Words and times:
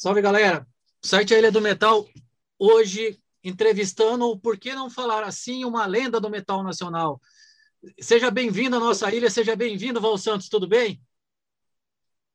Salve, 0.00 0.22
galera. 0.22 0.64
Site 1.02 1.34
A 1.34 1.38
Ilha 1.38 1.50
do 1.50 1.60
Metal, 1.60 2.06
hoje 2.56 3.18
entrevistando 3.42 4.26
o 4.26 4.38
Por 4.38 4.56
que 4.56 4.72
Não 4.72 4.88
Falar 4.88 5.24
Assim, 5.24 5.64
uma 5.64 5.86
lenda 5.86 6.20
do 6.20 6.30
metal 6.30 6.62
nacional. 6.62 7.20
Seja 8.00 8.30
bem-vindo 8.30 8.76
à 8.76 8.78
nossa 8.78 9.12
ilha, 9.12 9.28
seja 9.28 9.56
bem-vindo, 9.56 10.00
Val 10.00 10.16
Santos, 10.16 10.48
tudo 10.48 10.68
bem? 10.68 11.02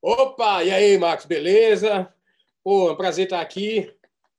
Opa, 0.02 0.62
e 0.66 0.72
aí, 0.72 0.98
Marcos, 0.98 1.26
beleza? 1.26 2.14
Pô, 2.62 2.90
é 2.90 2.92
um 2.92 2.98
prazer 2.98 3.28
estar 3.28 3.40
aqui 3.40 3.90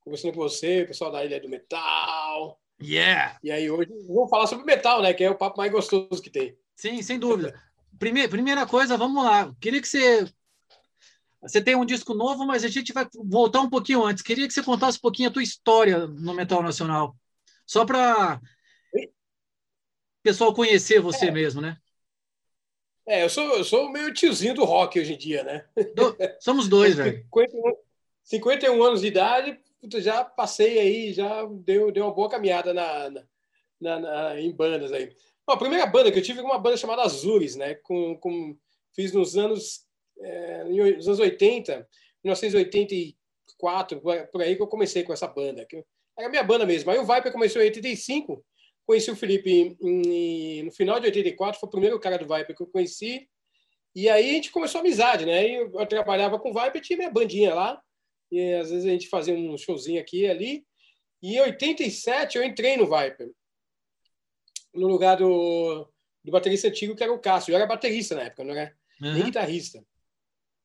conversando 0.01 0.35
com 0.35 0.41
você, 0.41 0.85
pessoal 0.85 1.11
da 1.11 1.25
Ilha 1.25 1.41
do 1.41 1.49
Metal. 1.49 2.61
Yeah! 2.83 3.39
E 3.43 3.51
aí, 3.51 3.71
hoje 3.71 3.91
vamos 4.07 4.29
falar 4.29 4.47
sobre 4.49 4.67
metal, 4.67 5.01
né? 5.01 5.15
Que 5.15 5.25
é 5.25 5.31
o 5.31 5.39
papo 5.39 5.57
mais 5.57 5.73
gostoso 5.73 6.21
que 6.21 6.29
tem. 6.29 6.59
Sim, 6.77 7.01
sem 7.01 7.19
dúvida. 7.19 7.59
Primeira, 7.99 8.29
primeira 8.29 8.67
coisa, 8.67 8.99
vamos 8.99 9.25
lá. 9.25 9.51
Queria 9.59 9.81
que 9.81 9.89
você 9.89 10.31
você 11.47 11.61
tem 11.61 11.77
um 11.77 11.85
disco 11.85 12.15
novo, 12.15 12.47
mas 12.47 12.65
a 12.65 12.69
gente 12.69 12.93
vai 12.93 13.07
voltar 13.15 13.61
um 13.61 13.69
pouquinho 13.69 14.03
antes. 14.03 14.23
Queria 14.23 14.47
que 14.47 14.55
você 14.55 14.63
contasse 14.63 14.99
um 14.99 15.03
pouquinho 15.03 15.29
a 15.29 15.33
tua 15.33 15.43
história 15.43 16.07
no 16.07 16.33
metal 16.33 16.63
nacional, 16.63 17.15
só 17.67 17.85
para 17.85 18.41
o 18.95 19.09
pessoal 20.23 20.55
conhecer 20.55 21.01
você 21.01 21.27
é. 21.27 21.31
mesmo, 21.31 21.61
né? 21.61 21.77
É, 23.07 23.23
eu 23.23 23.29
sou, 23.29 23.59
eu 23.59 23.65
sou 23.65 23.93
meio 23.93 24.15
tiozinho 24.15 24.55
do 24.55 24.65
rock 24.65 24.99
hoje 24.99 25.13
em 25.13 25.19
dia, 25.19 25.45
né? 25.45 25.67
Do, 25.95 26.17
somos 26.41 26.67
dois, 26.69 26.95
velho. 26.97 27.23
51, 27.25 27.77
51 28.25 28.83
anos 28.83 29.03
de 29.03 29.09
idade, 29.09 29.61
já 29.97 30.25
passei 30.25 30.79
aí, 30.79 31.13
já 31.13 31.45
deu, 31.45 31.93
deu 31.93 32.05
uma 32.05 32.15
boa 32.15 32.31
caminhada 32.31 32.73
na, 32.73 33.11
na, 33.79 34.01
na, 34.01 34.41
em 34.41 34.51
bandas 34.51 34.91
aí. 34.93 35.15
Bom, 35.47 35.53
a 35.53 35.59
primeira 35.59 35.85
banda 35.85 36.11
que 36.11 36.19
eu 36.19 36.23
tive 36.23 36.41
foi 36.41 36.51
uma 36.51 36.59
banda 36.59 36.79
chamada 36.79 37.03
Azures, 37.03 37.55
né? 37.55 37.75
Com, 37.75 38.17
com, 38.17 38.57
fiz 38.95 39.13
nos 39.13 39.37
anos 39.37 39.84
é, 40.21 40.65
nos 40.65 41.07
anos 41.07 41.21
80, 41.21 41.89
1984, 42.23 44.01
por 44.31 44.43
aí 44.43 44.57
que 44.57 44.63
eu 44.63 44.67
comecei 44.67 45.03
com 45.03 45.13
essa 45.13 45.27
banda. 45.27 45.65
Que 45.65 45.85
era 46.19 46.29
minha 46.29 46.43
banda 46.43 46.65
mesmo. 46.65 46.91
Aí 46.91 46.99
o 46.99 47.07
Viper 47.07 47.33
começou 47.33 47.61
em 47.61 47.67
85, 47.67 48.45
conheci 48.87 49.11
o 49.11 49.17
Felipe 49.17 49.77
em, 49.81 50.63
no 50.63 50.73
final 50.73 51.01
de 51.01 51.07
84, 51.07 51.61
foi 51.61 51.67
o 51.67 51.71
primeiro 51.71 52.01
cara 52.01 52.19
do 52.19 52.27
Viper 52.27 52.57
que 52.57 52.63
eu 52.63 52.67
conheci. 52.67 53.29
E 53.95 54.09
aí 54.09 54.31
a 54.31 54.33
gente 54.35 54.51
começou 54.51 54.79
a 54.79 54.83
amizade, 54.83 55.25
né? 55.25 55.47
Eu, 55.49 55.71
eu 55.73 55.87
trabalhava 55.87 56.39
com 56.39 56.51
o 56.51 56.55
Viper, 56.55 56.81
tinha 56.81 56.97
minha 56.97 57.11
bandinha 57.11 57.55
lá, 57.55 57.81
e 58.31 58.55
às 58.55 58.71
vezes 58.71 58.87
a 58.87 58.91
gente 58.91 59.09
fazia 59.09 59.35
um 59.35 59.57
showzinho 59.57 60.01
aqui 60.01 60.23
e 60.23 60.31
ali. 60.31 60.67
E 61.23 61.37
em 61.37 61.41
87 61.41 62.37
eu 62.37 62.45
entrei 62.45 62.77
no 62.77 62.87
Viper, 62.87 63.31
no 64.75 64.89
lugar 64.89 65.17
do, 65.17 65.89
do 66.25 66.33
baterista 66.33 66.69
antigo, 66.69 66.97
que 66.97 67.03
era 67.03 67.13
o 67.13 67.21
Cássio. 67.21 67.53
Eu 67.53 67.57
era 67.57 67.67
baterista 67.67 68.17
na 68.17 68.23
época, 68.23 68.45
não 68.45 68.55
era 68.55 68.75
uhum. 69.01 69.15
nem 69.15 69.25
guitarrista 69.25 69.85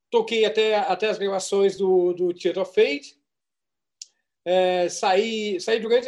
toquei 0.09 0.45
até, 0.45 0.75
até 0.75 1.07
as 1.07 1.17
gravações 1.17 1.77
do, 1.77 2.13
do 2.13 2.33
Theater 2.33 2.63
of 2.63 2.73
Fate. 2.73 3.17
É, 4.45 4.89
saí, 4.89 5.59
saí 5.59 5.79
durante 5.79 6.07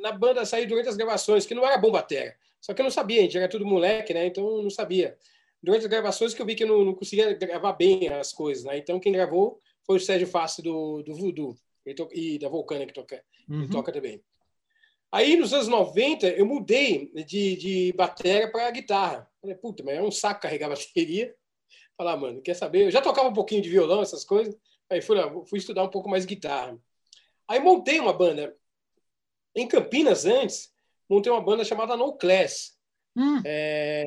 na 0.00 0.12
banda 0.12 0.44
saí 0.46 0.66
durante 0.66 0.88
as 0.88 0.96
gravações 0.96 1.44
que 1.44 1.54
não 1.54 1.66
era 1.66 1.76
bom 1.76 1.90
bateria 1.90 2.36
só 2.60 2.72
que 2.72 2.80
eu 2.80 2.84
não 2.84 2.90
sabia 2.90 3.20
a 3.20 3.22
gente 3.22 3.36
era 3.36 3.48
tudo 3.48 3.66
moleque 3.66 4.14
né? 4.14 4.26
Então 4.26 4.62
não 4.62 4.70
sabia. 4.70 5.18
Durante 5.62 5.82
as 5.82 5.90
gravações 5.90 6.32
que 6.32 6.40
eu 6.40 6.46
vi 6.46 6.54
que 6.54 6.62
eu 6.62 6.68
não, 6.68 6.84
não 6.84 6.94
conseguia 6.94 7.34
gravar 7.34 7.72
bem 7.72 8.08
as 8.08 8.32
coisas 8.32 8.64
né? 8.64 8.78
Então 8.78 9.00
quem 9.00 9.12
gravou 9.12 9.60
foi 9.84 9.96
o 9.96 10.00
Sérgio 10.00 10.28
Fassi 10.28 10.62
do, 10.62 11.02
do 11.02 11.14
Voodoo 11.14 11.56
e 12.12 12.38
da 12.38 12.48
Vulcana 12.48 12.86
que 12.86 12.92
toca 12.92 13.22
uhum. 13.48 13.68
toca 13.68 13.92
também. 13.92 14.22
Aí 15.10 15.36
nos 15.36 15.52
anos 15.52 15.68
90 15.68 16.28
eu 16.28 16.46
mudei 16.46 17.10
de, 17.26 17.56
de 17.56 17.92
bateria 17.94 18.50
para 18.50 18.70
guitarra. 18.70 19.28
Falei 19.40 19.56
puta 19.56 19.82
mas 19.82 19.96
é 19.96 20.02
um 20.02 20.10
saco 20.10 20.42
carregar 20.42 20.68
bateria 20.68 21.34
Falar, 21.96 22.16
mano, 22.16 22.42
quer 22.42 22.54
saber? 22.54 22.84
Eu 22.86 22.90
já 22.90 23.00
tocava 23.00 23.28
um 23.28 23.32
pouquinho 23.32 23.62
de 23.62 23.70
violão, 23.70 24.02
essas 24.02 24.24
coisas. 24.24 24.56
Aí 24.90 25.00
fui, 25.00 25.16
fui 25.46 25.58
estudar 25.58 25.82
um 25.82 25.90
pouco 25.90 26.08
mais 26.08 26.24
guitarra. 26.24 26.78
Aí 27.48 27.58
montei 27.60 27.98
uma 27.98 28.12
banda. 28.12 28.56
Em 29.54 29.66
Campinas, 29.66 30.26
antes, 30.26 30.72
montei 31.08 31.32
uma 31.32 31.40
banda 31.40 31.64
chamada 31.64 31.96
No 31.96 32.12
Class. 32.16 32.76
Hum. 33.16 33.40
É 33.44 34.06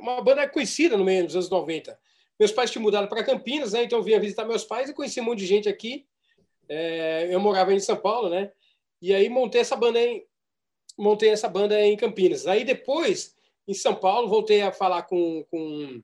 uma 0.00 0.20
banda 0.22 0.48
conhecida 0.48 0.96
no 0.96 1.04
meio 1.04 1.26
dos 1.26 1.34
anos 1.34 1.50
90. 1.50 1.98
Meus 2.38 2.52
pais 2.52 2.70
tinham 2.70 2.82
mudado 2.82 3.08
para 3.08 3.22
Campinas, 3.22 3.72
né? 3.72 3.84
Então 3.84 3.98
eu 3.98 4.02
vinha 4.02 4.18
visitar 4.18 4.44
meus 4.44 4.64
pais 4.64 4.88
e 4.88 4.94
conheci 4.94 5.20
um 5.20 5.24
monte 5.24 5.40
de 5.40 5.46
gente 5.46 5.68
aqui. 5.68 6.06
É, 6.68 7.28
eu 7.30 7.38
morava 7.38 7.72
em 7.72 7.80
São 7.80 7.96
Paulo, 7.96 8.30
né? 8.30 8.50
E 9.00 9.14
aí 9.14 9.28
montei 9.28 9.60
essa 9.60 9.76
banda 9.76 10.00
em 10.00 10.24
montei 10.98 11.30
essa 11.30 11.48
banda 11.48 11.80
em 11.80 11.96
Campinas. 11.96 12.46
Aí 12.46 12.64
depois, 12.64 13.34
em 13.66 13.72
São 13.74 13.94
Paulo, 13.94 14.28
voltei 14.28 14.60
a 14.60 14.72
falar 14.72 15.02
com, 15.02 15.44
com 15.50 16.02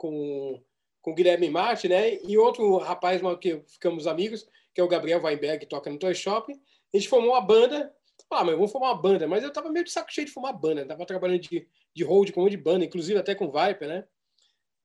com, 0.00 0.58
com 1.02 1.10
o 1.10 1.14
Guilherme 1.14 1.50
Marte, 1.50 1.86
né? 1.86 2.14
E 2.24 2.38
outro 2.38 2.78
rapaz 2.78 3.20
que 3.38 3.62
ficamos 3.66 4.06
amigos, 4.06 4.48
que 4.74 4.80
é 4.80 4.84
o 4.84 4.88
Gabriel 4.88 5.22
Weinberg, 5.22 5.58
que 5.58 5.66
toca 5.66 5.90
no 5.90 5.98
Toy 5.98 6.14
Shop. 6.14 6.50
A 6.50 6.96
gente 6.96 7.06
formou 7.06 7.32
uma 7.32 7.40
banda. 7.42 7.94
Ah, 8.30 8.42
mas 8.42 8.54
vamos 8.54 8.72
formar 8.72 8.92
uma 8.92 9.02
banda. 9.02 9.28
Mas 9.28 9.44
eu 9.44 9.52
tava 9.52 9.68
meio 9.70 9.84
de 9.84 9.90
saco 9.90 10.10
cheio 10.10 10.26
de 10.26 10.32
formar 10.32 10.54
banda. 10.54 10.80
Eu 10.80 10.88
tava 10.88 11.04
trabalhando 11.04 11.40
de, 11.40 11.68
de 11.94 12.04
hold 12.04 12.30
com 12.30 12.44
um 12.44 12.48
de 12.48 12.56
banda, 12.56 12.82
inclusive 12.82 13.18
até 13.18 13.34
com 13.34 13.52
Viper, 13.52 13.88
né? 13.88 14.04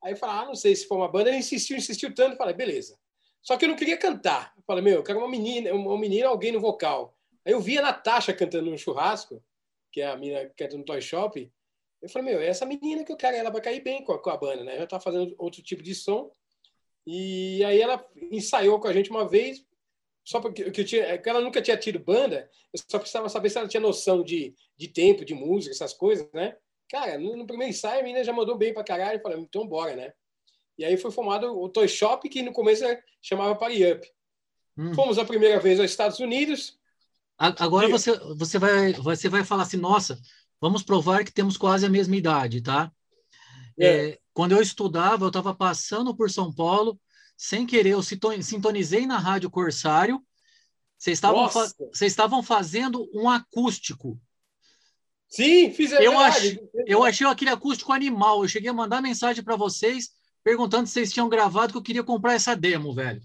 Aí 0.04 0.12
eu 0.12 0.18
falei, 0.18 0.36
ah, 0.36 0.46
não 0.46 0.56
sei 0.56 0.76
se 0.76 0.86
for 0.86 0.98
uma 0.98 1.08
banda. 1.08 1.30
Ele 1.30 1.38
insistiu, 1.38 1.78
insistiu 1.78 2.14
tanto. 2.14 2.36
Falei, 2.36 2.54
beleza. 2.54 3.00
Só 3.42 3.56
que 3.56 3.64
eu 3.64 3.70
não 3.70 3.78
queria 3.78 3.96
cantar. 3.96 4.54
Eu 4.58 4.64
falei, 4.68 4.84
meu, 4.84 4.96
eu 4.96 5.04
quero 5.04 5.20
uma 5.20 5.30
menina, 5.30 5.74
uma 5.74 5.98
menina, 5.98 6.28
alguém 6.28 6.52
no 6.52 6.60
vocal. 6.60 7.16
Aí 7.46 7.54
eu 7.54 7.62
vi 7.62 7.78
a 7.78 7.82
Natasha 7.82 8.34
cantando 8.34 8.70
no 8.70 8.78
churrasco, 8.78 9.42
que 9.94 10.02
é 10.02 10.08
a 10.08 10.18
menina 10.18 10.46
que 10.46 10.56
canta 10.56 10.78
no 10.78 10.84
Toy 10.84 11.02
Shop. 11.02 11.50
Eu 12.06 12.10
falei, 12.10 12.34
meu, 12.34 12.40
é 12.40 12.46
essa 12.46 12.68
menina 12.68 13.04
que 13.04 13.12
eu 13.12 13.18
quero, 13.18 13.36
ela 13.36 13.50
vai 13.50 13.60
cair 13.60 13.82
bem 13.82 14.04
com 14.04 14.14
a, 14.14 14.20
com 14.20 14.30
a 14.30 14.38
banda, 14.38 14.64
né? 14.64 14.78
Já 14.78 14.86
tava 14.86 15.02
fazendo 15.02 15.34
outro 15.40 15.64
tipo 15.64 15.82
de 15.82 15.96
som. 15.96 16.32
E 17.04 17.64
aí 17.64 17.82
ela 17.82 18.06
ensaiou 18.32 18.80
com 18.80 18.88
a 18.88 18.94
gente 18.94 19.10
uma 19.10 19.28
vez, 19.28 19.66
só 20.24 20.40
porque 20.40 20.70
que 20.70 20.82
eu 20.82 20.86
tinha, 20.86 21.18
que 21.18 21.28
ela 21.28 21.42
nunca 21.42 21.64
tinha 21.64 21.76
tido 21.76 21.98
banda, 21.98 22.48
eu 22.72 22.80
só 22.88 23.00
precisava 23.00 23.28
saber 23.28 23.50
se 23.50 23.58
ela 23.58 23.68
tinha 23.68 23.82
noção 23.82 24.24
de, 24.24 24.54
de 24.78 24.88
tempo, 24.88 25.26
de 25.26 25.34
música, 25.34 25.74
essas 25.74 25.94
coisas, 25.94 26.32
né? 26.32 26.56
Cara, 26.88 27.18
no, 27.18 27.36
no 27.36 27.48
primeiro 27.48 27.72
ensaio 27.72 28.02
a 28.02 28.04
menina 28.04 28.24
já 28.24 28.32
mandou 28.32 28.56
bem 28.56 28.72
pra 28.72 28.84
caralho, 28.84 29.18
eu 29.18 29.24
falei, 29.24 29.40
então 29.40 29.68
bora, 29.68 29.96
né? 29.96 30.14
E 30.78 30.86
aí 30.86 30.98
foi 30.98 31.10
formado 31.10 31.60
o 31.60 31.68
Toy 31.68 31.88
Shop, 31.88 32.30
que 32.30 32.44
no 32.44 32.54
começo 32.54 32.84
chamava 33.20 33.56
Party 33.56 33.84
Up. 33.84 34.08
Hum. 34.78 34.94
Fomos 34.94 35.18
a 35.18 35.26
primeira 35.26 35.60
vez 35.60 35.80
aos 35.80 35.90
Estados 35.90 36.20
Unidos. 36.20 36.78
Agora 37.36 37.90
você, 37.90 38.12
você, 38.36 38.60
vai, 38.60 38.94
você 38.94 39.28
vai 39.28 39.44
falar 39.44 39.64
assim, 39.64 39.78
nossa, 39.78 40.22
Vamos 40.60 40.84
provar 40.84 41.24
que 41.24 41.34
temos 41.34 41.58
quase 41.58 41.86
a 41.86 41.90
mesma 41.90 42.16
idade, 42.16 42.62
tá? 42.62 42.92
É. 43.78 43.88
É, 43.88 44.20
quando 44.34 44.54
eu 44.54 44.62
estudava, 44.62 45.26
eu 45.26 45.30
estava 45.30 45.54
passando 45.54 46.16
por 46.16 46.30
São 46.30 46.54
Paulo, 46.54 47.00
sem 47.38 47.66
querer, 47.66 47.92
eu 47.92 48.02
sintonizei 48.02 49.06
na 49.06 49.18
Rádio 49.18 49.50
Corsário. 49.50 50.22
Vocês 50.98 51.18
estavam, 51.18 51.50
fa 51.50 51.68
estavam 52.02 52.42
fazendo 52.42 53.10
um 53.14 53.30
acústico. 53.30 54.20
Sim, 55.28 55.72
fiz 55.72 55.92
é 55.92 56.06
eu, 56.06 56.18
ach, 56.18 56.58
eu 56.88 57.04
achei 57.04 57.28
aquele 57.28 57.52
acústico 57.52 57.92
animal. 57.92 58.42
Eu 58.42 58.48
cheguei 58.48 58.70
a 58.70 58.74
mandar 58.74 59.02
mensagem 59.02 59.44
para 59.44 59.58
vocês 59.58 60.12
perguntando 60.44 60.88
se 60.88 60.94
vocês 60.94 61.12
tinham 61.12 61.28
gravado, 61.28 61.74
que 61.74 61.78
eu 61.78 61.84
queria 61.84 62.04
comprar 62.04 62.36
essa 62.36 62.56
demo, 62.56 62.94
velho. 62.94 63.22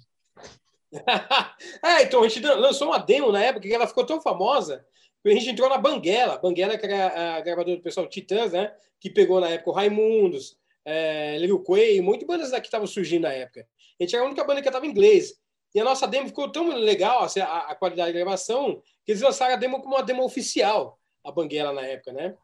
é, 1.85 2.03
então 2.03 2.25
a 2.25 2.29
gente 2.29 2.45
lançou 2.45 2.89
uma 2.89 2.99
demo 2.99 3.31
na 3.31 3.41
época 3.41 3.69
que 3.69 3.75
ela 3.75 3.87
ficou 3.87 4.05
tão 4.05 4.21
famosa 4.21 4.85
a 5.25 5.31
gente 5.31 5.51
entrou 5.51 5.69
na 5.69 5.77
Banguela, 5.77 6.39
Banguela 6.39 6.79
que 6.79 6.87
era 6.87 7.37
a 7.37 7.41
gravadora 7.41 7.77
do 7.77 7.83
pessoal 7.83 8.09
Titãs, 8.09 8.53
né? 8.53 8.75
Que 8.99 9.11
pegou 9.11 9.41
na 9.41 9.49
época 9.49 9.71
o 9.71 9.73
Raimundos, 9.73 10.57
é, 10.85 11.37
Lil 11.39 11.63
Quay, 11.63 12.01
muitas 12.01 12.27
bandas 12.27 12.51
daqui 12.51 12.67
estavam 12.67 12.87
surgindo 12.87 13.23
na 13.23 13.33
época. 13.33 13.67
A 13.99 14.03
gente 14.03 14.15
era 14.15 14.25
a 14.25 14.27
única 14.27 14.45
banda 14.45 14.63
que 14.63 14.69
estava 14.69 14.87
em 14.87 14.91
inglês. 14.91 15.35
E 15.75 15.81
a 15.81 15.85
nossa 15.85 16.07
demo 16.07 16.27
ficou 16.27 16.51
tão 16.51 16.69
legal, 16.69 17.23
assim, 17.23 17.41
a, 17.41 17.59
a, 17.59 17.75
qualidade 17.75 18.13
de 18.13 18.19
gravação, 18.19 18.83
que 19.05 19.13
eles 19.13 19.23
lançaram 19.23 19.55
a 19.55 19.57
demo 19.57 19.81
como 19.81 19.95
uma 19.95 20.03
demo 20.03 20.25
oficial, 20.25 20.99
a 21.25 21.31
Banguela 21.31 21.73
na 21.73 21.83
época, 21.83 22.13
né? 22.13 22.35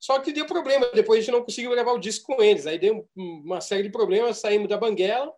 Só 0.00 0.18
que 0.18 0.32
deu 0.32 0.44
problema, 0.44 0.90
depois 0.92 1.18
a 1.18 1.20
gente 1.22 1.32
não 1.32 1.42
conseguiu 1.42 1.70
gravar 1.70 1.92
o 1.92 1.98
disco 1.98 2.34
com 2.34 2.42
eles. 2.42 2.66
Aí 2.66 2.78
deu 2.78 3.08
uma 3.14 3.60
série 3.60 3.84
de 3.84 3.90
problemas, 3.90 4.38
saímos 4.38 4.68
da 4.68 4.76
Banguela. 4.76 5.32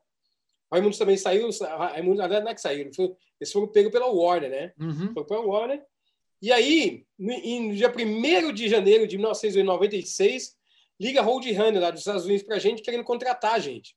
Raimundos 0.73 0.99
também 0.99 1.17
saiu, 1.17 1.49
Raimundos, 1.61 2.19
não 2.29 2.49
é 2.49 2.55
que 2.55 2.61
saíram, 2.61 2.91
eles 3.41 3.53
foram 3.53 3.69
pegos 3.69 3.93
pela 3.93 4.07
Warner, 4.07 4.51
né? 4.51 4.73
Uhum. 4.81 5.13
Foi 5.13 5.25
pela 5.25 5.41
Warner. 5.41 5.85
E 6.47 6.53
aí, 6.53 7.05
no 7.19 7.75
dia 7.75 7.93
1 7.93 8.53
de 8.53 8.69
janeiro 8.69 9.05
de 9.05 9.17
1996, 9.17 10.57
liga 11.01 11.19
a 11.19 11.25
Roadrunner 11.25 11.83
lá 11.83 11.91
dos 11.91 12.03
Estados 12.03 12.25
Unidos 12.25 12.45
para 12.45 12.55
a 12.55 12.59
gente, 12.61 12.83
querendo 12.83 13.03
contratar 13.03 13.55
a 13.55 13.59
gente. 13.59 13.97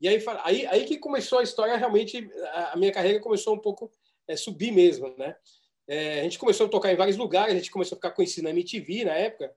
E 0.00 0.08
aí, 0.08 0.20
aí, 0.42 0.66
aí 0.66 0.84
que 0.84 0.98
começou 0.98 1.38
a 1.38 1.44
história, 1.44 1.76
realmente, 1.76 2.28
a 2.72 2.76
minha 2.76 2.90
carreira 2.90 3.20
começou 3.20 3.54
um 3.54 3.58
pouco 3.60 3.88
é, 4.26 4.34
subir 4.34 4.72
mesmo, 4.72 5.14
né? 5.16 5.36
É, 5.86 6.18
a 6.18 6.22
gente 6.24 6.40
começou 6.40 6.66
a 6.66 6.68
tocar 6.68 6.92
em 6.92 6.96
vários 6.96 7.16
lugares, 7.16 7.54
a 7.54 7.56
gente 7.56 7.70
começou 7.70 7.94
a 7.94 7.98
ficar 7.98 8.10
conhecido 8.10 8.42
na 8.42 8.50
MTV 8.50 9.04
na 9.04 9.14
época, 9.14 9.54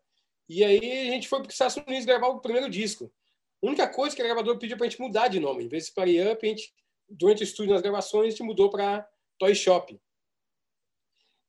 e 0.48 0.64
aí 0.64 1.08
a 1.08 1.12
gente 1.14 1.28
foi 1.28 1.40
para 1.40 1.48
os 1.48 1.56
Estados 1.56 1.78
Unidos 1.78 2.06
gravar 2.06 2.28
o 2.28 2.42
primeiro 2.42 2.70
disco. 2.70 3.12
A 3.64 3.66
única 3.66 3.88
coisa 3.88 4.16
que 4.16 4.22
a 4.22 4.26
gravadora 4.26 4.60
pediu 4.60 4.78
para 4.78 4.86
a 4.86 4.90
gente 4.92 5.02
mudar 5.02 5.30
de 5.30 5.40
nome. 5.40 5.64
Em 5.64 5.68
vez 5.68 5.88
de 5.88 5.94
Party 5.94 6.22
Up, 6.22 6.46
a 6.46 6.48
gente, 6.48 6.72
durante 7.10 7.42
o 7.42 7.44
estúdio 7.44 7.74
nas 7.74 7.82
gravações, 7.82 8.28
a 8.28 8.30
gente 8.30 8.44
mudou 8.44 8.70
para 8.70 9.04
Toy 9.40 9.56
Shop. 9.56 10.00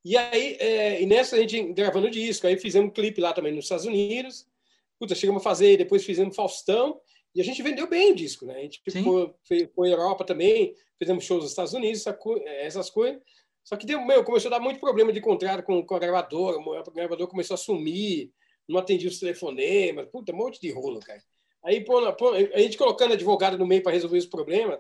E 0.09 0.17
aí, 0.17 0.57
é, 0.61 1.03
e 1.03 1.07
nessa 1.07 1.35
a 1.35 1.41
gente 1.41 1.61
gravando 1.73 2.09
disco, 2.09 2.47
aí 2.47 2.57
fizemos 2.57 2.91
um 2.91 2.93
clipe 2.93 3.21
lá 3.21 3.33
também 3.33 3.53
nos 3.53 3.65
Estados 3.65 3.87
Unidos. 3.87 4.47
Puta, 5.01 5.17
chegamos 5.17 5.41
a 5.41 5.43
fazer, 5.43 5.77
depois 5.77 6.05
fizemos 6.05 6.37
Faustão. 6.37 7.01
E 7.35 7.41
a 7.41 7.45
gente 7.45 7.61
vendeu 7.61 7.89
bem 7.89 8.13
o 8.13 8.15
disco, 8.15 8.47
né? 8.47 8.55
A 8.55 8.61
gente 8.61 8.81
foi, 8.89 9.35
foi, 9.43 9.67
foi 9.75 9.93
Europa 9.93 10.25
também, 10.25 10.77
fizemos 10.97 11.25
shows 11.25 11.43
nos 11.43 11.51
Estados 11.51 11.73
Unidos, 11.73 12.05
essas 12.61 12.89
coisas. 12.89 13.21
Só 13.65 13.77
que 13.77 13.85
deu, 13.85 14.01
meu, 14.01 14.23
começou 14.23 14.49
a 14.49 14.59
dar 14.59 14.61
muito 14.63 14.79
problema 14.79 15.13
de 15.13 15.21
contrato 15.21 15.65
com, 15.65 15.85
com 15.85 15.97
a 15.97 15.99
gravadora, 15.99 16.57
o 16.57 16.91
gravador 16.93 17.27
começou 17.27 17.55
a 17.55 17.59
sumir, 17.59 18.31
não 18.69 18.79
atendia 18.79 19.09
os 19.09 19.19
telefonemas, 19.19 20.07
puta, 20.09 20.33
um 20.33 20.37
monte 20.37 20.61
de 20.61 20.71
rolo, 20.71 21.01
cara. 21.01 21.21
Aí 21.65 21.85
pô, 21.85 22.13
pô, 22.13 22.31
a 22.31 22.59
gente 22.61 22.79
colocando 22.79 23.15
advogado 23.15 23.59
no 23.59 23.67
meio 23.67 23.83
para 23.83 23.91
resolver 23.91 24.19
os 24.19 24.27
problemas, 24.27 24.79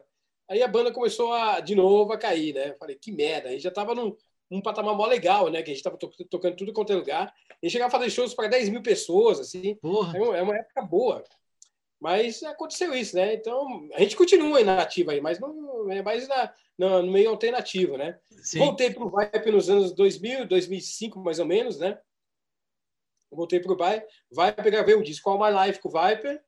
aí 0.49 0.63
a 0.63 0.69
banda 0.69 0.93
começou 0.93 1.33
a, 1.33 1.59
de 1.59 1.75
novo 1.75 2.13
a 2.13 2.17
cair, 2.17 2.55
né? 2.55 2.77
Falei, 2.79 2.95
que 2.95 3.11
merda, 3.11 3.49
a 3.49 3.53
gente 3.53 3.65
já 3.65 3.73
tava 3.73 3.93
num, 3.93 4.17
num 4.51 4.61
patamar 4.61 4.95
mó 4.95 5.07
legal, 5.07 5.51
né? 5.51 5.63
Que 5.63 5.71
a 5.71 5.75
gente 5.75 5.83
tava 5.83 5.97
to 5.97 6.11
tocando 6.31 6.57
tudo 6.57 6.73
quanto 6.73 6.93
é 6.93 6.97
lugar. 6.97 7.35
A 7.51 7.67
gente 7.67 7.73
chegava 7.73 7.89
a 7.89 7.99
fazer 7.99 8.11
shows 8.11 8.35
para 8.35 8.49
10 8.49 8.69
mil 8.69 8.83
pessoas, 8.83 9.41
assim. 9.41 9.75
Porra. 9.77 10.17
É 10.19 10.43
uma 10.43 10.57
época 10.57 10.83
boa. 10.83 11.25
Mas 12.01 12.43
aconteceu 12.43 12.95
isso, 12.95 13.17
né? 13.17 13.35
Então, 13.35 13.89
a 13.95 14.01
gente 14.01 14.17
continua 14.17 14.61
inativa 14.61 15.13
aí, 15.13 15.21
mas 15.21 15.41
não 15.41 15.91
é 15.91 16.03
mais 16.03 16.29
na, 16.29 16.53
no, 16.79 17.03
no 17.03 17.13
meio 17.13 17.31
alternativo, 17.31 17.97
né? 17.97 18.19
Sim. 18.43 18.59
Voltei 18.59 18.91
para 18.91 19.05
o 19.05 19.11
Vibe 19.11 19.51
nos 19.51 19.71
anos 19.71 19.93
2000, 19.93 20.47
2005, 20.47 21.19
mais 21.21 21.39
ou 21.39 21.47
menos, 21.47 21.79
né? 21.79 21.99
Voltei 23.31 23.61
para 23.61 23.73
o 23.73 23.77
Vibe. 23.77 24.05
Vibe 24.31 24.71
gravei 24.71 24.95
um 24.95 25.03
disco 25.03 25.29
All 25.31 25.39
My 25.39 25.67
Life 25.67 25.81
com 25.81 25.89
o 25.89 25.93
Viper. 25.93 26.45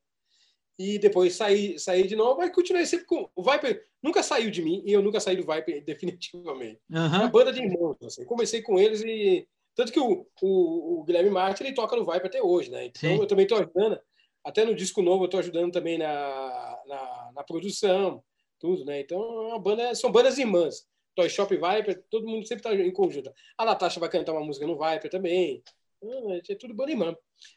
E 0.79 0.99
depois 0.99 1.35
saí, 1.35 1.79
saí 1.79 2.07
de 2.07 2.15
novo, 2.15 2.39
mas 2.39 2.55
continuei 2.55 2.87
sempre 2.87 3.07
com. 3.07 3.29
O 3.35 3.43
Viper 3.43 3.88
nunca 4.03 4.23
saiu 4.23 4.51
de 4.51 4.63
mim 4.63 4.83
e 4.85 4.93
eu 4.93 5.03
nunca 5.03 5.21
saí 5.21 5.37
do 5.37 5.47
Viper 5.47 5.83
definitivamente. 5.85 6.81
Uhum. 6.91 6.97
É 6.97 7.19
uma 7.19 7.29
banda 7.29 7.53
de 7.53 7.63
irmãos. 7.63 7.97
Assim. 8.03 8.25
Comecei 8.25 8.63
com 8.63 8.79
eles 8.79 9.03
e. 9.03 9.47
Tanto 9.75 9.93
que 9.93 10.01
o, 10.01 10.27
o, 10.43 11.01
o 11.01 11.05
Guilherme 11.05 11.31
Martin 11.31 11.65
ele 11.65 11.75
toca 11.75 11.95
no 11.95 12.05
Viper 12.05 12.27
até 12.27 12.43
hoje, 12.43 12.69
né? 12.69 12.87
Então 12.87 13.11
Sim. 13.11 13.21
eu 13.21 13.27
também 13.27 13.45
estou 13.45 13.59
ajudando. 13.59 14.01
Até 14.45 14.65
no 14.65 14.75
disco 14.75 15.03
novo 15.03 15.23
eu 15.23 15.27
estou 15.27 15.39
ajudando 15.39 15.73
também 15.73 15.99
na, 15.99 16.79
na, 16.87 17.31
na, 17.37 17.45
produção, 17.45 18.23
tudo, 18.59 18.85
né? 18.85 19.01
Então 19.01 19.21
é 19.21 19.49
uma 19.49 19.59
banda, 19.59 19.95
são 19.95 20.11
bandas 20.11 20.37
irmãs. 20.37 20.87
Toy 21.15 21.29
Shop 21.29 21.55
Viper, 21.55 22.03
todo 22.11 22.27
mundo 22.27 22.47
sempre 22.47 22.69
está 22.69 22.75
em 22.75 22.93
conjunto. 22.93 23.33
A 23.57 23.65
Natasha 23.65 24.01
vai 24.01 24.09
cantar 24.09 24.33
uma 24.33 24.45
música 24.45 24.67
no 24.67 24.79
Viper 24.79 25.11
também. 25.11 25.63
Então, 26.03 26.33
é 26.33 26.55
tudo 26.55 26.75
banda 26.75 26.91
irmã. 26.91 27.17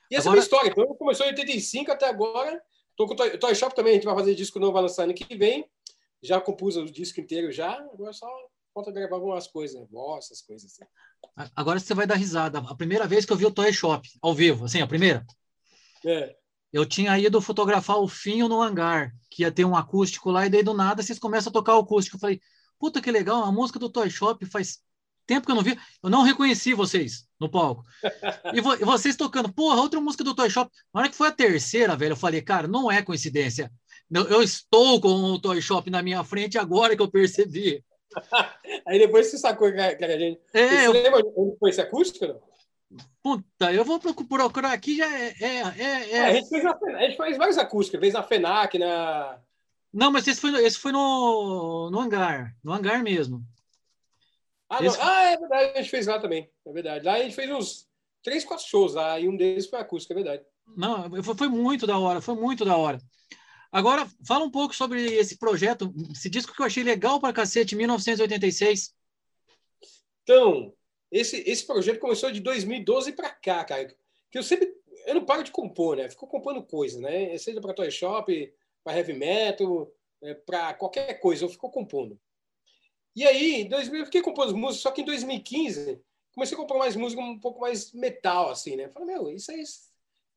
E 0.09 0.15
essa 0.15 0.29
agora... 0.29 0.39
é 0.39 0.41
a 0.41 0.43
história. 0.43 0.69
Então 0.69 0.85
começou 0.95 1.25
em 1.25 1.29
85 1.29 1.91
até 1.91 2.07
agora. 2.07 2.61
Tô 2.95 3.07
com 3.07 3.13
o 3.13 3.15
Toy, 3.15 3.37
Toy 3.37 3.55
Shop 3.55 3.75
também, 3.75 3.93
a 3.93 3.95
gente 3.95 4.05
vai 4.05 4.15
fazer 4.15 4.35
disco 4.35 4.59
novo, 4.59 4.73
vai 4.73 4.81
lançar 4.81 5.03
ano 5.03 5.13
que 5.13 5.35
vem. 5.35 5.65
Já 6.23 6.39
compus 6.39 6.75
o 6.75 6.85
disco 6.85 7.19
inteiro 7.19 7.51
já. 7.51 7.73
Agora 7.93 8.13
só 8.13 8.27
falta 8.73 8.91
gravar 8.91 9.15
algumas 9.15 9.47
coisas, 9.47 9.79
né? 9.79 9.87
Voz, 9.89 10.25
essas 10.25 10.41
coisas 10.41 10.71
assim. 10.71 10.85
Agora 11.55 11.79
você 11.79 11.93
vai 11.93 12.07
dar 12.07 12.15
risada. 12.15 12.59
A 12.59 12.75
primeira 12.75 13.07
vez 13.07 13.25
que 13.25 13.33
eu 13.33 13.37
vi 13.37 13.45
o 13.45 13.51
Toy 13.51 13.71
Shop 13.73 14.07
ao 14.21 14.33
vivo, 14.33 14.65
assim, 14.65 14.81
a 14.81 14.87
primeira. 14.87 15.25
É 16.05 16.35
eu 16.71 16.85
tinha 16.85 17.17
ido 17.19 17.41
fotografar 17.41 17.97
o 17.97 18.07
Finho 18.07 18.47
no 18.47 18.61
hangar, 18.61 19.13
que 19.29 19.43
ia 19.43 19.51
ter 19.51 19.65
um 19.65 19.75
acústico 19.75 20.31
lá, 20.31 20.45
e 20.45 20.49
daí 20.49 20.63
do 20.63 20.73
nada 20.73 21.03
vocês 21.03 21.19
começam 21.19 21.49
a 21.49 21.53
tocar 21.53 21.75
o 21.75 21.81
acústico. 21.81 22.15
Eu 22.15 22.19
falei, 22.19 22.41
puta 22.79 23.01
que 23.01 23.11
legal, 23.11 23.43
a 23.43 23.51
música 23.51 23.77
do 23.77 23.89
Toy 23.89 24.09
Shop 24.09 24.45
faz 24.45 24.79
tempo 25.25 25.45
que 25.45 25.51
eu 25.51 25.55
não 25.55 25.63
vi, 25.63 25.77
eu 26.01 26.09
não 26.09 26.23
reconheci 26.23 26.73
vocês 26.73 27.27
no 27.39 27.49
palco. 27.49 27.83
E, 28.53 28.61
vo 28.61 28.73
e 28.75 28.85
vocês 28.85 29.15
tocando, 29.15 29.51
porra, 29.51 29.81
outra 29.81 29.99
música 29.99 30.23
do 30.23 30.33
Toy 30.33 30.49
Shop. 30.49 30.71
Na 30.93 31.01
hora 31.01 31.09
que 31.09 31.15
foi 31.15 31.27
a 31.27 31.31
terceira, 31.31 31.95
velho, 31.95 32.13
eu 32.13 32.17
falei, 32.17 32.41
cara, 32.41 32.67
não 32.67 32.89
é 32.89 33.01
coincidência. 33.01 33.71
Eu, 34.13 34.43
estou 34.43 34.99
com 34.99 35.07
o 35.07 35.39
Toy 35.39 35.61
Shop 35.61 35.89
na 35.89 36.01
minha 36.01 36.21
frente 36.23 36.57
agora 36.57 36.95
que 36.95 37.01
eu 37.01 37.09
percebi. 37.09 37.83
Aí 38.85 38.99
depois 38.99 39.27
você 39.27 39.37
sacou 39.37 39.71
que 39.71 39.79
a 39.79 40.17
gente. 40.17 40.41
É, 40.53 40.67
você 40.67 40.87
eu... 40.87 40.91
lembra 40.91 41.21
onde 41.35 41.57
foi 41.57 41.69
esse 41.69 41.79
acústico? 41.79 42.27
Não? 42.27 42.41
Puta, 43.23 43.71
eu 43.71 43.85
vou 43.85 43.99
procurar 43.99 44.73
aqui, 44.73 44.97
já 44.97 45.05
é. 45.05 45.33
é, 45.39 45.61
é, 45.77 46.11
é... 46.11 46.21
a, 46.25 46.33
gente 46.33 46.49
fez 46.49 46.65
a, 46.65 46.71
a 46.71 47.01
gente 47.03 47.15
fez 47.15 47.37
várias 47.37 47.57
acústicas, 47.57 48.01
fez 48.01 48.13
na 48.13 48.23
FENAC, 48.23 48.77
na. 48.77 49.39
Não, 49.93 50.11
mas 50.11 50.27
esse 50.27 50.41
foi, 50.41 50.51
esse 50.65 50.77
foi 50.77 50.91
no, 50.91 51.89
no 51.89 51.99
hangar, 51.99 52.53
no 52.63 52.73
hangar 52.73 53.01
mesmo. 53.03 53.41
Ah, 54.69 54.83
esse... 54.83 54.97
ah, 54.99 55.23
é 55.31 55.37
verdade, 55.37 55.71
a 55.75 55.81
gente 55.81 55.89
fez 55.89 56.07
lá 56.07 56.19
também, 56.19 56.49
é 56.65 56.71
verdade. 56.73 57.05
Lá 57.05 57.13
a 57.13 57.19
gente 57.19 57.35
fez 57.35 57.49
uns 57.49 57.87
três, 58.23 58.43
quatro 58.43 58.65
shows 58.65 58.93
lá, 58.93 59.19
e 59.19 59.29
um 59.29 59.37
deles 59.37 59.67
foi 59.67 59.79
acústica, 59.79 60.13
é 60.13 60.15
verdade. 60.15 60.43
Não, 60.75 61.23
foi, 61.23 61.35
foi 61.35 61.47
muito 61.47 61.85
da 61.85 61.97
hora, 61.97 62.21
foi 62.21 62.35
muito 62.35 62.65
da 62.65 62.75
hora. 62.75 62.99
Agora, 63.71 64.05
fala 64.27 64.43
um 64.43 64.51
pouco 64.51 64.75
sobre 64.75 65.01
esse 65.13 65.37
projeto, 65.37 65.93
esse 66.11 66.29
disco 66.29 66.53
que 66.53 66.61
eu 66.61 66.65
achei 66.65 66.83
legal 66.83 67.21
para 67.21 67.33
cacete, 67.33 67.75
1986. 67.75 68.93
Então, 70.23 70.73
esse, 71.09 71.37
esse 71.49 71.65
projeto 71.65 71.99
começou 71.99 72.31
de 72.31 72.41
2012 72.41 73.13
para 73.13 73.29
cá, 73.29 73.63
cara. 73.63 73.95
Que 74.29 74.37
eu 74.37 74.43
sempre. 74.43 74.73
Eu 75.05 75.15
não 75.15 75.25
paro 75.25 75.43
de 75.43 75.51
compor, 75.51 75.95
né? 75.95 76.09
Fico 76.09 76.27
compondo 76.27 76.61
coisas, 76.63 76.99
né? 76.99 77.35
Seja 77.37 77.61
para 77.61 77.73
Toy 77.73 77.89
Shop, 77.89 78.53
para 78.83 78.97
heavy 78.97 79.13
metal, 79.13 79.91
é, 80.21 80.33
para 80.33 80.73
qualquer 80.73 81.19
coisa, 81.19 81.45
eu 81.45 81.49
fico 81.49 81.69
compondo. 81.71 82.19
E 83.15 83.25
aí, 83.25 83.61
em 83.61 83.69
2000, 83.69 83.99
eu 83.99 84.05
fiquei 84.05 84.21
compondo 84.21 84.55
músicas, 84.55 84.83
só 84.83 84.91
que 84.91 85.01
em 85.01 85.05
2015 85.05 85.99
comecei 86.33 86.55
a 86.55 86.59
comprar 86.59 86.77
mais 86.77 86.95
música 86.95 87.21
um 87.21 87.39
pouco 87.39 87.59
mais 87.61 87.91
metal, 87.93 88.49
assim, 88.49 88.75
né? 88.75 88.89
Falei, 88.89 89.15
meu, 89.15 89.29
isso 89.29 89.51
aí. 89.51 89.63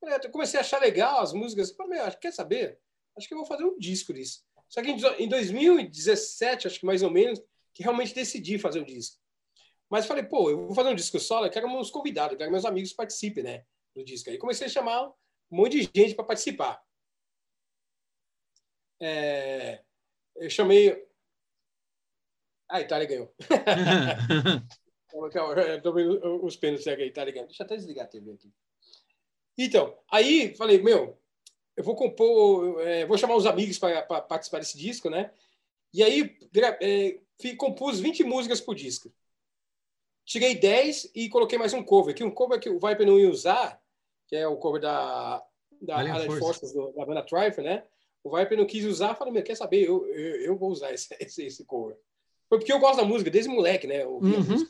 Eu 0.03 0.31
comecei 0.31 0.59
a 0.59 0.63
achar 0.63 0.81
legal 0.81 1.21
as 1.21 1.33
músicas. 1.33 1.73
Falei, 1.73 1.99
meu, 1.99 2.13
quer 2.19 2.33
saber? 2.33 2.79
Acho 3.17 3.29
que 3.29 3.35
eu 3.35 3.39
vou 3.39 3.47
fazer 3.47 3.65
um 3.65 3.79
disco 3.79 4.13
disso. 4.13 4.45
Só 4.69 4.83
que 4.83 4.91
em 4.91 5.29
2017, 5.29 6.67
acho 6.67 6.81
que 6.81 6.87
mais 6.87 7.03
ou 7.03 7.11
menos, 7.11 7.41
que 7.73 7.83
realmente 7.83 8.15
decidi 8.15 8.59
fazer 8.59 8.81
o 8.81 8.85
disco. 8.85 9.21
Mas 9.89 10.07
falei, 10.07 10.25
pô, 10.25 10.51
eu 10.51 10.67
vou 10.67 10.75
fazer 10.75 10.89
um 10.89 10.95
disco 10.95 11.21
solo, 11.21 11.47
eu 11.47 11.51
quero 11.51 11.71
meus 11.71 11.91
convidados, 11.91 12.33
eu 12.33 12.39
quero 12.39 12.49
que 12.49 12.53
meus 12.53 12.65
amigos 12.65 12.93
participem, 12.93 13.45
né? 13.45 13.65
Do 13.95 14.05
disco. 14.05 14.31
Aí 14.31 14.39
comecei 14.39 14.67
a 14.67 14.71
chamar 14.71 15.09
um 15.09 15.57
monte 15.57 15.81
de 15.81 15.91
gente 15.95 16.15
para 16.15 16.25
participar. 16.25 16.83
É... 19.01 19.85
Eu 20.37 20.51
chamei. 20.51 21.07
Ah, 22.69 22.81
Itália 22.81 23.07
ganhou. 23.07 23.35
Estou 25.77 25.95
vendo 25.95 26.45
os 26.45 26.57
pênaltis 26.57 26.87
aqui, 26.89 27.05
Itália 27.05 27.33
ganhou. 27.33 27.47
Deixa 27.47 27.63
eu 27.63 27.67
até 27.67 27.77
desligar 27.77 28.07
a 28.07 28.09
TV 28.09 28.33
aqui. 28.33 28.53
Então, 29.57 29.97
aí 30.11 30.57
falei, 30.57 30.83
meu, 30.83 31.21
eu 31.77 31.85
vou 31.85 31.97
compor, 31.97 32.81
é, 32.83 33.07
vou 33.07 33.19
chamar 33.19 33.37
os 33.37 33.47
amigos 33.47 33.79
para 33.79 34.03
participar 34.03 34.59
desse 34.59 34.79
disco, 34.79 35.11
né? 35.11 35.31
E 35.93 36.03
aí 36.03 36.37
é, 36.81 37.19
compus 37.57 38.01
20 38.01 38.25
músicas 38.25 38.61
por 38.61 38.75
disco 38.75 39.13
tirei 40.25 40.55
10 40.55 41.11
e 41.15 41.29
coloquei 41.29 41.59
mais 41.59 41.73
um 41.73 41.83
cover, 41.83 42.15
que 42.15 42.25
um 42.25 42.31
cover 42.31 42.59
que 42.59 42.71
o 42.71 42.81
Viper 42.81 43.07
não 43.07 43.19
ia 43.19 43.31
usar, 43.31 43.81
que 44.27 44.35
é 44.35 44.49
o 44.49 44.57
cover 44.57 44.81
da, 44.81 45.45
da 45.81 45.99
Alien 45.99 46.39
Forces, 46.39 46.73
do, 46.73 46.93
da 46.93 47.05
banda 47.05 47.23
Trife, 47.23 47.61
né? 47.61 47.85
O 48.23 48.35
Viper 48.35 48.57
não 48.57 48.67
quis 48.67 48.85
usar, 48.87 49.15
falei, 49.15 49.33
meu, 49.33 49.43
quer 49.43 49.55
saber, 49.55 49.87
eu, 49.87 50.07
eu, 50.07 50.37
eu 50.43 50.57
vou 50.57 50.71
usar 50.71 50.93
esse, 50.93 51.15
esse, 51.21 51.45
esse, 51.45 51.65
cover. 51.65 51.97
Foi 52.49 52.59
porque 52.59 52.73
eu 52.73 52.81
gosto 52.81 52.97
da 52.97 53.05
música, 53.05 53.31
desde 53.31 53.51
moleque, 53.51 53.87
né? 53.87 54.07
Uhum. 54.07 54.67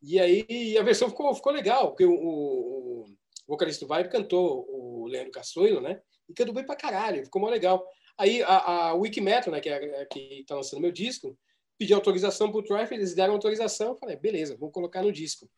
E 0.00 0.18
aí 0.18 0.78
a 0.78 0.82
versão 0.82 1.10
ficou, 1.10 1.34
ficou 1.34 1.52
legal, 1.52 1.88
porque 1.88 2.04
o, 2.04 2.12
o, 2.12 3.02
o 3.02 3.06
vocalista 3.46 3.84
do 3.84 3.94
Viper 3.94 4.10
cantou 4.10 4.66
o 4.70 5.06
Leandro 5.06 5.32
Cassoilo, 5.32 5.80
né? 5.80 6.00
E 6.28 6.34
cantou 6.34 6.54
bem 6.54 6.64
pra 6.64 6.76
caralho, 6.76 7.24
ficou 7.24 7.40
mó 7.40 7.48
legal. 7.48 7.84
Aí 8.16 8.42
a, 8.42 8.88
a 8.88 8.94
Wikimetal, 8.94 9.52
né, 9.52 9.60
que, 9.60 9.68
é, 9.68 10.04
que 10.06 10.44
tá 10.46 10.56
lançando 10.56 10.80
meu 10.80 10.92
disco, 10.92 11.38
pedi 11.78 11.94
autorização 11.94 12.50
para 12.50 12.60
o 12.60 12.62
Trife, 12.62 12.94
eles 12.94 13.14
deram 13.14 13.34
autorização, 13.34 13.96
falei, 13.96 14.16
beleza, 14.16 14.56
vou 14.56 14.70
colocar 14.70 15.02
no 15.02 15.12
disco. 15.12 15.48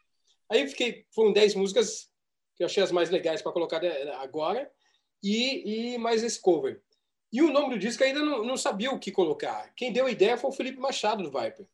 Aí 0.49 0.69
fiquei, 0.69 1.07
foram 1.11 1.33
10 1.33 1.55
músicas 1.55 2.11
que 2.55 2.63
eu 2.63 2.67
achei 2.67 2.83
as 2.83 2.93
mais 2.93 3.09
legais 3.09 3.41
para 3.41 3.53
colocar 3.53 3.81
agora, 4.21 4.71
e, 5.23 5.95
e 5.95 5.99
mais 5.99 6.23
esse 6.23 6.41
cover. 6.41 6.83
E 7.33 7.43
o 7.43 7.53
nome 7.53 7.71
do 7.71 7.79
disco 7.79 8.03
ainda 8.03 8.21
não, 8.21 8.45
não, 8.45 8.57
sabia 8.57 8.91
o 8.91 8.99
que 8.99 9.13
colocar. 9.13 9.73
Quem 9.77 9.93
deu 9.93 10.07
a 10.07 10.11
ideia 10.11 10.37
foi 10.37 10.51
o 10.51 10.53
Felipe 10.53 10.79
Machado 10.79 11.23
do 11.23 11.31
Viper. 11.31 11.67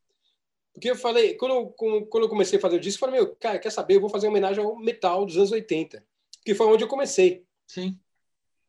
Porque 0.73 0.91
eu 0.91 0.97
falei, 0.97 1.35
quando, 1.35 1.71
quando 1.71 2.25
eu 2.25 2.29
comecei 2.29 2.59
a 2.59 2.61
fazer 2.61 2.77
o 2.77 2.81
disco, 2.81 3.03
eu 3.03 3.09
falei, 3.09 3.25
meu, 3.25 3.35
cara, 3.37 3.59
quer 3.59 3.71
saber? 3.71 3.95
Eu 3.95 4.01
vou 4.01 4.11
fazer 4.11 4.27
uma 4.27 4.33
homenagem 4.33 4.63
ao 4.63 4.77
metal 4.77 5.25
dos 5.25 5.37
anos 5.39 5.51
80, 5.51 6.05
que 6.45 6.55
foi 6.55 6.67
onde 6.67 6.85
eu 6.85 6.89
comecei. 6.89 7.47
Sim. 7.67 7.99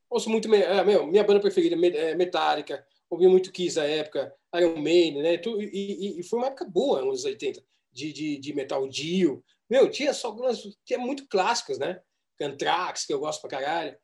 Ouço 0.09 0.29
muito, 0.29 0.53
é, 0.53 0.83
meu, 0.83 1.05
minha 1.05 1.23
banda 1.23 1.39
preferida 1.39 1.75
é 1.75 2.15
Metallica, 2.15 2.85
ouvi 3.09 3.27
muito 3.27 3.51
Kiss 3.51 3.77
na 3.77 3.85
época, 3.85 4.33
Iron 4.55 4.77
Maiden, 4.77 5.21
né? 5.21 5.35
E, 5.35 6.19
e, 6.19 6.23
foi 6.23 6.39
uma 6.39 6.47
época 6.47 6.65
boa, 6.65 6.99
anos 6.99 7.25
80, 7.25 7.61
de, 7.91 8.13
de, 8.13 8.37
de 8.37 8.53
Metal 8.53 8.87
Dio. 8.87 9.43
Meu, 9.69 9.89
tinha 9.89 10.13
só 10.13 10.27
algumas, 10.27 10.61
tinha 10.85 10.97
muito 10.97 11.27
clássicos, 11.27 11.77
né? 11.77 11.99
Anthrax, 12.41 13.05
que 13.05 13.13
eu 13.13 13.19
gosto 13.19 13.41
pra 13.41 13.49
caralho. 13.49 13.97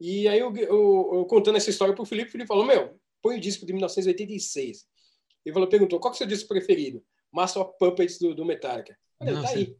E 0.00 0.28
aí 0.28 0.38
eu, 0.38 0.54
eu, 0.56 1.10
eu 1.14 1.24
contando 1.26 1.56
essa 1.56 1.70
história 1.70 1.94
pro 1.94 2.04
Felipe, 2.04 2.28
o 2.28 2.32
Felipe 2.32 2.48
falou, 2.48 2.64
meu, 2.64 2.98
põe 3.22 3.36
o 3.36 3.40
disco 3.40 3.64
de 3.64 3.72
1986. 3.72 4.86
Ele 5.44 5.52
falou, 5.52 5.68
perguntou, 5.68 5.98
qual 5.98 6.12
que 6.12 6.16
é 6.16 6.18
o 6.18 6.18
seu 6.18 6.26
disco 6.26 6.48
preferido? 6.48 7.02
Master 7.32 7.62
of 7.62 7.74
Puppets 7.78 8.18
do, 8.18 8.34
do 8.34 8.44
Metallica. 8.44 8.96
Falei, 9.18 9.34
tá 9.34 9.48
aí. 9.50 9.76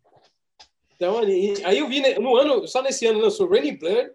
Então, 0.96 1.18
aí 1.18 1.78
eu 1.78 1.88
vi, 1.88 2.00
né, 2.00 2.18
no 2.18 2.36
ano, 2.36 2.66
só 2.66 2.82
nesse 2.82 3.06
ano 3.06 3.20
lançou 3.20 3.48
Raining 3.48 3.76
Blood, 3.76 4.10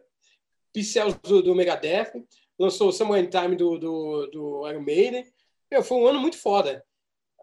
Pixels 0.74 1.15
do, 1.22 1.42
do 1.42 1.56
Megadeth, 1.56 2.12
lançou 2.58 2.92
Somewhere 2.92 3.25
in 3.25 3.30
Time 3.30 3.56
do, 3.56 3.77
do, 3.77 4.27
do 4.27 4.70
Iron 4.70 4.82
Maiden. 4.82 5.25
Meu, 5.72 5.84
foi 5.84 5.98
um 5.98 6.08
ano 6.08 6.20
muito 6.20 6.38
foda. 6.38 6.84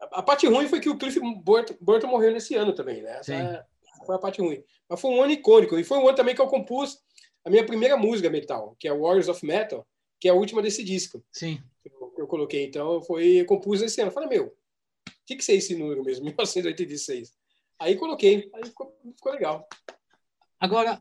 A, 0.01 0.19
a, 0.19 0.23
parte 0.23 0.47
ruim 0.47 0.69
foi 0.69 0.81
que 0.81 0.89
o 0.89 0.99
Cliff 0.99 1.19
Burton, 1.43 1.75
Burton 1.81 2.09
morreu 2.09 2.33
nesse 2.33 2.55
ano 2.55 2.75
também, 2.75 3.03
né? 3.03 3.19
Essa 3.19 3.67
foi 4.05 4.17
a 4.17 4.19
parte 4.19 4.41
ruim. 4.41 4.63
Mas 4.89 5.01
foi 5.01 5.11
um 5.11 5.23
ano 5.23 5.33
icônico. 5.33 5.79
E 5.79 5.85
foi 5.85 5.99
um 5.99 6.09
ano 6.09 6.17
também 6.17 6.35
que 6.35 6.41
eu 6.41 6.49
compus 6.49 6.99
a 7.45 7.51
minha 7.51 7.65
primeira 7.65 7.97
música 7.97 8.29
metal, 8.29 8.77
que 8.79 8.89
é 8.89 8.95
Warriors 8.95 9.29
of 9.29 9.45
Metal, 9.45 9.87
que 10.19 10.29
é 10.29 10.31
a 10.31 10.35
última 10.35 10.61
desse 10.61 10.83
disco. 10.83 11.25
Sim. 11.33 11.63
Eu, 11.85 12.15
eu 12.19 12.27
coloquei, 12.27 12.65
então 12.65 13.03
foi 13.03 13.41
eu 13.41 13.47
compus 13.47 13.81
esse 13.83 14.01
ano. 14.01 14.11
Falei, 14.11 14.29
meu, 14.29 14.47
o 14.47 14.53
que, 15.27 15.37
que 15.37 15.53
é 15.53 15.55
esse 15.55 15.75
número 15.75 16.03
mesmo? 16.05 16.25
1986. 16.27 17.33
Aí 17.79 17.97
coloquei, 17.97 18.51
aí 18.53 18.65
ficou, 18.65 18.95
ficou 19.17 19.33
legal. 19.33 19.67
Agora, 20.59 21.01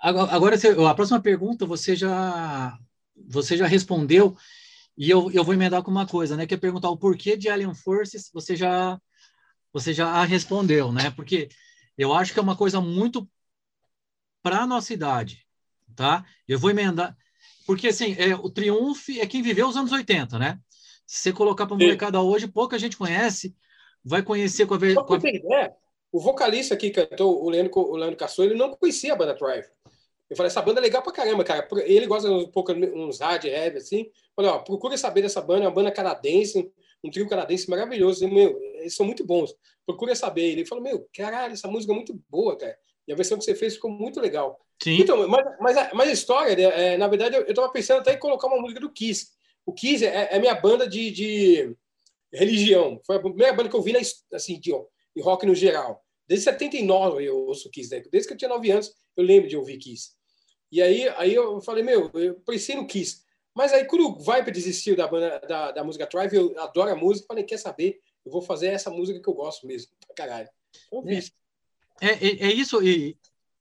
agora 0.00 0.56
a 0.90 0.94
próxima 0.94 1.20
pergunta 1.20 1.66
você 1.66 1.96
já 1.96 2.78
você 3.26 3.56
já 3.56 3.66
respondeu 3.66 4.36
e 4.96 5.10
eu, 5.10 5.30
eu 5.32 5.42
vou 5.42 5.54
emendar 5.54 5.82
com 5.82 5.90
uma 5.90 6.06
coisa, 6.06 6.36
né? 6.36 6.46
Que 6.46 6.54
é 6.54 6.56
perguntar 6.56 6.90
o 6.90 6.96
porquê 6.96 7.36
de 7.36 7.48
Alien 7.48 7.74
Forces. 7.74 8.30
Você 8.32 8.54
já 8.54 9.00
você 9.72 9.92
já 9.92 10.22
respondeu, 10.24 10.92
né? 10.92 11.10
Porque 11.10 11.48
eu 11.98 12.12
acho 12.12 12.32
que 12.32 12.38
é 12.38 12.42
uma 12.42 12.56
coisa 12.56 12.80
muito 12.80 13.28
para 14.42 14.58
a 14.58 14.66
nossa 14.66 14.92
idade, 14.92 15.44
tá? 15.96 16.24
Eu 16.46 16.58
vou 16.58 16.70
emendar 16.70 17.16
porque 17.66 17.88
assim 17.88 18.14
é, 18.18 18.34
o 18.34 18.50
Triumph 18.50 19.08
é 19.18 19.26
quem 19.26 19.42
viveu 19.42 19.66
os 19.66 19.76
anos 19.76 19.92
80, 19.92 20.38
né? 20.38 20.58
Se 21.06 21.18
você 21.18 21.32
colocar 21.32 21.66
para 21.66 21.76
molecada 21.76 22.20
hoje, 22.20 22.46
pouca 22.46 22.78
gente 22.78 22.96
conhece, 22.96 23.54
vai 24.04 24.22
conhecer 24.22 24.66
com 24.66 24.74
a, 24.74 24.78
com 24.78 25.14
a... 25.14 25.18
O 26.12 26.20
vocalista 26.20 26.76
que 26.76 26.90
cantou, 26.90 27.42
o 27.42 27.50
Leandro, 27.50 27.72
o 27.74 27.96
Leandro 27.96 28.16
Cassou, 28.16 28.44
ele 28.44 28.54
não 28.54 28.70
conhecia 28.74 29.12
a 29.12 29.16
banda 29.16 29.34
Thrive. 29.34 29.66
Eu 30.28 30.36
falei, 30.36 30.48
essa 30.48 30.62
banda 30.62 30.80
é 30.80 30.82
legal 30.82 31.02
pra 31.02 31.12
caramba, 31.12 31.44
cara. 31.44 31.66
Ele 31.84 32.06
gosta 32.06 32.30
um 32.30 32.50
pouco 32.50 32.72
uns 32.72 33.20
hard 33.20 33.44
heavy, 33.44 33.78
assim. 33.78 34.10
Falei, 34.34 34.50
ó, 34.50 34.58
procure 34.58 34.96
saber 34.96 35.22
dessa 35.22 35.40
banda, 35.40 35.64
é 35.64 35.68
uma 35.68 35.74
banda 35.74 35.92
canadense, 35.92 36.72
um 37.02 37.10
trio 37.10 37.28
canadense 37.28 37.68
maravilhoso. 37.68 38.24
E, 38.24 38.30
meu, 38.30 38.58
eles 38.76 38.94
são 38.94 39.04
muito 39.04 39.24
bons. 39.24 39.54
Procure 39.86 40.16
saber. 40.16 40.52
Ele 40.52 40.64
falou, 40.64 40.82
meu, 40.82 41.06
caralho, 41.14 41.52
essa 41.52 41.68
música 41.68 41.92
é 41.92 41.96
muito 41.96 42.18
boa, 42.28 42.56
cara. 42.56 42.76
E 43.06 43.12
a 43.12 43.16
versão 43.16 43.36
que 43.36 43.44
você 43.44 43.54
fez 43.54 43.74
ficou 43.74 43.90
muito 43.90 44.18
legal. 44.18 44.58
Sim. 44.82 45.00
Então, 45.00 45.28
mas, 45.28 45.44
mas, 45.60 45.76
a, 45.76 45.90
mas 45.94 46.08
a 46.08 46.12
história, 46.12 46.68
é, 46.68 46.96
na 46.96 47.06
verdade, 47.06 47.36
eu, 47.36 47.42
eu 47.42 47.54
tava 47.54 47.70
pensando 47.70 48.00
até 48.00 48.14
em 48.14 48.18
colocar 48.18 48.46
uma 48.46 48.60
música 48.60 48.80
do 48.80 48.90
Kiss. 48.90 49.28
O 49.66 49.72
Kiss 49.72 50.04
é, 50.04 50.28
é 50.32 50.38
minha 50.38 50.54
banda 50.54 50.88
de, 50.88 51.10
de 51.10 51.76
religião. 52.32 53.00
Foi 53.06 53.16
a 53.16 53.20
primeira 53.20 53.52
banda 53.52 53.68
que 53.68 53.76
eu 53.76 53.82
vi 53.82 53.92
na, 53.92 54.00
assim, 54.32 54.58
de, 54.58 54.72
de 55.14 55.22
rock 55.22 55.46
no 55.46 55.54
geral. 55.54 56.02
Desde 56.26 56.44
79 56.44 57.24
eu 57.24 57.36
ouço 57.46 57.70
Kiss, 57.70 57.90
né? 57.90 58.02
Desde 58.10 58.26
que 58.26 58.34
eu 58.34 58.38
tinha 58.38 58.48
9 58.48 58.70
anos, 58.70 58.94
eu 59.16 59.24
lembro 59.24 59.48
de 59.48 59.56
ouvir 59.56 59.78
Kiss. 59.78 60.12
E 60.70 60.82
aí, 60.82 61.08
aí 61.10 61.34
eu 61.34 61.60
falei, 61.60 61.82
meu, 61.84 62.10
eu 62.14 62.34
pensei 62.40 62.74
no 62.74 62.86
Kiss. 62.86 63.22
Mas 63.54 63.72
aí, 63.72 63.84
quando 63.84 64.08
o 64.08 64.18
Viper 64.18 64.52
desistiu 64.52 64.96
da, 64.96 65.06
banda, 65.06 65.40
da, 65.46 65.70
da 65.70 65.84
música 65.84 66.06
Drive, 66.06 66.34
eu 66.34 66.60
adoro 66.60 66.90
a 66.90 66.96
música, 66.96 67.28
falei, 67.28 67.44
quer 67.44 67.58
saber? 67.58 68.00
Eu 68.24 68.32
vou 68.32 68.42
fazer 68.42 68.68
essa 68.68 68.90
música 68.90 69.20
que 69.20 69.28
eu 69.28 69.34
gosto 69.34 69.66
mesmo, 69.66 69.92
pra 70.04 70.14
caralho. 70.14 70.48
Então, 70.88 71.04
é, 72.00 72.08
é, 72.08 72.46
é, 72.46 72.52
isso, 72.52 72.82
e, 72.82 73.16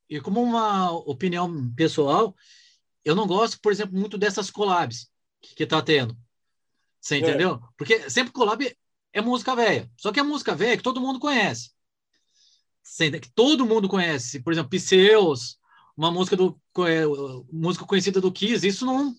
e 0.09 0.19
como 0.19 0.41
uma 0.41 0.91
opinião 0.91 1.71
pessoal, 1.75 2.35
eu 3.05 3.13
não 3.13 3.27
gosto, 3.27 3.59
por 3.61 3.71
exemplo, 3.71 3.95
muito 3.97 4.17
dessas 4.17 4.49
collabs 4.49 5.11
que, 5.39 5.53
que 5.53 5.67
tá 5.67 5.81
tendo. 5.81 6.17
Você 6.99 7.15
é. 7.15 7.19
entendeu? 7.19 7.55
É. 7.55 7.67
Porque 7.77 8.09
sempre 8.09 8.33
collab 8.33 8.75
é 9.11 9.21
música 9.21 9.55
velha. 9.55 9.91
Só 9.95 10.11
que 10.11 10.19
é 10.19 10.23
música 10.23 10.55
velha 10.55 10.77
que 10.77 10.83
todo 10.83 11.01
mundo 11.01 11.19
conhece 11.19 11.73
que 13.21 13.31
todo 13.33 13.65
mundo 13.65 13.87
conhece, 13.87 14.41
por 14.41 14.53
exemplo, 14.53 14.69
Pseus, 14.69 15.57
uma 15.95 16.11
música 16.11 16.35
do 16.35 16.59
é, 16.79 17.03
música 17.51 17.85
conhecida 17.85 18.19
do 18.19 18.31
Kiss, 18.31 18.67
isso 18.67 18.85
não. 18.85 19.15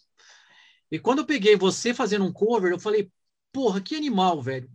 E 0.90 0.98
quando 0.98 1.20
eu 1.20 1.26
peguei 1.26 1.56
você 1.56 1.94
fazendo 1.94 2.24
um 2.24 2.32
cover, 2.32 2.72
eu 2.72 2.78
falei, 2.78 3.10
porra, 3.52 3.80
que 3.80 3.96
animal, 3.96 4.40
velho. 4.42 4.68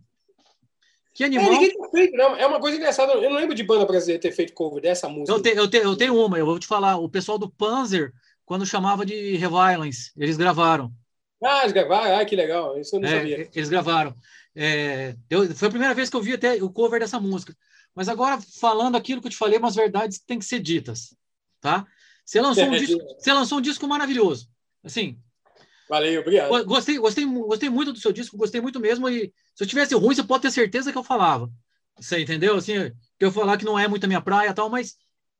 Que 1.14 1.24
animal. 1.24 1.52
É, 1.52 1.90
feito, 1.90 2.16
não. 2.16 2.36
é 2.36 2.46
uma 2.46 2.60
coisa 2.60 2.76
engraçada. 2.76 3.12
Eu 3.12 3.30
não 3.30 3.36
lembro 3.36 3.54
de 3.54 3.62
banda 3.62 3.84
brasileira 3.84 4.20
ter 4.20 4.32
feito 4.32 4.52
cover 4.52 4.82
dessa 4.82 5.08
música. 5.08 5.32
Eu, 5.32 5.42
te, 5.42 5.50
eu, 5.50 5.68
te, 5.68 5.76
eu 5.78 5.96
tenho 5.96 6.16
uma, 6.16 6.38
eu 6.38 6.46
vou 6.46 6.58
te 6.58 6.66
falar. 6.66 6.96
O 6.96 7.08
pessoal 7.08 7.38
do 7.38 7.50
Panzer, 7.50 8.12
quando 8.44 8.66
chamava 8.66 9.04
de 9.04 9.36
Reviolence, 9.36 10.12
eles 10.16 10.36
gravaram. 10.36 10.92
Ah, 11.42 11.60
eles 11.60 11.72
gravaram? 11.72 12.18
Ah, 12.18 12.24
que 12.24 12.36
legal. 12.36 12.78
Isso 12.78 12.96
eu 12.96 13.00
não 13.00 13.08
é, 13.08 13.16
sabia. 13.16 13.48
Eles 13.54 13.68
gravaram. 13.68 14.14
É, 14.54 15.14
eu, 15.28 15.54
foi 15.54 15.68
a 15.68 15.70
primeira 15.70 15.94
vez 15.94 16.10
que 16.10 16.16
eu 16.16 16.22
vi 16.22 16.34
até 16.34 16.62
o 16.62 16.70
cover 16.70 17.00
dessa 17.00 17.18
música. 17.18 17.56
Mas 17.94 18.08
agora, 18.08 18.40
falando 18.60 18.96
aquilo 18.96 19.20
que 19.20 19.26
eu 19.26 19.30
te 19.30 19.36
falei, 19.36 19.58
umas 19.58 19.74
verdades 19.74 20.18
têm 20.18 20.38
que 20.38 20.44
ser 20.44 20.60
ditas, 20.60 21.14
tá? 21.60 21.86
Você 22.24 22.40
lançou 22.40 22.64
um, 22.64 22.70
disco, 22.76 22.98
você 23.18 23.32
lançou 23.32 23.58
um 23.58 23.62
disco 23.62 23.88
maravilhoso. 23.88 24.48
Assim. 24.84 25.18
Valeu, 25.88 26.20
obrigado. 26.20 26.64
Gostei, 26.64 26.98
gostei, 26.98 27.24
gostei 27.24 27.68
muito 27.68 27.92
do 27.92 27.98
seu 27.98 28.12
disco, 28.12 28.36
gostei 28.36 28.60
muito 28.60 28.78
mesmo. 28.78 29.08
E 29.08 29.32
se 29.54 29.64
eu 29.64 29.66
tivesse 29.66 29.94
ruim, 29.94 30.14
você 30.14 30.22
pode 30.22 30.42
ter 30.42 30.50
certeza 30.52 30.92
que 30.92 30.98
eu 30.98 31.02
falava. 31.02 31.50
Você 31.98 32.20
entendeu? 32.20 32.56
Assim, 32.56 32.74
que 33.18 33.24
eu 33.24 33.32
falar 33.32 33.56
que 33.56 33.64
não 33.64 33.78
é 33.78 33.88
muito 33.88 34.04
a 34.04 34.06
minha 34.06 34.20
praia 34.20 34.54
tal, 34.54 34.70
mas 34.70 34.96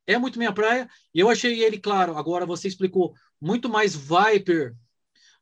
é 0.06 0.18
muito 0.18 0.38
minha 0.38 0.52
praia. 0.52 0.88
E 1.14 1.20
eu 1.20 1.30
achei 1.30 1.62
ele, 1.62 1.78
claro, 1.78 2.16
agora 2.16 2.44
você 2.44 2.66
explicou 2.66 3.14
muito 3.40 3.68
mais 3.68 3.94
Viper 3.94 4.74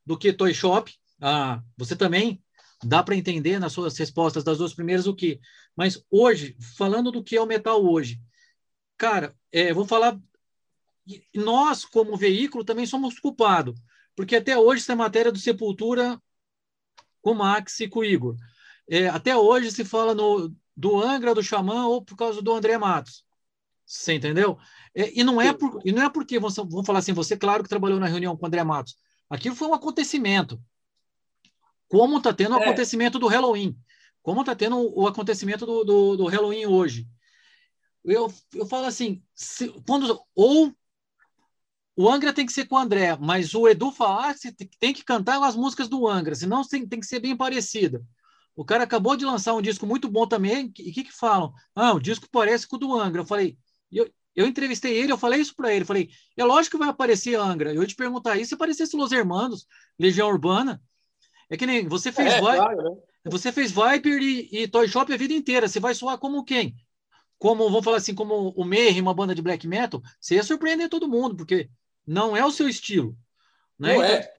do 0.05 0.17
que 0.17 0.31
Toy 0.31 0.53
Shop. 0.53 0.93
Ah, 1.19 1.61
você 1.75 1.95
também 1.95 2.41
dá 2.83 3.03
para 3.03 3.15
entender 3.15 3.59
nas 3.59 3.73
suas 3.73 3.97
respostas 3.97 4.43
das 4.43 4.57
duas 4.57 4.73
primeiras 4.73 5.07
o 5.07 5.15
que. 5.15 5.39
Mas 5.75 6.03
hoje, 6.09 6.55
falando 6.77 7.11
do 7.11 7.23
que 7.23 7.35
é 7.35 7.41
o 7.41 7.45
metal 7.45 7.83
hoje, 7.85 8.19
cara, 8.97 9.35
é, 9.51 9.73
vou 9.73 9.85
falar. 9.85 10.19
Nós, 11.33 11.85
como 11.85 12.15
veículo, 12.15 12.63
também 12.63 12.85
somos 12.85 13.19
culpados, 13.19 13.79
porque 14.15 14.35
até 14.35 14.57
hoje 14.57 14.83
essa 14.83 14.93
é 14.93 14.95
matéria 14.95 15.31
do 15.31 15.39
Sepultura 15.39 16.21
com 17.21 17.31
o 17.31 17.35
Max 17.35 17.79
e 17.79 17.87
com 17.87 17.99
o 17.99 18.05
Igor. 18.05 18.35
É, 18.87 19.07
até 19.07 19.35
hoje 19.35 19.71
se 19.71 19.83
fala 19.83 20.13
no, 20.13 20.53
do 20.75 21.01
Angra, 21.01 21.33
do 21.33 21.43
Xamã 21.43 21.87
ou 21.87 22.03
por 22.03 22.15
causa 22.15 22.41
do 22.41 22.53
André 22.53 22.77
Matos. 22.77 23.23
Você 23.85 24.13
entendeu? 24.13 24.57
É, 24.93 25.19
e, 25.19 25.23
não 25.23 25.41
é 25.41 25.51
por, 25.51 25.81
e 25.83 25.91
não 25.91 26.03
é 26.03 26.09
porque, 26.09 26.39
vamos, 26.39 26.55
vamos 26.55 26.85
falar 26.85 26.99
assim, 26.99 27.13
você, 27.13 27.35
claro 27.35 27.63
que 27.63 27.69
trabalhou 27.69 27.99
na 27.99 28.07
reunião 28.07 28.37
com 28.37 28.45
o 28.45 28.47
André 28.47 28.63
Matos. 28.63 28.95
Aquilo 29.29 29.55
foi 29.55 29.67
um 29.67 29.73
acontecimento 29.73 30.61
como 31.89 32.17
está 32.17 32.31
tendo 32.31 32.55
o 32.55 32.59
é. 32.59 32.63
acontecimento 32.63 33.19
do 33.19 33.27
Halloween, 33.27 33.75
como 34.21 34.41
está 34.41 34.55
tendo 34.55 34.77
o 34.97 35.07
acontecimento 35.07 35.65
do, 35.65 35.83
do, 35.83 36.17
do, 36.17 36.25
Halloween 36.27 36.67
hoje. 36.67 37.07
Eu, 38.05 38.31
eu 38.53 38.65
falo 38.65 38.85
assim, 38.85 39.21
se, 39.33 39.67
quando, 39.85 40.21
ou 40.33 40.73
o 41.95 42.09
Angra 42.09 42.31
tem 42.31 42.45
que 42.45 42.53
ser 42.53 42.65
com 42.65 42.75
o 42.75 42.79
André, 42.79 43.17
mas 43.19 43.53
o 43.53 43.67
Edu 43.67 43.91
falar 43.91 44.33
que 44.35 44.51
tem 44.79 44.93
que 44.93 45.03
cantar 45.03 45.43
as 45.43 45.55
músicas 45.55 45.89
do 45.89 46.07
Angra, 46.07 46.35
senão 46.35 46.65
tem, 46.65 46.87
tem 46.87 46.99
que 46.99 47.05
ser 47.05 47.19
bem 47.19 47.35
parecida. 47.35 48.01
O 48.55 48.63
cara 48.63 48.83
acabou 48.83 49.17
de 49.17 49.25
lançar 49.25 49.53
um 49.53 49.61
disco 49.61 49.85
muito 49.85 50.07
bom 50.07 50.27
também, 50.27 50.71
e 50.77 50.91
o 50.91 50.93
que 50.93 51.03
que 51.03 51.11
falam? 51.11 51.51
Ah, 51.75 51.93
o 51.93 51.99
disco 51.99 52.27
parece 52.31 52.67
com 52.67 52.75
o 52.75 52.79
do 52.79 52.93
Angra. 52.93 53.21
Eu 53.21 53.25
falei, 53.25 53.57
eu, 53.91 54.09
eu 54.35 54.47
entrevistei 54.47 54.95
ele, 54.95 55.11
eu 55.11 55.17
falei 55.17 55.41
isso 55.41 55.55
para 55.55 55.73
ele, 55.73 55.83
falei, 55.83 56.09
é 56.37 56.43
lógico 56.43 56.77
que 56.77 56.79
vai 56.79 56.89
aparecer 56.89 57.35
Angra. 57.35 57.73
Eu 57.73 57.81
ia 57.81 57.87
te 57.87 57.95
perguntar 57.95 58.37
isso, 58.37 58.49
se 58.49 58.55
aparecesse 58.55 58.95
Los 58.95 59.11
Hermanos, 59.11 59.65
Legião 59.97 60.29
Urbana, 60.29 60.81
é 61.49 61.57
que 61.57 61.65
nem 61.65 61.87
você 61.87 62.11
fez, 62.11 62.33
é, 62.33 62.39
Viper, 62.39 62.55
claro, 62.55 62.83
né? 62.83 62.97
você 63.25 63.51
fez 63.51 63.71
Viper 63.71 64.21
e, 64.21 64.49
e, 64.51 64.67
Toy 64.67 64.87
Shop 64.87 65.11
a 65.11 65.17
vida 65.17 65.33
inteira. 65.33 65.67
Você 65.67 65.79
vai 65.79 65.95
soar 65.95 66.17
como 66.17 66.43
quem? 66.43 66.75
Como, 67.37 67.63
vamos 67.69 67.83
falar 67.83 67.97
assim, 67.97 68.13
como 68.13 68.49
o 68.49 68.65
Mayhem, 68.65 69.01
uma 69.01 69.13
banda 69.13 69.33
de 69.33 69.41
black 69.41 69.65
metal, 69.67 70.01
você 70.19 70.35
ia 70.35 70.43
surpreender 70.43 70.89
todo 70.89 71.07
mundo, 71.07 71.35
porque 71.35 71.69
não 72.05 72.35
é 72.35 72.45
o 72.45 72.51
seu 72.51 72.67
estilo. 72.67 73.17
Né? 73.77 73.95
Não 73.95 74.03
é. 74.03 74.33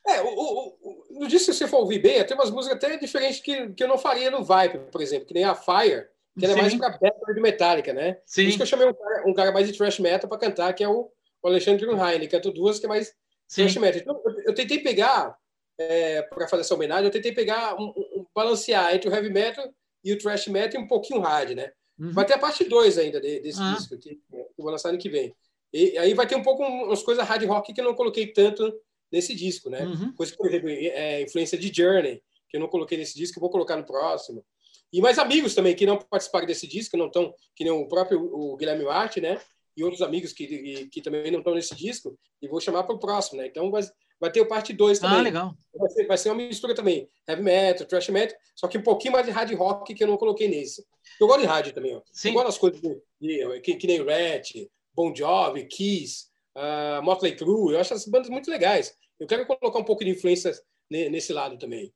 Então... 0.00 0.14
é 0.14 0.22
o, 0.22 0.26
o, 0.26 0.68
o, 0.82 1.20
no 1.20 1.28
disco, 1.28 1.52
se 1.52 1.58
você 1.58 1.68
for 1.68 1.78
ouvir 1.78 2.00
bem, 2.00 2.24
tem 2.24 2.36
umas 2.36 2.50
músicas 2.50 2.76
até 2.76 2.96
diferentes 2.96 3.40
que, 3.40 3.70
que 3.70 3.82
eu 3.82 3.88
não 3.88 3.96
faria 3.96 4.30
no 4.30 4.42
Viper, 4.42 4.90
por 4.90 5.00
exemplo, 5.00 5.26
que 5.26 5.34
nem 5.34 5.44
a 5.44 5.54
Fire, 5.54 6.08
que 6.38 6.44
ela 6.44 6.54
é 6.54 6.62
mais 6.62 6.74
para 6.74 6.90
Battle 6.90 7.34
de 7.34 7.40
Metallica, 7.40 7.92
né? 7.92 8.18
Sim. 8.24 8.42
Por 8.42 8.48
isso 8.48 8.56
que 8.58 8.62
eu 8.62 8.66
chamei 8.66 8.86
um 8.86 8.94
cara, 8.94 9.28
um 9.28 9.34
cara 9.34 9.52
mais 9.52 9.66
de 9.66 9.76
thrash 9.76 9.98
metal 9.98 10.28
para 10.28 10.38
cantar, 10.38 10.72
que 10.72 10.82
é 10.82 10.88
o, 10.88 11.10
o 11.42 11.48
Alexandre 11.48 11.86
Grunheim. 11.86 12.14
Ele 12.14 12.28
canta 12.28 12.50
duas 12.50 12.78
que 12.78 12.86
é 12.86 12.88
mais 12.88 13.14
Sim. 13.46 13.62
thrash 13.62 13.76
metal. 13.76 14.00
Então, 14.00 14.22
eu, 14.24 14.42
eu 14.46 14.54
tentei 14.54 14.78
pegar 14.78 15.36
é, 15.80 16.22
para 16.22 16.46
fazer 16.46 16.62
essa 16.62 16.74
homenagem, 16.74 17.06
eu 17.06 17.10
tentei 17.10 17.32
pegar, 17.32 17.74
um, 17.80 17.88
um, 17.88 18.26
balancear 18.34 18.94
entre 18.94 19.08
o 19.08 19.12
heavy 19.12 19.30
metal 19.30 19.72
e 20.04 20.12
o 20.12 20.18
thrash 20.18 20.46
metal 20.48 20.80
e 20.80 20.84
um 20.84 20.86
pouquinho 20.86 21.20
hard, 21.20 21.50
né? 21.52 21.72
Uhum. 21.98 22.12
Vai 22.12 22.26
ter 22.26 22.34
a 22.34 22.38
parte 22.38 22.64
2 22.64 22.98
ainda 22.98 23.20
de, 23.20 23.40
desse 23.40 23.60
ah. 23.60 23.74
disco, 23.74 23.98
que, 23.98 24.16
que 24.16 24.20
eu 24.32 24.46
vou 24.58 24.70
lançar 24.70 24.90
ano 24.90 24.98
que 24.98 25.08
vem. 25.08 25.34
E 25.72 25.96
aí 25.98 26.14
vai 26.14 26.26
ter 26.26 26.36
um 26.36 26.42
pouco 26.42 26.62
umas 26.62 27.02
coisas 27.02 27.26
hard 27.26 27.44
rock 27.44 27.72
que 27.72 27.80
eu 27.80 27.84
não 27.84 27.94
coloquei 27.94 28.26
tanto 28.26 28.72
nesse 29.10 29.34
disco, 29.34 29.70
né? 29.70 29.84
Uhum. 29.86 30.14
Coisa, 30.14 30.34
por 30.36 30.46
exemplo, 30.46 30.68
é, 30.68 31.22
influência 31.22 31.56
de 31.56 31.72
Journey, 31.74 32.22
que 32.48 32.56
eu 32.56 32.60
não 32.60 32.68
coloquei 32.68 32.98
nesse 32.98 33.16
disco, 33.16 33.38
eu 33.38 33.40
vou 33.40 33.50
colocar 33.50 33.76
no 33.76 33.84
próximo. 33.84 34.44
E 34.92 35.00
mais 35.00 35.18
amigos 35.18 35.54
também 35.54 35.74
que 35.74 35.86
não 35.86 35.98
participaram 35.98 36.46
desse 36.46 36.66
disco, 36.66 36.96
não 36.96 37.06
estão, 37.06 37.32
que 37.54 37.64
nem 37.64 37.72
o 37.72 37.86
próprio 37.86 38.20
o 38.20 38.56
Guilherme 38.56 38.84
Marte, 38.84 39.20
né? 39.20 39.40
E 39.76 39.84
outros 39.84 40.02
amigos 40.02 40.32
que, 40.32 40.46
que, 40.46 40.86
que 40.88 41.02
também 41.02 41.30
não 41.30 41.38
estão 41.38 41.54
nesse 41.54 41.76
disco, 41.76 42.18
e 42.42 42.48
vou 42.48 42.60
chamar 42.60 42.82
para 42.82 42.96
o 42.96 42.98
próximo, 42.98 43.40
né? 43.40 43.46
Então 43.46 43.70
vai, 43.70 43.82
vai 44.20 44.30
ter 44.30 44.40
o 44.40 44.46
parte 44.46 44.72
2 44.72 44.98
também. 44.98 45.18
Ah, 45.18 45.22
legal. 45.22 45.54
Vai 45.74 45.88
ser, 45.88 46.06
vai 46.06 46.18
ser, 46.18 46.28
uma 46.28 46.36
mistura 46.36 46.74
também. 46.74 47.08
Heavy 47.26 47.42
metal, 47.42 47.86
thrash 47.86 48.08
metal, 48.10 48.36
só 48.54 48.68
que 48.68 48.76
um 48.76 48.82
pouquinho 48.82 49.14
mais 49.14 49.24
de 49.24 49.32
hard 49.32 49.52
rock 49.54 49.94
que 49.94 50.04
eu 50.04 50.08
não 50.08 50.18
coloquei 50.18 50.48
nesse. 50.48 50.84
Eu 51.18 51.26
gosto 51.26 51.40
de 51.40 51.46
hard 51.46 51.72
também, 51.72 51.96
ó. 51.96 52.02
Sim. 52.12 52.28
Eu 52.28 52.34
gosto 52.34 52.46
das 52.46 52.58
coisas 52.58 52.80
de, 52.80 53.02
de, 53.20 53.60
que, 53.60 53.76
que 53.76 53.86
nem 53.86 54.04
Rat, 54.04 54.50
Bon 54.94 55.14
Jovi, 55.14 55.64
Kiss, 55.64 56.26
uh, 56.54 57.02
Motley 57.02 57.34
Crue. 57.34 57.72
Eu 57.72 57.80
acho 57.80 57.94
essas 57.94 58.06
bandas 58.06 58.28
muito 58.28 58.50
legais. 58.50 58.94
Eu 59.18 59.26
quero 59.26 59.46
colocar 59.46 59.78
um 59.78 59.84
pouco 59.84 60.04
de 60.04 60.10
influência 60.10 60.52
nesse 60.90 61.32
lado 61.32 61.58
também. 61.58 61.92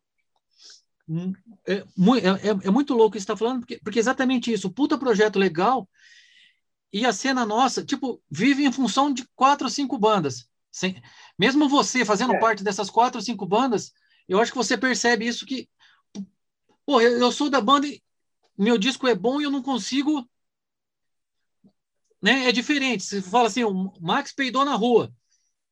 Hum, 1.06 1.32
é, 1.66 1.74
é, 1.74 2.66
é, 2.66 2.70
muito 2.70 2.94
louco 2.94 3.16
isso 3.16 3.26
que 3.26 3.32
está 3.32 3.36
falando, 3.36 3.60
porque, 3.60 3.78
porque 3.82 3.98
exatamente 3.98 4.52
isso. 4.52 4.70
Puta 4.70 4.96
projeto 4.96 5.38
legal 5.38 5.86
e 6.94 7.04
a 7.04 7.12
cena 7.12 7.44
nossa, 7.44 7.84
tipo, 7.84 8.22
vive 8.30 8.64
em 8.64 8.70
função 8.70 9.12
de 9.12 9.26
quatro 9.34 9.66
ou 9.66 9.70
cinco 9.70 9.98
bandas. 9.98 10.48
Sem, 10.74 11.00
mesmo 11.38 11.68
você 11.68 12.04
fazendo 12.04 12.34
é. 12.34 12.40
parte 12.40 12.64
dessas 12.64 12.90
quatro 12.90 13.20
ou 13.20 13.24
cinco 13.24 13.46
bandas, 13.46 13.92
eu 14.28 14.40
acho 14.40 14.50
que 14.50 14.58
você 14.58 14.76
percebe 14.76 15.24
isso 15.24 15.46
que. 15.46 15.68
Pô, 16.84 17.00
eu, 17.00 17.16
eu 17.16 17.30
sou 17.30 17.48
da 17.48 17.60
banda 17.60 17.86
e 17.86 18.02
meu 18.58 18.76
disco 18.76 19.06
é 19.06 19.14
bom 19.14 19.40
e 19.40 19.44
eu 19.44 19.52
não 19.52 19.62
consigo. 19.62 20.28
Né? 22.20 22.48
É 22.48 22.52
diferente. 22.52 23.04
Você 23.04 23.22
fala 23.22 23.46
assim, 23.46 23.62
o 23.62 23.92
Max 24.00 24.32
peidou 24.32 24.64
na 24.64 24.74
rua. 24.74 25.14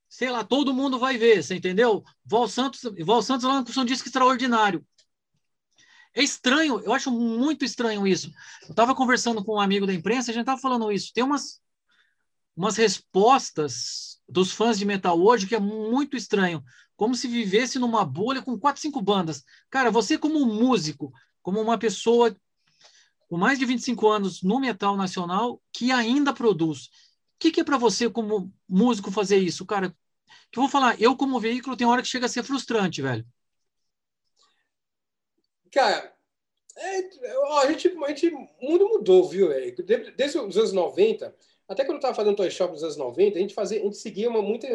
Sei 0.08 0.30
lá, 0.30 0.44
todo 0.44 0.72
mundo 0.72 1.00
vai 1.00 1.18
ver, 1.18 1.42
você 1.42 1.56
entendeu? 1.56 2.04
Val 2.24 2.46
Santos, 2.46 2.82
Val 3.04 3.22
Santos 3.22 3.44
lançou 3.44 3.82
um 3.82 3.86
disco 3.86 4.06
extraordinário. 4.06 4.86
É 6.14 6.22
estranho, 6.22 6.78
eu 6.78 6.92
acho 6.92 7.10
muito 7.10 7.64
estranho 7.64 8.06
isso. 8.06 8.30
Eu 8.62 8.70
estava 8.70 8.94
conversando 8.94 9.44
com 9.44 9.56
um 9.56 9.60
amigo 9.60 9.84
da 9.84 9.94
imprensa, 9.94 10.30
a 10.30 10.34
gente 10.34 10.42
estava 10.42 10.60
falando 10.60 10.92
isso. 10.92 11.12
Tem 11.12 11.24
umas, 11.24 11.60
umas 12.54 12.76
respostas 12.76 14.11
dos 14.28 14.52
fãs 14.52 14.78
de 14.78 14.84
metal 14.84 15.20
hoje 15.20 15.46
que 15.46 15.54
é 15.54 15.60
muito 15.60 16.16
estranho. 16.16 16.62
Como 16.96 17.14
se 17.14 17.28
vivesse 17.28 17.78
numa 17.78 18.04
bolha 18.04 18.42
com 18.42 18.58
quatro, 18.58 18.80
cinco 18.80 19.00
bandas. 19.00 19.44
Cara, 19.70 19.90
você 19.90 20.16
como 20.16 20.46
músico, 20.46 21.12
como 21.42 21.60
uma 21.60 21.78
pessoa 21.78 22.36
com 23.28 23.36
mais 23.36 23.58
de 23.58 23.64
25 23.64 24.08
anos 24.08 24.42
no 24.42 24.60
metal 24.60 24.96
nacional 24.96 25.60
que 25.72 25.90
ainda 25.90 26.34
produz. 26.34 26.86
O 26.86 26.90
que, 27.38 27.50
que 27.50 27.60
é 27.60 27.64
para 27.64 27.78
você 27.78 28.08
como 28.08 28.52
músico 28.68 29.10
fazer 29.10 29.38
isso, 29.38 29.64
cara? 29.64 29.96
Que 30.50 30.58
eu 30.58 30.62
vou 30.62 30.70
falar, 30.70 31.00
eu 31.00 31.16
como 31.16 31.40
veículo 31.40 31.76
tem 31.76 31.86
hora 31.86 32.02
que 32.02 32.08
chega 32.08 32.26
a 32.26 32.28
ser 32.28 32.42
frustrante, 32.42 33.00
velho. 33.00 33.26
Cara, 35.72 36.14
é, 36.76 36.98
a, 37.60 37.72
gente, 37.72 37.88
a 37.88 38.08
gente, 38.08 38.28
o 38.28 38.48
mundo 38.60 38.88
mudou, 38.88 39.28
viu? 39.28 39.48
Desde 40.16 40.38
os 40.38 40.56
anos 40.56 40.72
90, 40.72 41.34
até 41.72 41.84
quando 41.84 41.94
eu 41.94 41.98
estava 41.98 42.14
fazendo 42.14 42.36
Toy 42.36 42.50
Shop 42.50 42.72
nos 42.72 42.82
anos 42.82 42.96
90, 42.96 43.38
a 43.38 43.40
gente, 43.40 43.54
fazia, 43.54 43.80
a 43.80 43.84
gente 43.84 43.96
seguia 43.96 44.28
uma 44.28 44.42
muita. 44.42 44.66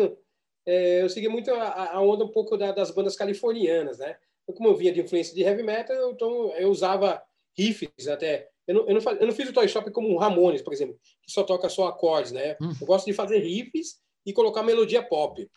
É, 0.66 1.02
eu 1.02 1.10
seguia 1.10 1.30
muito 1.30 1.50
a, 1.52 1.94
a 1.94 2.02
onda 2.02 2.26
um 2.26 2.32
pouco 2.32 2.58
da, 2.58 2.72
das 2.72 2.92
bandas 2.92 3.16
californianas, 3.16 4.00
né? 4.00 4.18
Eu, 4.48 4.54
como 4.54 4.70
eu 4.70 4.76
vinha 4.76 4.92
de 4.92 5.02
influência 5.02 5.34
de 5.34 5.42
heavy 5.42 5.64
metal, 5.64 6.12
então 6.12 6.54
eu 6.58 6.70
usava 6.70 7.22
riffs 7.58 8.08
até. 8.08 8.50
Eu 8.68 8.76
não, 8.76 8.88
eu 8.88 8.94
não, 8.96 9.02
faz, 9.02 9.20
eu 9.20 9.28
não 9.28 9.34
fiz 9.34 9.50
o 9.50 9.54
Toy 9.54 9.68
Shop 9.68 9.90
como 9.92 10.10
o 10.10 10.18
Ramones, 10.18 10.62
por 10.62 10.74
exemplo, 10.74 11.00
que 11.22 11.32
só 11.32 11.44
toca 11.44 11.70
só 11.70 11.88
acordes, 11.88 12.32
né? 12.34 12.58
Hum. 12.62 12.74
Eu 12.82 12.88
gosto 12.88 13.06
de 13.06 13.14
fazer 13.14 13.40
riffs 13.40 14.00
e 14.26 14.34
colocar 14.34 14.62
melodia 14.62 15.02
pop. 15.02 15.50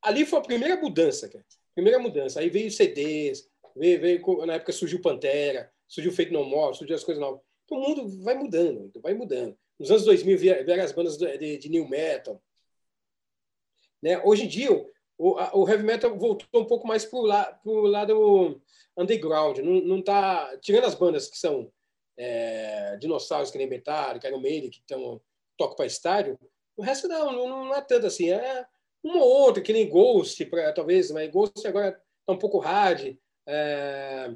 Ali 0.00 0.24
foi 0.24 0.38
a 0.38 0.42
primeira 0.42 0.76
mudança, 0.80 1.28
cara. 1.28 1.44
Primeira 1.74 1.98
mudança. 1.98 2.40
Aí 2.40 2.48
veio 2.48 2.70
CDs, 2.70 3.48
Veio, 3.78 4.00
veio, 4.00 4.46
na 4.46 4.54
época 4.54 4.72
surgiu 4.72 5.00
Pantera, 5.00 5.70
surgiu 5.86 6.12
Feito 6.12 6.32
No 6.32 6.44
More, 6.44 6.76
surgiu 6.76 6.96
as 6.96 7.04
coisas 7.04 7.20
novas. 7.20 7.40
Então, 7.64 7.78
o 7.78 7.80
mundo 7.80 8.22
vai 8.22 8.34
mudando, 8.34 8.90
vai 9.00 9.14
mudando. 9.14 9.56
Nos 9.78 9.90
anos 9.90 10.04
2000 10.04 10.38
vieram 10.38 10.84
as 10.84 10.92
bandas 10.92 11.16
de, 11.16 11.58
de, 11.58 11.68
new 11.68 11.88
metal. 11.88 12.42
Né? 14.02 14.20
Hoje 14.24 14.44
em 14.44 14.48
dia, 14.48 14.70
o, 15.16 15.60
o 15.60 15.68
heavy 15.68 15.84
metal 15.84 16.16
voltou 16.16 16.48
um 16.60 16.66
pouco 16.66 16.86
mais 16.86 17.04
para 17.04 17.18
o 17.18 17.22
la, 17.22 17.60
lado 17.64 18.60
underground. 18.96 19.58
Não, 19.58 19.80
não 19.80 20.02
tá, 20.02 20.56
tirando 20.60 20.84
as 20.84 20.94
bandas 20.94 21.28
que 21.28 21.38
são 21.38 21.70
é, 22.16 22.96
dinossauros, 22.96 23.50
que 23.50 23.58
nem 23.58 23.68
Metallica, 23.68 24.28
Iron 24.28 24.40
Maiden, 24.40 24.70
que 24.70 24.82
tão, 24.86 25.20
tocam 25.56 25.76
para 25.76 25.86
estádio, 25.86 26.38
o 26.78 26.82
resto 26.82 27.08
não, 27.08 27.32
não, 27.32 27.48
não, 27.48 27.74
é 27.74 27.80
tanto 27.80 28.06
assim. 28.06 28.30
É 28.30 28.64
uma 29.02 29.18
ou 29.18 29.42
outra, 29.42 29.60
que 29.62 29.72
nem 29.72 29.88
Ghost, 29.88 30.44
pra, 30.46 30.72
talvez, 30.72 31.10
mas 31.10 31.28
Ghost 31.30 31.66
agora 31.66 31.88
está 31.88 32.32
um 32.32 32.38
pouco 32.38 32.58
hard. 32.58 33.16
É... 33.46 34.32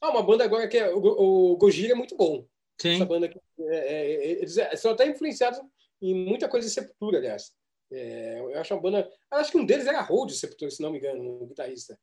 Ah, 0.00 0.10
uma 0.10 0.22
banda 0.22 0.42
agora 0.42 0.66
que 0.66 0.78
é 0.78 0.92
o, 0.92 1.52
o 1.52 1.56
Gojira 1.58 1.92
é 1.92 1.94
muito 1.94 2.16
bom. 2.16 2.46
Sim. 2.80 2.94
Essa 2.94 3.04
banda 3.04 3.26
é, 3.26 3.74
é, 3.74 4.14
é 4.14 4.30
eles 4.40 4.56
são 4.76 4.92
até 4.92 5.06
influenciados 5.06 5.60
em 6.00 6.14
muita 6.14 6.48
coisa 6.48 6.66
de 6.66 6.74
Sepultura, 6.74 7.18
aliás. 7.18 7.52
É, 7.90 8.40
eu 8.40 8.58
acho 8.58 8.74
uma 8.74 8.80
banda. 8.80 9.10
Acho 9.30 9.52
que 9.52 9.58
um 9.58 9.66
deles 9.66 9.86
era 9.86 10.00
Hold 10.00 10.30
Sepultura, 10.30 10.70
se 10.70 10.82
não 10.82 10.90
me 10.90 10.98
engano, 10.98 11.42
um 11.42 11.46
guitarrista. 11.46 11.98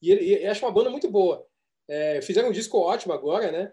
E 0.00 0.10
ele, 0.10 0.44
eu 0.44 0.50
acho 0.50 0.64
uma 0.64 0.72
banda 0.72 0.90
muito 0.90 1.10
boa. 1.10 1.46
É, 1.88 2.20
fizeram 2.22 2.50
um 2.50 2.52
disco 2.52 2.78
ótimo 2.78 3.12
agora, 3.12 3.50
né? 3.50 3.72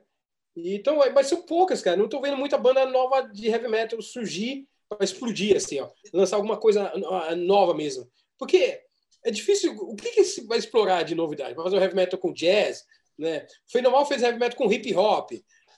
Então, 0.55 0.97
mas 1.13 1.27
são 1.27 1.43
poucas, 1.43 1.81
cara. 1.81 1.97
Não 1.97 2.05
estou 2.05 2.21
vendo 2.21 2.37
muita 2.37 2.57
banda 2.57 2.85
nova 2.85 3.21
de 3.21 3.47
heavy 3.47 3.67
metal 3.67 4.01
surgir 4.01 4.67
para 4.89 5.03
explodir, 5.03 5.55
assim, 5.55 5.79
ó. 5.79 5.89
Lançar 6.13 6.37
alguma 6.37 6.57
coisa 6.57 6.91
nova 7.35 7.73
mesmo. 7.73 8.09
Porque 8.37 8.81
é 9.23 9.29
difícil. 9.29 9.75
O 9.75 9.95
que, 9.95 10.11
que 10.11 10.23
se 10.23 10.45
vai 10.47 10.57
explorar 10.57 11.03
de 11.03 11.13
novidade? 11.13 11.53
Vai 11.53 11.63
fazer 11.63 11.77
o 11.77 11.81
heavy 11.81 11.95
metal 11.95 12.19
com 12.19 12.33
jazz, 12.33 12.85
né? 13.17 13.45
Foi 13.71 13.81
normal 13.81 14.05
fez 14.05 14.23
heavy 14.23 14.39
metal 14.39 14.57
com 14.57 14.71
hip 14.71 14.95
hop. 14.95 15.31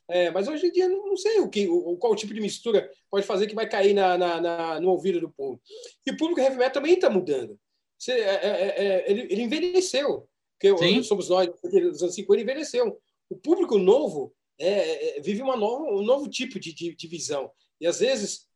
É, 0.10 0.32
mas 0.32 0.48
hoje 0.48 0.68
em 0.68 0.72
dia 0.72 0.90
não, 0.90 1.16
sei 1.16 1.40
o 1.40 1.48
que, 1.48 1.68
o, 1.68 1.96
qual 1.98 2.16
tipo 2.16 2.34
de 2.34 2.42
mistura 2.42 2.90
pode 3.12 3.28
fazer 3.28 3.46
que 3.46 3.54
vai 3.54 3.70
cair 3.70 3.94
na, 3.94 4.18
na, 4.18 4.42
na 4.42 4.80
no 4.80 4.90
ouvido 4.90 5.20
do 5.20 5.30
povo. 5.30 5.62
E 6.06 6.10
o 6.10 6.18
público 6.18 6.42
heavy 6.42 6.58
metal 6.58 6.74
também 6.74 6.96
está 6.96 7.10
mudando. 7.12 7.60
Você, 7.98 8.14
é, 8.14 8.18
é, 8.18 8.48
é, 8.48 8.86
é, 8.86 9.12
ele, 9.12 9.22
ele, 9.30 9.42
envelheceu. 9.44 10.28
Porque 10.60 11.04
somos 11.04 11.30
nós, 11.30 11.48
dos 11.62 12.02
anos 12.02 12.16
50, 12.16 12.42
envelheceu. 12.42 13.00
O 13.30 13.36
público 13.36 13.78
novo 13.78 14.34
é, 14.58 15.22
vive 15.22 15.44
uma 15.44 15.56
nova, 15.56 15.84
um 15.84 16.02
novo 16.02 16.28
tipo 16.28 16.60
de, 16.60 16.74
de, 16.74 16.96
de, 16.96 17.08
visão. 17.08 17.52
E 17.80 17.86
às 17.86 18.00
vezes 18.00 18.48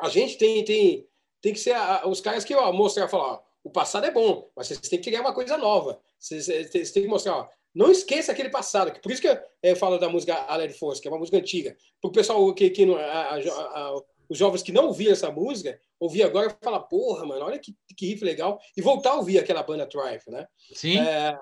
a 0.00 0.08
gente 0.08 0.38
tem, 0.38 0.64
tem, 0.64 1.06
tem 1.42 1.52
que 1.52 1.60
ser 1.60 1.72
a, 1.72 2.08
os 2.08 2.20
caras 2.20 2.44
que 2.44 2.54
ó, 2.54 2.72
mostrar 2.72 3.08
falar, 3.08 3.40
o 3.62 3.70
passado 3.70 4.06
é 4.06 4.10
bom, 4.10 4.50
mas 4.56 4.68
vocês 4.68 4.80
têm 4.80 4.98
que 4.98 5.10
criar 5.10 5.20
uma 5.20 5.34
coisa 5.34 5.58
nova. 5.58 6.00
Vocês, 6.18 6.46
vocês 6.46 6.90
têm 6.90 7.02
que 7.02 7.08
mostrar, 7.08 7.36
ó, 7.36 7.48
não 7.74 7.90
esqueça 7.90 8.32
aquele 8.32 8.50
passado. 8.50 8.98
Por 9.00 9.10
isso 9.10 9.20
que 9.20 9.28
eu, 9.28 9.38
eu 9.62 9.76
falo 9.76 9.98
da 9.98 10.08
música 10.08 10.34
Aled 10.34 10.74
Force, 10.74 11.00
que 11.00 11.08
é 11.08 11.10
uma 11.10 11.18
música 11.18 11.38
antiga. 11.38 11.76
Para 12.00 12.08
o 12.08 12.12
pessoal 12.12 12.54
que, 12.54 12.70
que 12.70 12.84
a, 12.94 12.96
a, 12.96 13.36
a, 13.36 14.02
os 14.28 14.38
jovens 14.38 14.62
que 14.62 14.72
não 14.72 14.86
ouviram 14.86 15.12
essa 15.12 15.30
música, 15.30 15.78
ouvir 15.98 16.22
agora 16.22 16.46
e 16.46 16.64
falar, 16.64 16.80
porra, 16.80 17.26
mano, 17.26 17.44
olha 17.44 17.58
que, 17.58 17.74
que 17.96 18.06
riff 18.06 18.24
legal, 18.24 18.60
e 18.76 18.80
voltar 18.80 19.10
a 19.10 19.16
ouvir 19.16 19.38
aquela 19.38 19.62
banda 19.62 19.86
Triumph, 19.86 20.26
né? 20.28 20.46
Sim. 20.72 20.98
É, 20.98 21.38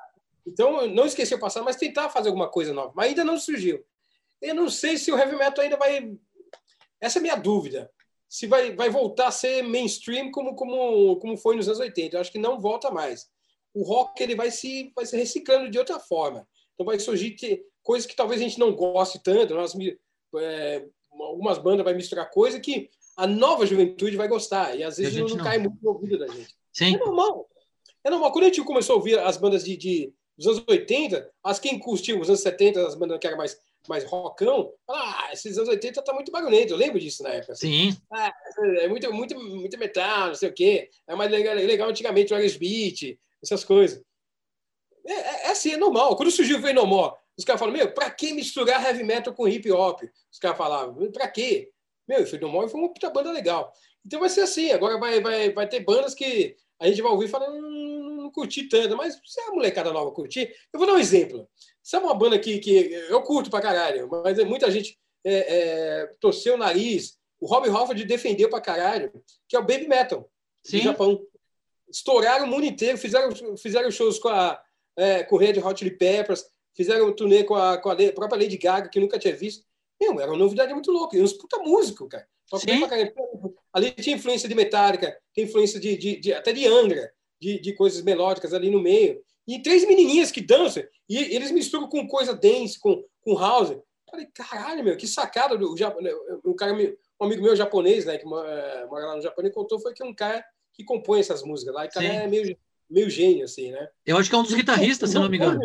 então, 0.47 0.87
não 0.89 1.07
esquecer 1.07 1.35
o 1.35 1.41
passado, 1.41 1.65
mas 1.65 1.77
tentar 1.77 2.09
fazer 2.09 2.29
alguma 2.29 2.49
coisa 2.49 2.73
nova. 2.73 2.93
Mas 2.97 3.09
ainda 3.09 3.25
não 3.25 3.39
surgiu. 3.39 3.85
Eu 4.41 4.55
não 4.55 4.69
sei 4.69 4.97
se 4.97 5.13
o 5.13 5.19
heavy 5.19 5.37
metal 5.37 5.63
ainda 5.63 5.77
vai. 5.77 6.13
Essa 7.01 7.19
é 7.19 7.21
a 7.21 7.23
minha 7.23 7.37
dúvida 7.37 7.91
se 8.33 8.47
vai, 8.47 8.75
vai 8.75 8.89
voltar 8.89 9.27
a 9.27 9.31
ser 9.31 9.63
mainstream 9.63 10.31
como, 10.31 10.57
como, 10.57 11.17
como 11.17 11.37
foi 11.37 11.55
nos 11.55 11.69
anos 11.69 11.81
80. 11.81 12.17
Eu 12.17 12.21
acho 12.23 12.33
que 12.33 12.39
não 12.39 12.59
volta 12.59 12.91
mais. 12.91 13.29
O 13.75 13.83
rock 13.83 14.23
ele 14.23 14.35
vai 14.35 14.51
se, 14.51 14.93
vai 14.95 15.07
se 15.07 15.17
reciclando 15.17 15.71
de 15.71 15.79
outra 15.79 15.99
forma. 15.99 16.47
Então 16.75 16.87
vai 16.87 16.99
surgir 16.99 17.37
coisas 17.83 18.07
que 18.07 18.17
talvez 18.17 18.41
a 18.41 18.45
gente 18.45 18.59
não 18.59 18.75
goste 18.75 19.23
tanto. 19.23 19.55
Nós, 19.55 19.75
é, 20.39 20.85
algumas 21.13 21.59
bandas 21.59 21.85
vai 21.85 21.95
misturar 21.95 22.31
coisa 22.31 22.61
que 22.61 22.91
a 23.17 23.27
nova 23.27 23.67
juventude 23.67 24.17
vai 24.17 24.29
gostar. 24.29 24.77
E 24.77 24.83
às 24.83 24.97
vezes 24.97 25.15
não, 25.17 25.29
não, 25.29 25.45
cai 25.45 25.59
muito 25.59 25.79
no 25.83 25.91
ouvido 25.91 26.19
da 26.19 26.27
gente. 26.27 26.55
Sim. 26.73 26.95
É 26.95 26.99
normal. 26.99 27.49
É 28.05 28.11
normal. 28.11 28.33
Quando 28.33 28.45
a 28.45 28.49
gente 28.49 28.63
começou 28.63 28.95
a 28.95 28.97
ouvir 28.97 29.19
as 29.19 29.37
bandas 29.37 29.65
de, 29.65 29.77
de 29.77 30.13
dos 30.37 30.47
anos 30.47 30.65
80, 30.69 31.31
as 31.45 31.59
quem 31.59 31.79
curtiu 31.79 32.21
os 32.21 32.29
anos 32.29 32.41
70, 32.41 32.87
as 32.87 32.95
bandas 32.95 33.19
que 33.19 33.27
eram 33.27 33.37
mais 33.37 33.59
mais 33.89 34.05
rockão, 34.05 34.73
ah, 34.89 35.31
esses 35.33 35.57
anos 35.57 35.69
80 35.69 36.03
tá 36.03 36.13
muito 36.13 36.31
barulhento, 36.31 36.73
eu 36.73 36.77
lembro 36.77 37.01
disso 37.01 37.23
na 37.23 37.31
época. 37.31 37.53
Assim. 37.53 37.91
Sim. 37.91 37.99
Ah, 38.13 38.33
é 38.79 38.89
muito, 38.89 39.13
muito, 39.13 39.39
muito 39.39 39.79
metal, 39.79 40.29
não 40.29 40.35
sei 40.35 40.49
o 40.49 40.55
quê. 40.55 40.89
É 41.07 41.15
mais 41.15 41.31
legal, 41.31 41.55
legal 41.55 41.89
antigamente 41.89 42.33
o 42.33 42.37
Aerosmith, 42.37 43.19
essas 43.43 43.65
coisas. 43.65 44.03
É, 45.07 45.13
é, 45.13 45.47
é, 45.47 45.51
assim, 45.51 45.73
é 45.73 45.77
normal. 45.77 46.17
Quando 46.17 46.31
surgiu 46.31 46.59
o 46.59 46.61
Venomó, 46.61 47.15
os 47.37 47.45
caras 47.45 47.59
falam, 47.59 47.75
meu, 47.75 47.93
pra 47.93 48.11
que 48.11 48.33
misturar 48.33 48.85
heavy 48.85 49.03
metal 49.03 49.35
com 49.35 49.49
hip 49.49 49.71
hop? 49.71 50.03
Os 50.31 50.39
caras 50.39 50.57
falavam, 50.57 51.11
pra 51.11 51.29
quê? 51.29 51.71
Meu, 52.07 52.23
o 52.23 52.27
Venomó 52.27 52.67
foi 52.69 52.81
uma 52.81 52.93
puta 52.93 53.11
banda 53.11 53.33
legal. 53.33 53.73
Então 54.05 54.21
vai 54.21 54.29
ser 54.29 54.43
assim, 54.43 54.71
agora 54.71 54.99
vai, 54.99 55.21
vai, 55.21 55.53
vai 55.53 55.69
ter 55.69 55.81
bandas 55.81 56.15
que 56.15 56.57
a 56.81 56.89
gente 56.89 57.01
vai 57.01 57.13
ouvir 57.13 57.27
e 57.27 57.29
falar, 57.29 57.49
hum, 57.51 58.17
não 58.23 58.31
curti 58.31 58.69
tanto, 58.69 58.97
mas 58.97 59.15
se 59.25 59.41
a 59.41 59.53
molecada 59.53 59.93
nova 59.93 60.11
curtir, 60.11 60.53
eu 60.73 60.79
vou 60.79 60.87
dar 60.87 60.95
um 60.95 60.99
exemplo. 60.99 61.49
Sabe 61.83 62.05
uma 62.05 62.15
banda 62.15 62.39
que, 62.39 62.59
que 62.59 62.93
eu 63.09 63.23
curto 63.23 63.51
pra 63.51 63.61
caralho, 63.61 64.09
mas 64.25 64.37
muita 64.45 64.71
gente 64.71 64.99
é, 65.25 65.33
é, 65.35 66.07
torceu 66.21 66.55
o 66.55 66.59
nariz. 66.59 67.19
O 67.41 67.47
Rob 67.47 67.69
Halford 67.69 68.05
defendeu 68.05 68.49
pra 68.49 68.61
caralho, 68.61 69.13
que 69.49 69.57
é 69.57 69.59
o 69.59 69.65
Baby 69.65 69.89
Metal, 69.89 70.29
Sim. 70.65 70.79
do 70.79 70.83
Japão. 70.85 71.27
Estouraram 71.93 72.47
o 72.47 72.49
mundo 72.49 72.65
inteiro, 72.65 72.97
fizeram, 72.97 73.31
fizeram 73.57 73.91
shows 73.91 74.19
com 74.19 74.29
a 74.29 74.61
é, 74.97 75.23
com 75.23 75.37
Red 75.37 75.59
Hot 75.59 75.79
Chili 75.79 75.97
Peppers, 75.97 76.45
fizeram 76.75 77.09
um 77.09 77.13
turnê 77.13 77.45
com 77.45 77.55
a, 77.55 77.79
com 77.79 77.91
a 77.91 77.97
própria 78.15 78.43
Lady 78.43 78.57
Gaga, 78.57 78.89
que 78.89 79.01
nunca 79.01 79.19
tinha 79.19 79.35
visto. 79.35 79.65
Meu, 80.01 80.21
era 80.21 80.31
uma 80.31 80.39
novidade 80.39 80.73
muito 80.73 80.91
louca. 80.91 81.17
E 81.17 81.23
uns 81.23 81.33
puta 81.33 81.59
músico, 81.59 82.09
cara. 82.09 82.27
Ali 83.73 83.93
tinha 83.93 84.17
influência 84.17 84.49
de 84.49 84.55
Metallica, 84.55 85.17
tem 85.35 85.45
influência 85.45 85.81
de, 85.81 85.97
de, 85.97 86.17
de 86.17 86.33
até 86.33 86.53
de 86.53 86.67
Angra, 86.67 87.11
de, 87.41 87.59
de 87.61 87.73
coisas 87.75 88.03
melódicas 88.03 88.53
ali 88.53 88.71
no 88.71 88.81
meio. 88.81 89.23
E 89.47 89.61
três 89.61 89.87
menininhas 89.87 90.31
que 90.31 90.41
dançam, 90.41 90.85
e 91.09 91.17
eles 91.35 91.51
misturam 91.51 91.89
com 91.89 92.07
coisa 92.07 92.35
dance, 92.35 92.79
com, 92.79 93.03
com 93.23 93.39
house. 93.39 93.77
Falei, 94.11 94.27
caralho, 94.35 94.85
meu, 94.85 94.97
que 94.97 95.07
sacada. 95.07 95.57
O, 95.57 95.75
o 96.45 96.55
cara, 96.55 96.75
um 96.75 97.25
amigo 97.25 97.43
meu 97.43 97.57
japonês, 97.57 98.05
né, 98.05 98.19
que 98.19 98.27
eh, 98.27 98.87
mora 98.89 99.07
lá 99.07 99.17
no 99.17 99.23
Japão, 99.23 99.43
ele 99.43 99.55
contou 99.55 99.81
foi 99.81 99.95
que 99.95 100.05
um 100.05 100.15
cara 100.15 100.45
que 100.73 100.85
compõe 100.85 101.21
essas 101.21 101.43
músicas 101.43 101.75
lá. 101.75 101.85
E 101.85 101.89
o 101.89 101.91
cara 101.91 102.07
Sim. 102.07 102.17
é 102.17 102.27
meio, 102.27 102.57
meio 102.89 103.11
gênio, 103.11 103.45
assim, 103.45 103.71
né? 103.71 103.89
Eu 104.05 104.17
acho 104.17 104.29
que 104.29 104.35
é 104.35 104.39
um 104.39 104.43
dos 104.43 104.55
guitarristas, 104.55 105.11
se 105.11 105.19
não 105.19 105.29
me 105.29 105.37
engano. 105.37 105.61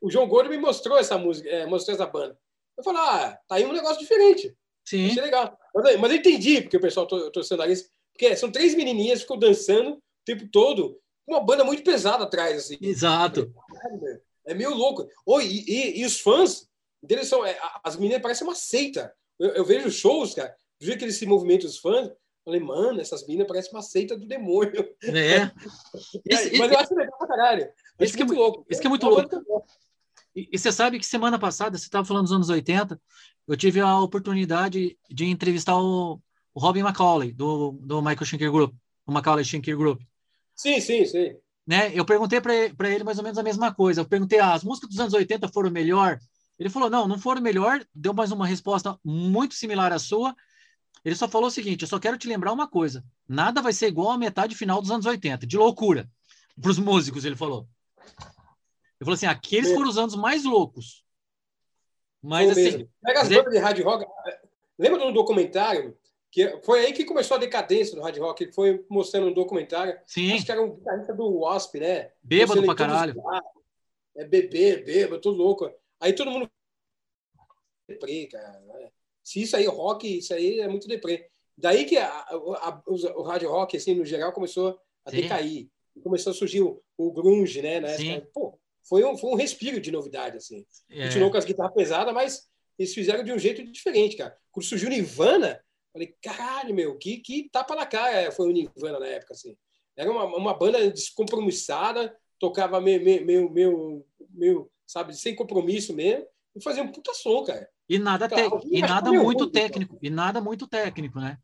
O 0.00 0.10
João 0.10 0.28
Gordo 0.28 0.50
me 0.50 0.58
mostrou 0.58 0.98
essa 0.98 1.16
música, 1.16 1.48
é, 1.48 1.66
mostrou 1.66 1.94
essa 1.94 2.06
banda. 2.06 2.38
Eu 2.76 2.84
falei, 2.84 3.00
ah, 3.00 3.38
tá 3.48 3.54
aí 3.54 3.64
um 3.64 3.72
negócio 3.72 3.98
diferente. 3.98 4.54
Sim. 4.84 5.06
Achei 5.06 5.22
legal. 5.22 5.58
Mas, 5.74 5.96
mas 5.96 6.10
eu 6.10 6.16
entendi, 6.18 6.60
porque 6.60 6.76
o 6.76 6.80
pessoal 6.80 7.06
torcendo 7.06 7.60
nariz 7.60 7.90
Porque 8.12 8.36
são 8.36 8.50
três 8.50 8.74
menininhas 8.74 9.20
que 9.20 9.24
ficam 9.24 9.38
dançando 9.38 9.92
o 9.92 10.02
tempo 10.24 10.46
todo, 10.48 11.00
uma 11.26 11.40
banda 11.40 11.64
muito 11.64 11.82
pesada 11.82 12.24
atrás. 12.24 12.56
Assim. 12.56 12.76
Exato. 12.80 13.52
É 14.46 14.54
meio 14.54 14.74
louco. 14.74 15.08
Oh, 15.24 15.40
e, 15.40 15.64
e, 15.66 16.00
e 16.00 16.04
os 16.04 16.20
fãs 16.20 16.68
deles 17.02 17.28
são. 17.28 17.44
É, 17.44 17.58
as 17.82 17.96
meninas 17.96 18.22
parecem 18.22 18.46
uma 18.46 18.54
seita. 18.54 19.12
Eu, 19.38 19.50
eu 19.50 19.64
vejo 19.64 19.90
shows, 19.90 20.34
cara, 20.34 20.54
do 20.78 20.84
jeito 20.84 20.98
que 20.98 21.04
eles 21.04 21.16
se 21.16 21.26
movimentam, 21.26 21.68
os 21.68 21.78
fãs. 21.78 22.10
Falei, 22.44 22.60
mano, 22.60 23.00
essas 23.00 23.26
meninas 23.26 23.48
parecem 23.48 23.72
uma 23.72 23.80
seita 23.80 24.16
do 24.16 24.26
demônio. 24.26 24.86
É. 25.02 25.50
Esse, 26.26 26.58
Mas 26.58 26.70
eu 26.70 26.78
acho 26.78 26.94
legal 26.94 27.18
pra 27.18 27.28
caralho. 27.28 27.68
Esse 27.98 28.16
que, 28.16 28.22
é, 28.22 28.26
louco. 28.26 28.66
Esse 28.68 28.80
que 28.80 28.86
é 28.86 28.90
muito 28.90 29.06
louco. 29.06 29.28
E, 30.36 30.48
e, 30.52 30.58
você 30.58 30.70
sabe 30.70 30.98
que 30.98 31.06
semana 31.06 31.38
passada, 31.38 31.78
você 31.78 31.84
estava 31.84 32.04
falando 32.04 32.24
dos 32.24 32.32
anos 32.32 32.50
80, 32.50 33.00
eu 33.48 33.56
tive 33.56 33.80
a 33.80 33.98
oportunidade 33.98 34.98
de 35.10 35.24
entrevistar 35.24 35.78
o, 35.78 36.20
o 36.52 36.60
Robin 36.60 36.80
McCauley, 36.80 37.32
do, 37.32 37.72
do 37.80 38.02
Michael 38.02 38.26
Schenker 38.26 38.50
Group, 38.50 38.74
o 39.06 39.12
Macaulay 39.12 39.44
Schenker 39.44 39.76
Group. 39.76 40.02
Sim, 40.54 40.80
sim, 40.80 41.04
sim. 41.06 41.36
Né? 41.66 41.92
Eu 41.94 42.04
perguntei 42.04 42.40
para 42.40 42.90
ele 42.90 43.04
mais 43.04 43.16
ou 43.16 43.24
menos 43.24 43.38
a 43.38 43.42
mesma 43.42 43.72
coisa. 43.74 44.02
Eu 44.02 44.04
perguntei, 44.04 44.38
ah, 44.38 44.52
as 44.52 44.62
músicas 44.62 44.90
dos 44.90 45.00
anos 45.00 45.14
80 45.14 45.48
foram 45.48 45.70
melhor? 45.70 46.18
Ele 46.58 46.68
falou, 46.68 46.90
não, 46.90 47.08
não 47.08 47.18
foram 47.18 47.40
melhor. 47.40 47.84
Deu 47.94 48.12
mais 48.12 48.30
uma 48.30 48.46
resposta 48.46 48.98
muito 49.02 49.54
similar 49.54 49.92
à 49.92 49.98
sua. 49.98 50.34
Ele 51.04 51.14
só 51.14 51.28
falou 51.28 51.48
o 51.48 51.50
seguinte, 51.50 51.82
eu 51.82 51.88
só 51.88 51.98
quero 51.98 52.16
te 52.16 52.26
lembrar 52.26 52.52
uma 52.52 52.66
coisa. 52.66 53.04
Nada 53.28 53.60
vai 53.60 53.72
ser 53.72 53.88
igual 53.88 54.10
à 54.10 54.18
metade 54.18 54.54
final 54.54 54.80
dos 54.80 54.90
anos 54.90 55.04
80. 55.04 55.46
De 55.46 55.56
loucura. 55.56 56.10
Para 56.60 56.70
os 56.70 56.78
músicos, 56.78 57.24
ele 57.24 57.36
falou. 57.36 57.68
Ele 58.06 59.00
falou 59.00 59.14
assim, 59.14 59.26
aqueles 59.26 59.72
foram 59.72 59.88
os 59.88 59.98
anos 59.98 60.14
mais 60.14 60.44
loucos. 60.44 61.04
Mas 62.22 62.50
assim... 62.50 62.88
Pega 63.02 63.20
as 63.20 63.28
bandas 63.28 63.52
de 63.52 63.58
hard 63.58 63.80
rock. 63.82 64.06
Lembra 64.78 64.98
do 65.00 65.12
documentário 65.12 65.96
que 66.34 66.60
foi 66.64 66.86
aí 66.86 66.92
que 66.92 67.04
começou 67.04 67.36
a 67.36 67.40
decadência 67.40 67.94
do 67.94 68.02
hard 68.02 68.18
rock, 68.18 68.52
foi 68.52 68.84
mostrando 68.90 69.28
um 69.28 69.32
documentário. 69.32 69.96
Sim. 70.04 70.32
Acho 70.32 70.44
que 70.44 70.50
era 70.50 70.60
um 70.60 70.74
guitarrista 70.74 71.14
do 71.14 71.32
Wasp, 71.38 71.76
né? 71.76 72.10
Bêbado 72.20 72.60
pra 72.64 72.74
caralho. 72.74 73.22
É 74.16 74.24
bebê, 74.24 74.78
bêbado, 74.78 75.20
tudo 75.20 75.36
louco. 75.36 75.70
Aí 76.00 76.12
todo 76.12 76.32
mundo. 76.32 76.50
Cara. 78.32 78.60
Né? 78.60 78.90
Se 79.24 79.42
isso 79.42 79.56
aí, 79.56 79.66
rock, 79.66 80.18
isso 80.18 80.32
aí 80.34 80.60
é 80.60 80.68
muito 80.68 80.86
deprê. 80.86 81.28
Daí 81.56 81.84
que 81.84 81.96
a, 81.96 82.08
a, 82.08 82.82
o 82.86 83.22
hard 83.22 83.42
rock, 83.44 83.76
assim, 83.76 83.94
no 83.94 84.04
geral, 84.04 84.32
começou 84.32 84.78
a 85.04 85.10
Sim. 85.10 85.22
decair. 85.22 85.68
Começou 86.02 86.32
a 86.32 86.34
surgir 86.34 86.60
o, 86.60 86.82
o 86.98 87.12
grunge, 87.12 87.62
né? 87.62 87.80
Pô, 88.32 88.58
foi 88.86 89.04
um, 89.04 89.16
foi 89.16 89.30
um 89.30 89.36
respiro 89.36 89.80
de 89.80 89.90
novidade, 89.90 90.36
assim. 90.36 90.66
É. 90.90 91.06
Continuou 91.06 91.30
com 91.30 91.38
as 91.38 91.44
guitarras 91.44 91.74
pesadas, 91.74 92.12
mas 92.12 92.48
eles 92.78 92.92
fizeram 92.92 93.24
de 93.24 93.32
um 93.32 93.38
jeito 93.38 93.64
diferente, 93.64 94.16
cara. 94.16 94.36
Quando 94.52 94.66
surgiu 94.66 94.90
Nirvana, 94.90 95.64
Falei, 95.94 96.12
caralho, 96.20 96.74
meu, 96.74 96.98
que, 96.98 97.18
que 97.18 97.48
tapa 97.50 97.76
na 97.76 97.86
cara 97.86 98.32
foi 98.32 98.48
o 98.48 98.52
Nirvana 98.52 98.98
na 98.98 99.06
época, 99.06 99.32
assim. 99.32 99.56
Era 99.96 100.10
uma, 100.10 100.24
uma 100.24 100.52
banda 100.52 100.90
descompromissada, 100.90 102.12
tocava 102.36 102.80
meio, 102.80 103.00
meio, 103.24 103.48
meio, 103.48 104.06
meio, 104.30 104.70
sabe, 104.84 105.16
sem 105.16 105.36
compromisso 105.36 105.94
mesmo, 105.94 106.26
e 106.56 106.60
fazia 106.60 106.82
um 106.82 106.90
puta 106.90 107.14
som, 107.14 107.44
cara. 107.44 107.70
E 107.88 107.98
nada, 107.98 108.28
te... 108.28 108.40
e 108.70 108.80
nada 108.80 109.12
muito 109.12 109.50
técnico, 109.50 109.98
e 110.00 110.08
nada 110.08 110.40
muito 110.40 110.66
técnico, 110.66 111.20
né? 111.20 111.38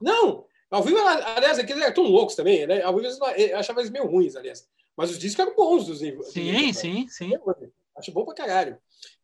Não, 0.00 0.44
ao 0.70 0.82
vivo, 0.82 0.98
aliás, 0.98 1.58
aqueles 1.58 1.82
eram 1.82 1.94
tão 1.94 2.04
loucos 2.04 2.34
também, 2.34 2.66
né? 2.66 2.82
Ao 2.82 2.94
vivo 2.94 3.08
eu 3.36 3.58
achava 3.58 3.80
eles 3.80 3.90
meio 3.90 4.06
ruins, 4.06 4.34
aliás. 4.34 4.68
Mas 4.96 5.10
os 5.10 5.18
discos 5.18 5.44
eram 5.44 5.54
bons 5.54 5.86
dos. 5.86 6.00
Sim, 6.32 6.72
sim, 6.72 7.06
sim. 7.08 7.32
Acho 7.96 8.12
bom 8.12 8.24
pra 8.24 8.34
caralho. 8.34 8.78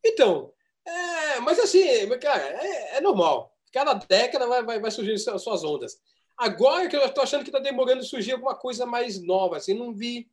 Então, 0.05 0.53
é, 0.87 1.40
mas 1.40 1.59
assim, 1.59 1.83
cara, 2.20 2.42
é, 2.42 2.98
é 2.98 3.01
normal 3.01 3.53
cada 3.72 3.94
década 3.94 4.46
vai, 4.46 4.62
vai, 4.62 4.79
vai 4.79 4.90
surgir 4.90 5.18
suas 5.18 5.64
ondas. 5.64 5.98
Agora 6.37 6.88
que 6.88 6.94
eu 6.94 7.05
estou 7.05 7.25
achando 7.25 7.42
que 7.42 7.48
está 7.48 7.59
demorando 7.59 8.05
surgir 8.05 8.33
alguma 8.33 8.55
coisa 8.55 8.85
mais 8.85 9.20
nova. 9.20 9.57
Assim, 9.57 9.75
não 9.75 9.94
vi. 9.94 10.29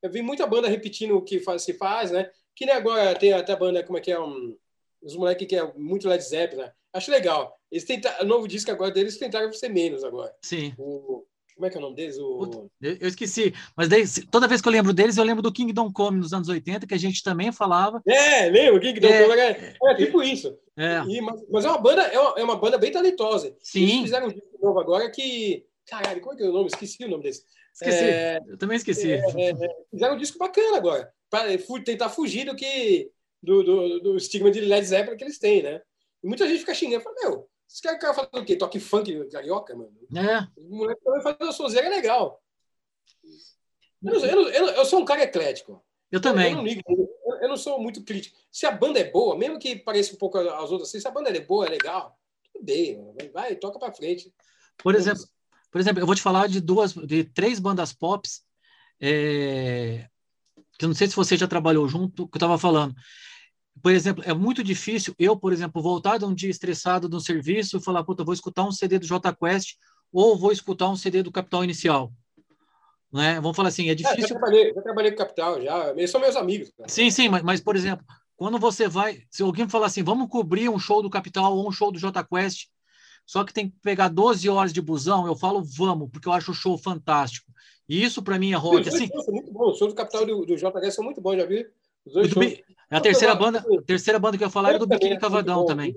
Eu 0.00 0.10
vi 0.10 0.22
muita 0.22 0.46
banda 0.46 0.68
repetindo 0.68 1.16
o 1.16 1.22
que 1.22 1.40
faz, 1.40 1.62
se 1.62 1.74
faz, 1.74 2.10
né? 2.10 2.30
Que 2.54 2.64
nem 2.64 2.74
agora 2.74 3.14
tem 3.14 3.32
até 3.32 3.52
a 3.52 3.56
banda, 3.56 3.84
como 3.84 3.98
é 3.98 4.00
que 4.00 4.10
é? 4.10 4.18
Um, 4.18 4.56
os 5.02 5.16
moleques 5.16 5.46
que 5.46 5.56
é 5.56 5.72
muito 5.74 6.08
Led 6.08 6.22
Zeppelin. 6.22 6.62
Né? 6.62 6.72
Acho 6.92 7.10
legal. 7.10 7.56
Eles 7.70 7.84
tentaram, 7.84 8.24
o 8.24 8.28
novo 8.28 8.48
disco 8.48 8.70
agora 8.70 8.90
deles 8.90 9.18
tentaram 9.18 9.52
ser 9.52 9.68
menos 9.68 10.02
agora. 10.04 10.34
Sim. 10.42 10.74
O, 10.78 11.24
como 11.58 11.66
é 11.66 11.70
que 11.70 11.76
é 11.76 11.80
o 11.80 11.82
nome 11.82 11.96
deles? 11.96 12.16
O... 12.18 12.70
Eu 12.80 13.08
esqueci. 13.08 13.52
Mas 13.76 13.88
daí, 13.88 14.04
toda 14.30 14.46
vez 14.46 14.62
que 14.62 14.68
eu 14.68 14.72
lembro 14.72 14.94
deles, 14.94 15.16
eu 15.16 15.24
lembro 15.24 15.42
do 15.42 15.52
Kingdom 15.52 15.92
Come 15.92 16.18
nos 16.18 16.32
anos 16.32 16.48
80, 16.48 16.86
que 16.86 16.94
a 16.94 16.98
gente 16.98 17.20
também 17.20 17.50
falava. 17.50 18.00
É, 18.06 18.48
lembro, 18.48 18.80
Kingdom 18.80 19.08
é, 19.08 19.22
Come 19.22 19.40
é, 19.40 19.74
é 19.82 19.94
tipo 19.96 20.22
isso. 20.22 20.56
É. 20.76 21.02
E, 21.08 21.20
mas, 21.20 21.40
mas, 21.50 21.64
é 21.64 21.68
uma 21.68 21.78
banda, 21.78 22.02
é 22.02 22.18
uma, 22.18 22.34
é 22.38 22.44
uma, 22.44 22.56
banda 22.56 22.78
bem 22.78 22.92
talentosa. 22.92 23.56
Sim. 23.58 23.82
Eles 23.82 24.02
fizeram 24.02 24.28
um 24.28 24.32
disco 24.32 24.58
novo 24.62 24.78
agora 24.78 25.10
que. 25.10 25.66
Caralho, 25.84 26.20
como 26.20 26.34
é 26.34 26.36
que 26.36 26.44
é 26.44 26.48
o 26.48 26.52
nome? 26.52 26.68
Esqueci 26.68 27.04
o 27.04 27.08
nome 27.08 27.24
desse. 27.24 27.42
Esqueci. 27.74 28.04
É, 28.04 28.40
eu 28.46 28.56
também 28.56 28.76
esqueci. 28.76 29.10
É, 29.10 29.16
é, 29.16 29.50
é, 29.50 29.76
fizeram 29.90 30.14
um 30.14 30.18
disco 30.18 30.38
bacana 30.38 30.76
agora. 30.76 31.12
Para 31.28 31.48
tentar 31.84 32.08
fugir 32.08 32.46
do 32.46 32.54
que. 32.54 33.10
Do, 33.42 33.62
do, 33.62 34.00
do, 34.00 34.16
estigma 34.16 34.50
de 34.50 34.60
Led 34.60 34.84
Zeppelin 34.84 35.16
que 35.16 35.24
eles 35.24 35.38
têm, 35.38 35.62
né? 35.62 35.80
E 36.22 36.26
muita 36.26 36.46
gente 36.48 36.60
fica 36.60 36.74
xingando. 36.74 37.04
Fala, 37.04 37.16
meu, 37.22 37.48
esse 37.68 37.82
cara, 37.82 37.98
cara 37.98 38.14
fazendo 38.14 38.42
o 38.42 38.44
quê? 38.44 38.56
Toque 38.56 38.80
funk 38.80 39.28
carioca, 39.28 39.76
mano? 39.76 39.92
É. 40.16 40.48
O 40.56 40.76
moleque 40.76 41.02
também 41.04 41.22
faz 41.22 41.36
uma 41.40 41.52
sonzeira 41.52 41.86
é 41.86 41.90
legal. 41.90 42.42
Eu, 44.02 44.12
não, 44.12 44.24
eu, 44.24 44.48
eu, 44.48 44.66
eu, 44.68 44.84
sou 44.84 45.00
um 45.00 45.04
cara 45.04 45.22
eclético. 45.22 45.84
Eu 46.10 46.20
também. 46.20 46.52
Eu, 46.52 46.62
não, 46.62 47.42
eu, 47.42 47.48
não 47.48 47.56
sou 47.56 47.80
muito 47.80 48.02
crítico. 48.02 48.36
Se 48.50 48.64
a 48.64 48.70
banda 48.70 48.98
é 48.98 49.10
boa, 49.10 49.36
mesmo 49.36 49.58
que 49.58 49.76
pareça 49.76 50.14
um 50.14 50.18
pouco 50.18 50.38
as 50.38 50.70
outras, 50.70 50.90
se 50.90 51.06
a 51.06 51.10
banda 51.10 51.30
é 51.30 51.40
boa, 51.40 51.66
é 51.66 51.70
legal, 51.70 52.18
tudo 52.52 52.64
bem, 52.64 52.98
vai, 53.14 53.28
vai 53.28 53.56
toca 53.56 53.78
para 53.78 53.92
frente. 53.92 54.32
Por 54.78 54.94
exemplo, 54.94 55.22
por 55.70 55.80
exemplo, 55.80 56.00
eu 56.00 56.06
vou 56.06 56.14
te 56.14 56.22
falar 56.22 56.48
de 56.48 56.60
duas, 56.60 56.94
de 56.94 57.24
três 57.24 57.58
bandas 57.58 57.92
pops, 57.92 58.42
é, 59.00 60.08
que 60.78 60.84
eu 60.84 60.88
não 60.88 60.94
sei 60.94 61.08
se 61.08 61.16
você 61.16 61.36
já 61.36 61.46
trabalhou 61.46 61.86
junto, 61.86 62.26
que 62.26 62.36
eu 62.36 62.38
estava 62.38 62.56
falando 62.56 62.94
por 63.82 63.92
exemplo, 63.92 64.22
é 64.26 64.32
muito 64.32 64.62
difícil 64.62 65.14
eu, 65.18 65.36
por 65.36 65.52
exemplo, 65.52 65.82
voltar 65.82 66.18
de 66.18 66.24
um 66.24 66.34
dia 66.34 66.50
estressado 66.50 67.08
do 67.08 67.20
serviço 67.20 67.76
e 67.76 67.82
falar, 67.82 68.04
puta, 68.04 68.24
vou 68.24 68.34
escutar 68.34 68.64
um 68.64 68.72
CD 68.72 68.98
do 68.98 69.06
J 69.06 69.34
Quest 69.34 69.76
ou 70.12 70.38
vou 70.38 70.52
escutar 70.52 70.88
um 70.88 70.96
CD 70.96 71.22
do 71.22 71.32
Capital 71.32 71.64
Inicial. 71.64 72.12
Né? 73.12 73.40
Vamos 73.40 73.56
falar 73.56 73.68
assim, 73.68 73.88
é 73.88 73.94
difícil. 73.94 74.24
É, 74.24 74.28
já, 74.28 74.34
trabalhei, 74.34 74.74
já 74.74 74.82
trabalhei 74.82 75.10
com 75.12 75.18
Capital, 75.18 75.62
já. 75.62 75.90
Eles 75.90 76.10
são 76.10 76.20
meus 76.20 76.36
amigos. 76.36 76.70
Cara. 76.76 76.88
Sim, 76.88 77.10
sim, 77.10 77.28
mas, 77.28 77.42
mas, 77.42 77.60
por 77.60 77.76
exemplo, 77.76 78.04
quando 78.36 78.58
você 78.58 78.88
vai, 78.88 79.22
se 79.30 79.42
alguém 79.42 79.68
falar 79.68 79.86
assim, 79.86 80.02
vamos 80.02 80.28
cobrir 80.28 80.68
um 80.68 80.78
show 80.78 81.02
do 81.02 81.10
Capital 81.10 81.56
ou 81.56 81.68
um 81.68 81.72
show 81.72 81.90
do 81.90 81.98
J 81.98 82.22
Quest, 82.24 82.66
só 83.26 83.44
que 83.44 83.52
tem 83.52 83.68
que 83.68 83.76
pegar 83.82 84.08
12 84.08 84.48
horas 84.48 84.72
de 84.72 84.80
busão, 84.80 85.26
eu 85.26 85.36
falo, 85.36 85.62
vamos, 85.62 86.08
porque 86.10 86.28
eu 86.28 86.32
acho 86.32 86.52
o 86.52 86.54
show 86.54 86.78
fantástico. 86.78 87.50
E 87.88 88.02
isso 88.02 88.22
para 88.22 88.38
mim 88.38 88.52
é 88.52 88.56
rock. 88.56 88.88
Assim, 88.88 89.08
muito 89.28 89.52
bom. 89.52 89.70
Os 89.70 89.78
shows 89.78 89.92
do 89.92 89.96
Capital 89.96 90.26
do, 90.26 90.44
do 90.44 90.56
J 90.56 90.90
são 90.90 91.04
muito 91.04 91.20
bons, 91.20 91.36
já 91.36 91.46
vi. 91.46 91.66
Os 92.14 92.30
shows. 92.30 92.68
A 92.90 93.00
terceira 93.00 93.34
banda, 93.34 93.58
a 93.58 93.82
terceira 93.82 94.18
banda 94.18 94.38
que 94.38 94.44
eu 94.44 94.50
falar 94.50 94.72
é 94.72 94.78
do 94.78 94.86
Biquíni 94.86 95.18
Cavadão 95.18 95.66
também. 95.66 95.94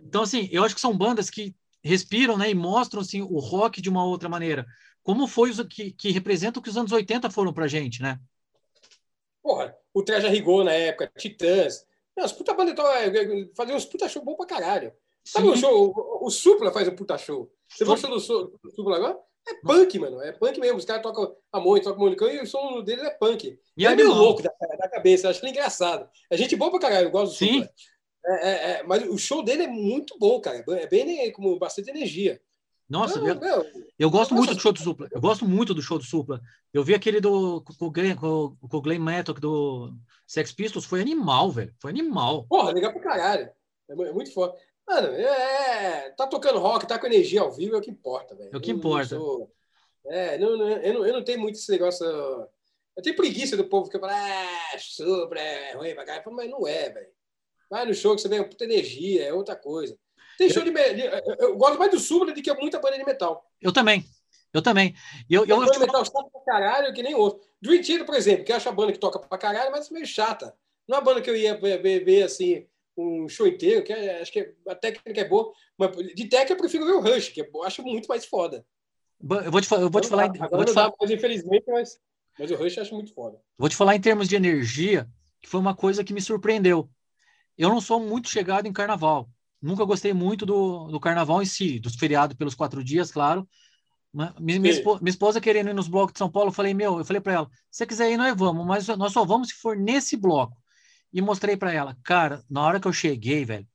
Então, 0.00 0.22
assim, 0.22 0.48
eu 0.50 0.64
acho 0.64 0.74
que 0.74 0.80
são 0.80 0.96
bandas 0.96 1.30
que 1.30 1.54
respiram 1.82 2.36
né, 2.36 2.50
e 2.50 2.54
mostram 2.54 3.00
assim, 3.00 3.22
o 3.22 3.38
rock 3.38 3.80
de 3.80 3.88
uma 3.88 4.04
outra 4.04 4.28
maneira. 4.28 4.66
Como 5.02 5.26
foi 5.26 5.50
o 5.50 5.66
que, 5.66 5.92
que 5.92 6.10
representa 6.10 6.58
o 6.58 6.62
que 6.62 6.70
os 6.70 6.76
anos 6.76 6.92
80 6.92 7.30
foram 7.30 7.52
pra 7.52 7.66
gente, 7.66 8.02
né? 8.02 8.18
Porra, 9.42 9.76
o 9.92 10.02
Traja 10.02 10.28
Rigor 10.28 10.64
na 10.64 10.72
época, 10.72 11.10
Titãs. 11.16 11.84
Não, 12.16 12.24
as 12.24 12.32
puta 12.32 12.54
bandas 12.54 12.74
faziam 13.56 13.76
uns 13.76 13.84
puta 13.84 14.08
show 14.08 14.24
bom 14.24 14.36
pra 14.36 14.46
caralho. 14.46 14.92
Sabe 15.24 15.46
Sim. 15.46 15.52
o 15.52 15.56
show? 15.56 15.94
O, 15.96 16.26
o 16.26 16.30
Supla 16.30 16.72
faz 16.72 16.86
um 16.88 16.94
puta 16.94 17.16
show. 17.16 17.52
Você 17.68 17.84
gostou 17.84 18.10
do 18.10 18.20
Supla 18.70 18.96
agora? 18.96 19.18
É 19.48 19.54
punk, 19.54 19.98
mano. 19.98 20.20
É 20.22 20.32
punk 20.32 20.58
mesmo. 20.60 20.78
Os 20.78 20.84
caras 20.84 21.02
tocam 21.02 21.34
a 21.52 21.60
mãe, 21.60 21.82
tocam 21.82 21.98
o 21.98 22.04
monicão 22.04 22.30
e 22.30 22.40
o 22.40 22.46
som 22.46 22.82
deles 22.82 23.04
é 23.04 23.10
punk. 23.10 23.58
E 23.76 23.86
é 23.86 23.94
meio 23.94 24.12
louco 24.12 24.42
da, 24.42 24.50
da 24.78 24.88
cabeça. 24.88 25.26
Eu 25.26 25.30
acho 25.30 25.46
engraçado. 25.46 26.08
É 26.30 26.36
gente 26.36 26.56
boa 26.56 26.70
pra 26.70 26.80
caralho. 26.80 27.08
Eu 27.08 27.10
gosto 27.10 27.32
do 27.32 27.38
Sim. 27.38 27.66
É, 28.24 28.48
é, 28.48 28.70
é, 28.70 28.82
mas 28.84 29.02
o 29.08 29.18
show 29.18 29.42
dele 29.42 29.64
é 29.64 29.68
muito 29.68 30.16
bom, 30.18 30.40
cara. 30.40 30.64
É 30.68 30.86
bem 30.86 31.30
com 31.32 31.58
bastante 31.58 31.90
energia. 31.90 32.40
Nossa, 32.88 33.18
eu, 33.18 33.40
eu, 33.40 33.66
eu 33.98 34.10
gosto 34.10 34.34
muito 34.34 34.54
do 34.54 34.60
show 34.60 34.70
do 34.70 34.78
Supla. 34.78 35.08
Eu 35.10 35.20
gosto 35.20 35.48
muito 35.48 35.72
do 35.72 35.80
show 35.80 35.98
do 35.98 36.04
Supla. 36.04 36.40
Eu 36.72 36.84
vi 36.84 36.94
aquele 36.94 37.20
do 37.20 37.62
com 37.62 37.86
o 37.86 37.90
Glenn, 37.90 38.14
com, 38.14 38.54
com 38.60 38.76
o 38.76 38.82
Glenn 38.82 39.00
Mattock 39.00 39.40
do 39.40 39.94
Sex 40.26 40.52
Pistols. 40.52 40.84
Foi 40.84 41.00
animal, 41.00 41.50
velho. 41.50 41.74
Foi 41.80 41.90
animal. 41.90 42.44
Porra, 42.44 42.70
legal 42.70 42.92
pra 42.92 43.00
caralho. 43.00 43.50
É, 43.88 43.92
é 43.92 44.12
muito 44.12 44.32
forte. 44.32 44.60
Mano, 44.86 45.08
é, 45.08 46.10
tá 46.10 46.26
tocando 46.26 46.58
rock, 46.58 46.86
tá 46.86 46.98
com 46.98 47.06
energia 47.06 47.40
ao 47.40 47.52
vivo, 47.52 47.76
é 47.76 47.78
o 47.78 47.82
que 47.82 47.90
importa, 47.90 48.34
velho. 48.34 48.50
É 48.52 48.56
o 48.56 48.60
que 48.60 48.70
importa. 48.70 49.14
Eu 49.14 49.18
não 49.18 49.26
sou, 49.26 49.52
é, 50.06 50.38
não, 50.38 50.56
não, 50.56 50.68
eu, 50.68 50.94
não, 50.94 51.06
eu 51.06 51.12
não 51.12 51.24
tenho 51.24 51.40
muito 51.40 51.56
esse 51.56 51.70
negócio. 51.70 52.04
Eu 52.04 53.02
tenho 53.02 53.16
preguiça 53.16 53.56
do 53.56 53.64
povo 53.64 53.88
que 53.88 53.98
fala, 53.98 54.12
ah, 54.14 54.78
supra, 54.78 55.40
é 55.40 55.74
ruim 55.74 55.94
pra 55.94 56.04
caralho. 56.04 56.32
Mas 56.32 56.50
não 56.50 56.66
é, 56.66 56.90
velho. 56.90 57.08
Vai 57.70 57.86
no 57.86 57.94
show 57.94 58.14
que 58.14 58.20
você 58.20 58.28
tem 58.28 58.42
puta 58.46 58.64
energia, 58.64 59.24
é 59.24 59.32
outra 59.32 59.56
coisa. 59.56 59.96
Tem 60.36 60.50
show 60.50 60.62
de. 60.62 60.70
Eu, 60.70 61.36
eu 61.38 61.56
gosto 61.56 61.78
mais 61.78 61.90
do 61.90 61.98
supra 61.98 62.34
do 62.34 62.42
que 62.42 62.52
muita 62.54 62.80
banda 62.80 62.98
de 62.98 63.04
metal. 63.04 63.50
Eu 63.60 63.72
também. 63.72 64.04
Eu 64.52 64.60
também. 64.60 64.94
Eu, 65.30 65.46
eu, 65.46 65.64
eu, 65.64 65.80
metal 65.80 66.04
chata 66.04 66.28
pra 66.30 66.40
caralho, 66.42 66.92
que 66.92 67.02
nem 67.02 67.14
outro. 67.14 67.40
Dream 67.60 67.82
Theater, 67.82 68.04
por 68.04 68.14
exemplo, 68.14 68.44
que 68.44 68.52
eu 68.52 68.56
acho 68.56 68.68
a 68.68 68.72
banda 68.72 68.92
que 68.92 68.98
toca 68.98 69.18
pra 69.18 69.38
caralho, 69.38 69.70
mas 69.70 69.88
meio 69.88 70.04
chata. 70.04 70.54
Não 70.86 70.96
é 70.96 70.98
uma 70.98 71.04
banda 71.04 71.22
que 71.22 71.30
eu 71.30 71.36
ia 71.36 71.58
ver, 71.58 72.04
ver 72.04 72.22
assim 72.24 72.66
um 72.96 73.28
show 73.28 73.46
inteiro, 73.46 73.82
que 73.84 73.92
é, 73.92 74.20
acho 74.20 74.32
que 74.32 74.40
é, 74.40 74.54
a 74.68 74.74
técnica 74.74 75.20
é 75.20 75.28
boa, 75.28 75.52
mas 75.78 75.96
de 75.96 76.28
técnica 76.28 76.52
eu 76.52 76.56
prefiro 76.58 76.84
ver 76.86 76.92
o 76.92 77.00
Rush, 77.00 77.28
que 77.30 77.40
eu 77.40 77.62
acho 77.64 77.82
muito 77.82 78.06
mais 78.06 78.24
foda. 78.24 78.64
Eu 79.20 79.50
vou 79.52 79.60
te, 79.60 79.72
eu 79.72 79.90
vou 79.90 80.00
te 80.00 80.08
falar. 80.08 80.24
Agora 80.24 80.48
vou 80.50 80.64
te 80.64 80.72
falar, 80.72 80.88
dá, 80.88 80.94
mas 81.00 81.10
infelizmente, 81.10 81.64
mas, 81.68 81.98
mas 82.38 82.50
o 82.50 82.56
Rush 82.56 82.76
eu 82.76 82.82
acho 82.82 82.94
muito 82.94 83.14
foda. 83.14 83.40
vou 83.56 83.68
te 83.68 83.76
falar 83.76 83.94
em 83.94 84.00
termos 84.00 84.28
de 84.28 84.36
energia, 84.36 85.08
que 85.40 85.48
foi 85.48 85.60
uma 85.60 85.74
coisa 85.74 86.02
que 86.02 86.12
me 86.12 86.20
surpreendeu. 86.20 86.90
Eu 87.56 87.68
não 87.68 87.80
sou 87.80 88.00
muito 88.00 88.28
chegado 88.28 88.66
em 88.66 88.72
carnaval. 88.72 89.28
Nunca 89.60 89.84
gostei 89.84 90.12
muito 90.12 90.44
do, 90.44 90.88
do 90.88 90.98
carnaval 90.98 91.40
em 91.40 91.46
si, 91.46 91.78
dos 91.78 91.94
feriados 91.94 92.36
pelos 92.36 92.54
quatro 92.54 92.82
dias, 92.82 93.12
claro. 93.12 93.48
Minha, 94.12 94.34
minha, 94.38 94.72
Sim. 94.72 94.78
espo- 94.78 94.98
minha 95.00 95.10
esposa 95.10 95.40
querendo 95.40 95.70
ir 95.70 95.74
nos 95.74 95.88
blocos 95.88 96.12
de 96.12 96.18
São 96.18 96.30
Paulo, 96.30 96.48
eu 96.48 96.52
falei, 96.52 96.74
meu, 96.74 96.98
eu 96.98 97.04
falei 97.04 97.20
para 97.20 97.32
ela, 97.32 97.50
se 97.70 97.78
você 97.78 97.86
quiser 97.86 98.10
ir, 98.10 98.16
nós 98.16 98.36
vamos, 98.36 98.66
mas 98.66 98.86
nós 98.88 99.12
só 99.12 99.24
vamos 99.24 99.48
se 99.48 99.54
for 99.54 99.76
nesse 99.76 100.16
bloco. 100.16 100.56
E 101.12 101.20
mostrei 101.20 101.56
para 101.56 101.72
ela, 101.72 101.96
cara, 102.04 102.42
na 102.50 102.64
hora 102.64 102.80
que 102.80 102.88
eu 102.88 102.92
cheguei, 102.92 103.44
velho, 103.44 103.66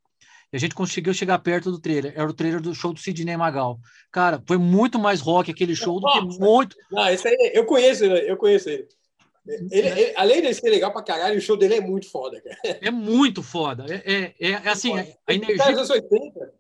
a 0.52 0.58
gente 0.58 0.74
conseguiu 0.74 1.14
chegar 1.14 1.38
perto 1.40 1.72
do 1.72 1.80
trailer, 1.80 2.14
era 2.16 2.28
o 2.28 2.34
trailer 2.34 2.62
do 2.62 2.74
show 2.74 2.94
do 2.94 3.00
Sidney 3.00 3.36
Magal. 3.38 3.80
Cara, 4.12 4.42
foi 4.48 4.58
muito 4.58 4.98
mais 4.98 5.20
rock 5.20 5.52
aquele 5.52 5.76
show 5.76 6.00
do 6.00 6.08
que 6.08 6.40
muito. 6.40 6.76
Não, 6.90 7.08
esse 7.10 7.28
aí, 7.28 7.52
eu 7.54 7.66
conheço 7.66 8.06
ele, 8.06 8.32
eu 8.32 8.38
conheço 8.38 8.70
ele. 8.70 8.88
Ele, 9.72 9.88
ele- 9.88 10.14
além 10.16 10.42
de 10.42 10.54
ser 10.54 10.70
legal 10.70 10.92
pra 10.92 11.02
caralho, 11.02 11.38
o 11.38 11.42
show 11.42 11.56
dele 11.56 11.76
é 11.76 11.82
muito 11.82 12.10
foda, 12.10 12.42
cara. 12.42 12.58
É 12.82 12.92
muito 12.92 13.42
foda. 13.44 13.86
É, 13.90 14.14
é, 14.14 14.36
é, 14.40 14.52
é 14.52 14.70
assim, 14.70 14.92
a, 14.92 15.04
caras 15.04 15.16
energia. 15.30 15.56
dos 15.58 15.78
anos 15.78 15.90
80, 15.90 16.54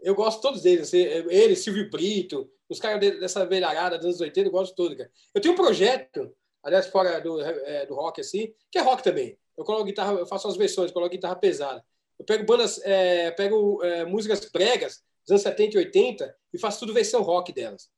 eu 0.00 0.14
gosto 0.14 0.40
todos 0.40 0.62
deles. 0.62 0.88
assim, 0.88 0.98
Ele, 0.98 1.56
Silvio 1.56 1.90
Brito, 1.90 2.48
os 2.68 2.78
caras 2.78 3.00
de- 3.00 3.18
dessa 3.18 3.44
velharada 3.46 3.96
dos 3.96 4.06
anos 4.06 4.20
80, 4.20 4.48
eu 4.48 4.52
gosto 4.52 4.70
de 4.70 4.76
todos, 4.76 4.96
cara. 4.96 5.10
Eu 5.34 5.40
tenho 5.40 5.54
um 5.54 5.56
projeto, 5.56 6.32
aliás, 6.62 6.86
fora 6.86 7.20
do, 7.20 7.40
é, 7.40 7.86
do 7.86 7.94
rock, 7.94 8.20
assim, 8.20 8.52
que 8.70 8.78
é 8.78 8.82
rock 8.82 9.02
também. 9.02 9.36
Eu 9.58 9.64
coloco 9.64 9.84
guitarra, 9.84 10.12
eu 10.12 10.26
faço 10.26 10.46
as 10.46 10.56
versões, 10.56 10.92
coloco 10.92 11.10
guitarra 11.10 11.34
pesada. 11.34 11.84
Eu 12.16 12.24
pego 12.24 12.46
bandas, 12.46 12.80
é, 12.84 13.32
pego 13.32 13.82
é, 13.82 14.04
músicas 14.04 14.44
pregas 14.44 15.02
dos 15.26 15.32
anos 15.32 15.42
70 15.42 15.76
e 15.76 15.78
80 15.78 16.36
e 16.54 16.58
faço 16.58 16.78
tudo 16.78 16.94
versão 16.94 17.22
rock 17.22 17.52
delas. 17.52 17.90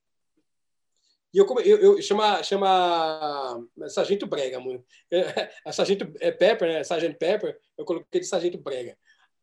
E 1.33 1.39
eu, 1.39 1.47
eu, 1.61 1.79
eu 1.79 2.03
chama, 2.03 2.43
chama 2.43 3.63
Sargento 3.89 4.27
Brega, 4.27 4.59
mano. 4.59 4.85
A 5.65 5.71
Sargento 5.71 6.11
é, 6.19 6.33
Pepper, 6.33 6.69
né? 6.69 6.83
Sargento 6.83 7.19
Pepper, 7.19 7.57
eu 7.77 7.85
coloquei 7.85 8.21
de 8.21 8.27
Sargento 8.27 8.59
Brega. 8.59 8.97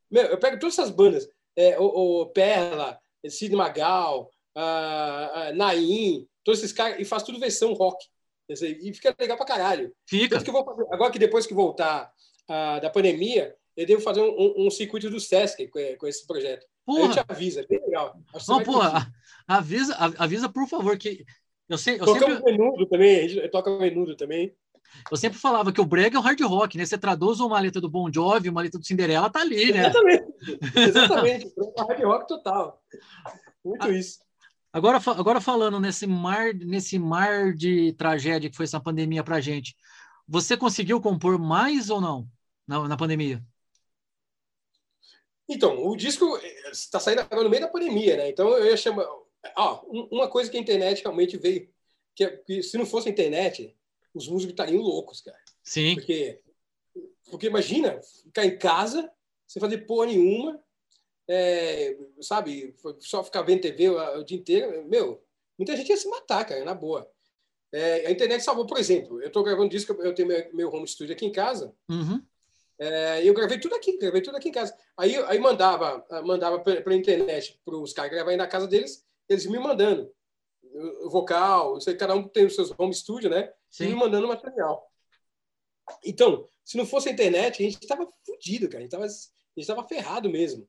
Meu, 0.10 0.24
eu 0.24 0.40
pego 0.40 0.60
todas 0.60 0.78
essas 0.78 0.90
bandas, 0.90 1.30
é, 1.56 1.80
o, 1.80 1.86
o 2.22 2.26
Perla, 2.28 3.00
Sid 3.30 3.56
Magal, 3.56 4.30
a, 4.56 5.48
a 5.48 5.54
Naim, 5.54 6.28
todos 6.44 6.60
esses 6.60 6.74
caras, 6.74 7.00
e 7.00 7.06
faço 7.06 7.28
tudo 7.28 7.40
versão 7.40 7.74
rock. 7.74 8.06
E 8.50 8.94
fica 8.94 9.14
legal 9.20 9.36
pra 9.38 9.46
caralho. 9.46 9.94
Fica. 10.06 10.42
Que 10.42 10.52
fazer- 10.52 10.88
agora 10.92 11.12
que 11.12 11.20
depois 11.20 11.46
que 11.46 11.54
voltar 11.54 12.12
ah, 12.48 12.80
da 12.80 12.90
pandemia, 12.90 13.56
eu 13.76 13.86
devo 13.86 14.02
fazer 14.02 14.22
um, 14.22 14.66
um- 14.66 14.72
circuito 14.72 15.10
do 15.10 15.20
Sesc 15.20 15.68
com, 15.68 15.80
com 16.00 16.08
esse 16.08 16.26
projeto. 16.26 16.66
Aí 16.90 16.96
eu 16.96 17.10
te 17.12 17.16
Porra, 17.16 17.26
é 17.62 17.68
bem 17.68 17.82
legal. 17.86 18.18
Não, 18.48 18.64
porra, 18.64 19.12
a- 19.48 19.58
avisa, 19.58 19.94
a- 19.96 20.24
avisa, 20.24 20.48
por 20.48 20.68
favor, 20.68 20.98
que 20.98 21.26
eu, 21.68 21.78
sei, 21.78 21.96
eu, 21.96 22.06
Tocamos 22.06 22.38
sempre, 22.38 22.54
menudo 22.54 22.86
também, 22.88 23.20
a 23.20 23.28
gente 23.28 23.50
toca 23.50 23.78
menudo 23.78 24.16
também. 24.16 24.56
eu 25.12 25.18
sempre 25.18 25.38
falava 25.38 25.74
que 25.74 25.82
o 25.82 25.86
brega 25.86 26.16
é 26.16 26.20
o 26.20 26.24
hard 26.24 26.40
rock, 26.44 26.78
né? 26.78 26.86
Você 26.86 26.98
traduz 26.98 27.42
uma 27.42 27.60
letra 27.60 27.82
do 27.82 27.90
Bon 27.90 28.10
Jovi, 28.12 28.48
uma 28.48 28.62
letra 28.62 28.80
do 28.80 28.86
Cinderela, 28.86 29.30
tá 29.30 29.42
ali, 29.42 29.74
né? 29.74 29.82
Exatamente. 29.82 30.24
Exatamente. 30.88 31.54
Hard 31.78 32.04
rock 32.04 32.28
total. 32.30 32.82
Muito 33.66 33.86
Ah, 33.86 33.90
isso. 33.90 34.20
Agora, 34.72 35.00
agora 35.18 35.42
falando 35.42 35.80
nesse 35.80 36.06
mar, 36.06 36.54
nesse 36.54 37.00
mar 37.00 37.54
de 37.54 37.94
tragédia 37.94 38.50
que 38.50 38.56
foi 38.56 38.66
essa 38.66 38.80
pandemia 38.80 39.24
pra 39.24 39.42
gente, 39.42 39.76
você 40.28 40.58
conseguiu 40.58 41.02
compor 41.02 41.40
mais 41.40 41.90
ou 41.90 42.02
não 42.02 42.30
na, 42.68 42.88
na 42.88 42.98
pandemia? 42.98 43.44
Então, 45.50 45.88
o 45.88 45.96
disco 45.96 46.38
está 46.72 47.00
saindo 47.00 47.22
agora 47.22 47.44
no 47.44 47.50
meio 47.50 47.62
da 47.62 47.70
pandemia, 47.70 48.18
né? 48.18 48.30
Então 48.30 48.50
eu 48.50 48.66
ia 48.66 48.78
chamar. 48.78 49.06
Um- 49.88 50.10
uma 50.12 50.28
coisa 50.28 50.52
que 50.52 50.58
a 50.58 50.60
internet 50.60 51.02
realmente 51.02 51.38
veio. 51.38 51.70
Que, 52.14 52.26
é- 52.26 52.38
que 52.38 52.62
se 52.62 52.78
não 52.78 52.86
fosse 52.86 53.08
a 53.08 53.12
internet, 53.12 53.76
os 54.14 54.28
músicos 54.28 54.52
estariam 54.52 54.82
loucos, 54.82 55.22
cara. 55.22 55.38
Sim, 55.64 55.94
Porque, 55.96 56.42
porque 57.30 57.48
imagina 57.48 58.02
ficar 58.24 58.46
em 58.46 58.58
casa, 58.58 59.10
sem 59.48 59.60
fazer 59.62 59.80
porra 59.80 60.08
nenhuma, 60.08 60.62
é, 61.28 61.98
sabe? 62.22 62.76
Só 63.00 63.24
ficar 63.24 63.42
vendo 63.42 63.62
TV 63.62 63.90
o, 63.90 64.20
o 64.20 64.24
dia 64.24 64.38
inteiro. 64.38 64.88
Meu, 64.88 65.24
muita 65.58 65.76
gente 65.76 65.90
ia 65.90 65.98
se 65.98 66.08
matar, 66.10 66.46
cara, 66.46 66.64
na 66.64 66.74
boa. 66.74 67.10
É, 67.72 68.08
a 68.08 68.12
internet 68.12 68.44
salvou, 68.44 68.66
por 68.66 68.78
exemplo, 68.78 69.22
eu 69.22 69.28
estou 69.28 69.44
gravando 69.44 69.70
disco, 69.70 69.92
eu 70.02 70.16
tenho 70.16 70.28
meu, 70.28 70.54
meu 70.54 70.74
home 70.74 70.88
studio 70.88 71.14
aqui 71.14 71.26
em 71.26 71.32
casa, 71.32 71.76
uhum, 71.90 72.24
é, 72.80 73.28
eu 73.28 73.34
gravei 73.34 73.60
tudo 73.60 73.76
aqui, 73.76 73.98
gravei 73.98 74.22
tudo 74.22 74.38
aqui 74.38 74.50
em 74.50 74.54
casa. 74.54 74.74
Aí, 74.96 75.16
aí 75.26 75.40
mandava, 75.40 76.06
mandava 76.24 76.60
pela 76.60 76.96
internet 76.96 77.60
para 77.66 77.76
os 77.76 77.92
caras 77.92 78.12
gravarem 78.12 78.38
na 78.38 78.48
casa 78.48 78.68
deles, 78.68 79.06
eles 79.28 79.46
me 79.48 79.60
mandando 79.60 80.10
o 81.02 81.10
vocal, 81.10 81.82
sei, 81.82 81.96
cada 81.96 82.14
um 82.14 82.28
tem 82.28 82.46
os 82.46 82.56
seus 82.56 82.72
home 82.78 82.94
studio, 82.94 83.30
né? 83.30 83.52
e 83.80 83.84
me 83.84 83.90
sim. 83.92 83.96
mandando 83.96 84.28
material. 84.28 84.88
Então, 86.06 86.48
se 86.64 86.78
não 86.78 86.86
fosse 86.86 87.10
a 87.10 87.12
internet, 87.12 87.62
a 87.62 87.66
gente 87.66 87.82
estava 87.82 88.08
fudido, 88.26 88.70
cara. 88.70 88.80
A 88.84 89.08
gente 89.08 89.26
estava 89.58 89.88
ferrado 89.88 90.30
mesmo. 90.30 90.68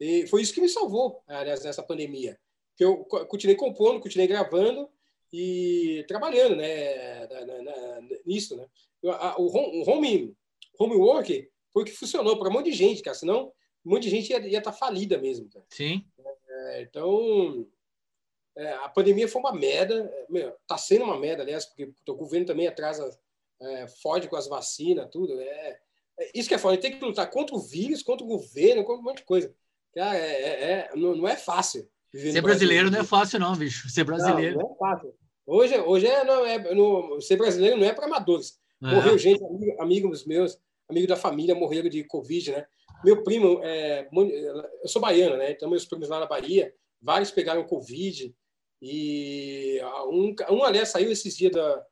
E 0.00 0.26
foi 0.26 0.42
isso 0.42 0.54
que 0.54 0.60
me 0.60 0.68
salvou, 0.68 1.22
aliás, 1.26 1.62
nessa 1.62 1.82
pandemia. 1.82 2.38
Que 2.76 2.84
eu 2.84 3.04
co- 3.04 3.26
continuei 3.26 3.56
compondo, 3.56 4.00
continuei 4.00 4.26
gravando 4.26 4.88
e 5.32 6.04
trabalhando, 6.08 6.56
né, 6.56 7.26
na, 7.26 7.44
na- 7.46 7.62
na- 7.62 8.00
nisso, 8.24 8.56
né. 8.56 8.66
O 9.02 9.46
home, 9.56 9.82
o 9.82 9.90
home, 9.90 10.36
homework 10.78 11.50
foi 11.72 11.82
o 11.82 11.86
que 11.86 11.92
funcionou 11.92 12.38
para 12.38 12.48
um 12.48 12.52
monte 12.52 12.66
de 12.70 12.72
gente, 12.76 13.02
cara. 13.02 13.14
Senão, 13.16 13.52
um 13.84 13.90
monte 13.90 14.04
de 14.04 14.10
gente 14.10 14.30
ia 14.32 14.58
estar 14.58 14.72
falida 14.72 15.18
mesmo, 15.18 15.48
cara. 15.48 15.64
Sim. 15.68 16.04
É, 16.48 16.82
então, 16.82 17.66
é, 18.56 18.72
a 18.72 18.88
pandemia 18.88 19.28
foi 19.28 19.40
uma 19.40 19.52
merda. 19.52 20.10
Meu, 20.28 20.54
tá 20.66 20.76
sendo 20.76 21.04
uma 21.04 21.18
merda, 21.18 21.42
aliás, 21.42 21.64
porque 21.66 21.92
o 22.08 22.14
governo 22.14 22.46
também 22.46 22.66
atrasa, 22.66 23.18
é, 23.60 23.86
fode 23.88 24.28
com 24.28 24.36
as 24.36 24.48
vacinas, 24.48 25.08
tudo. 25.10 25.38
É, 25.40 25.80
é, 26.18 26.30
isso 26.34 26.48
que 26.48 26.54
é 26.54 26.58
foda. 26.58 26.76
Tem 26.78 26.98
que 26.98 27.04
lutar 27.04 27.30
contra 27.30 27.54
o 27.54 27.60
vírus, 27.60 28.02
contra 28.02 28.24
o 28.24 28.28
governo, 28.28 28.84
contra 28.84 29.00
um 29.00 29.04
monte 29.04 29.18
de 29.18 29.24
coisa. 29.24 29.54
Cara, 29.94 30.16
é, 30.18 30.42
é- 30.42 30.70
é- 30.72 30.90
não, 30.96 31.16
não 31.16 31.28
é 31.28 31.36
fácil. 31.36 31.88
Ser 32.12 32.18
Brasil. 32.22 32.42
brasileiro 32.42 32.90
não 32.90 33.00
é 33.00 33.04
fácil, 33.04 33.38
não, 33.38 33.54
bicho. 33.56 33.88
Ser 33.88 34.04
brasileiro. 34.04 34.58
Não, 34.58 34.64
não 34.64 34.74
é 34.74 34.78
fácil. 34.78 35.14
Hoje, 35.46 35.78
hoje 35.78 36.06
é, 36.06 36.24
não 36.24 36.44
é, 36.46 37.20
ser 37.20 37.36
brasileiro 37.36 37.76
não 37.76 37.86
é 37.86 37.92
para 37.92 38.06
amadores. 38.06 38.58
É. 38.82 38.86
Morreu 38.94 39.18
gente, 39.18 39.42
amigo- 39.44 39.82
amigos 39.82 40.24
meus, 40.24 40.58
amigo 40.88 41.06
da 41.06 41.16
família, 41.16 41.54
morreram 41.54 41.88
de 41.88 42.02
Covid, 42.04 42.52
né? 42.52 42.66
Meu 43.04 43.22
primo, 43.22 43.60
é, 43.62 44.08
eu 44.82 44.88
sou 44.88 45.00
baiano, 45.00 45.36
né? 45.36 45.52
Então, 45.52 45.68
meus 45.70 45.84
primos 45.86 46.08
lá 46.08 46.20
na 46.20 46.26
Bahia, 46.26 46.72
vários 47.00 47.30
pegaram 47.30 47.64
Covid. 47.64 48.34
E 48.82 49.78
um, 50.08 50.34
um 50.50 50.64
aliás, 50.64 50.88
saiu 50.88 51.10
esses 51.10 51.36
dias 51.36 51.52
da. 51.52 51.84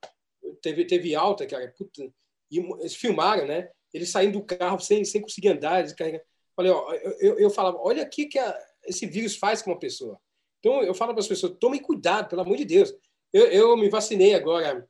Teve, 0.62 0.84
teve 0.86 1.14
alta, 1.14 1.46
cara. 1.46 1.72
Puta, 1.76 2.02
e 2.50 2.58
eles 2.80 2.94
filmaram, 2.96 3.46
né? 3.46 3.70
Eles 3.92 4.10
saindo 4.10 4.38
do 4.38 4.44
carro 4.44 4.78
sem, 4.80 5.04
sem 5.04 5.20
conseguir 5.20 5.48
andar. 5.48 5.80
Eles 5.80 5.92
carregam. 5.92 6.20
Falei, 6.58 6.72
ó, 6.72 6.92
eu, 7.20 7.38
eu, 7.38 7.50
falava, 7.50 7.78
olha 7.80 8.02
o 8.02 8.10
que, 8.10 8.36
a- 8.36 8.58
esse 8.84 9.06
vírus 9.06 9.36
faz 9.36 9.62
com 9.62 9.70
uma 9.70 9.78
pessoa. 9.78 10.18
Então, 10.58 10.82
eu 10.82 10.92
falo 10.92 11.12
para 11.12 11.20
as 11.20 11.28
pessoas, 11.28 11.56
tomem 11.60 11.80
cuidado, 11.80 12.28
pelo 12.28 12.42
amor 12.42 12.56
de 12.56 12.64
Deus. 12.64 12.92
Eu, 13.32 13.46
eu 13.46 13.76
me 13.76 13.88
vacinei 13.88 14.34
agora, 14.34 14.84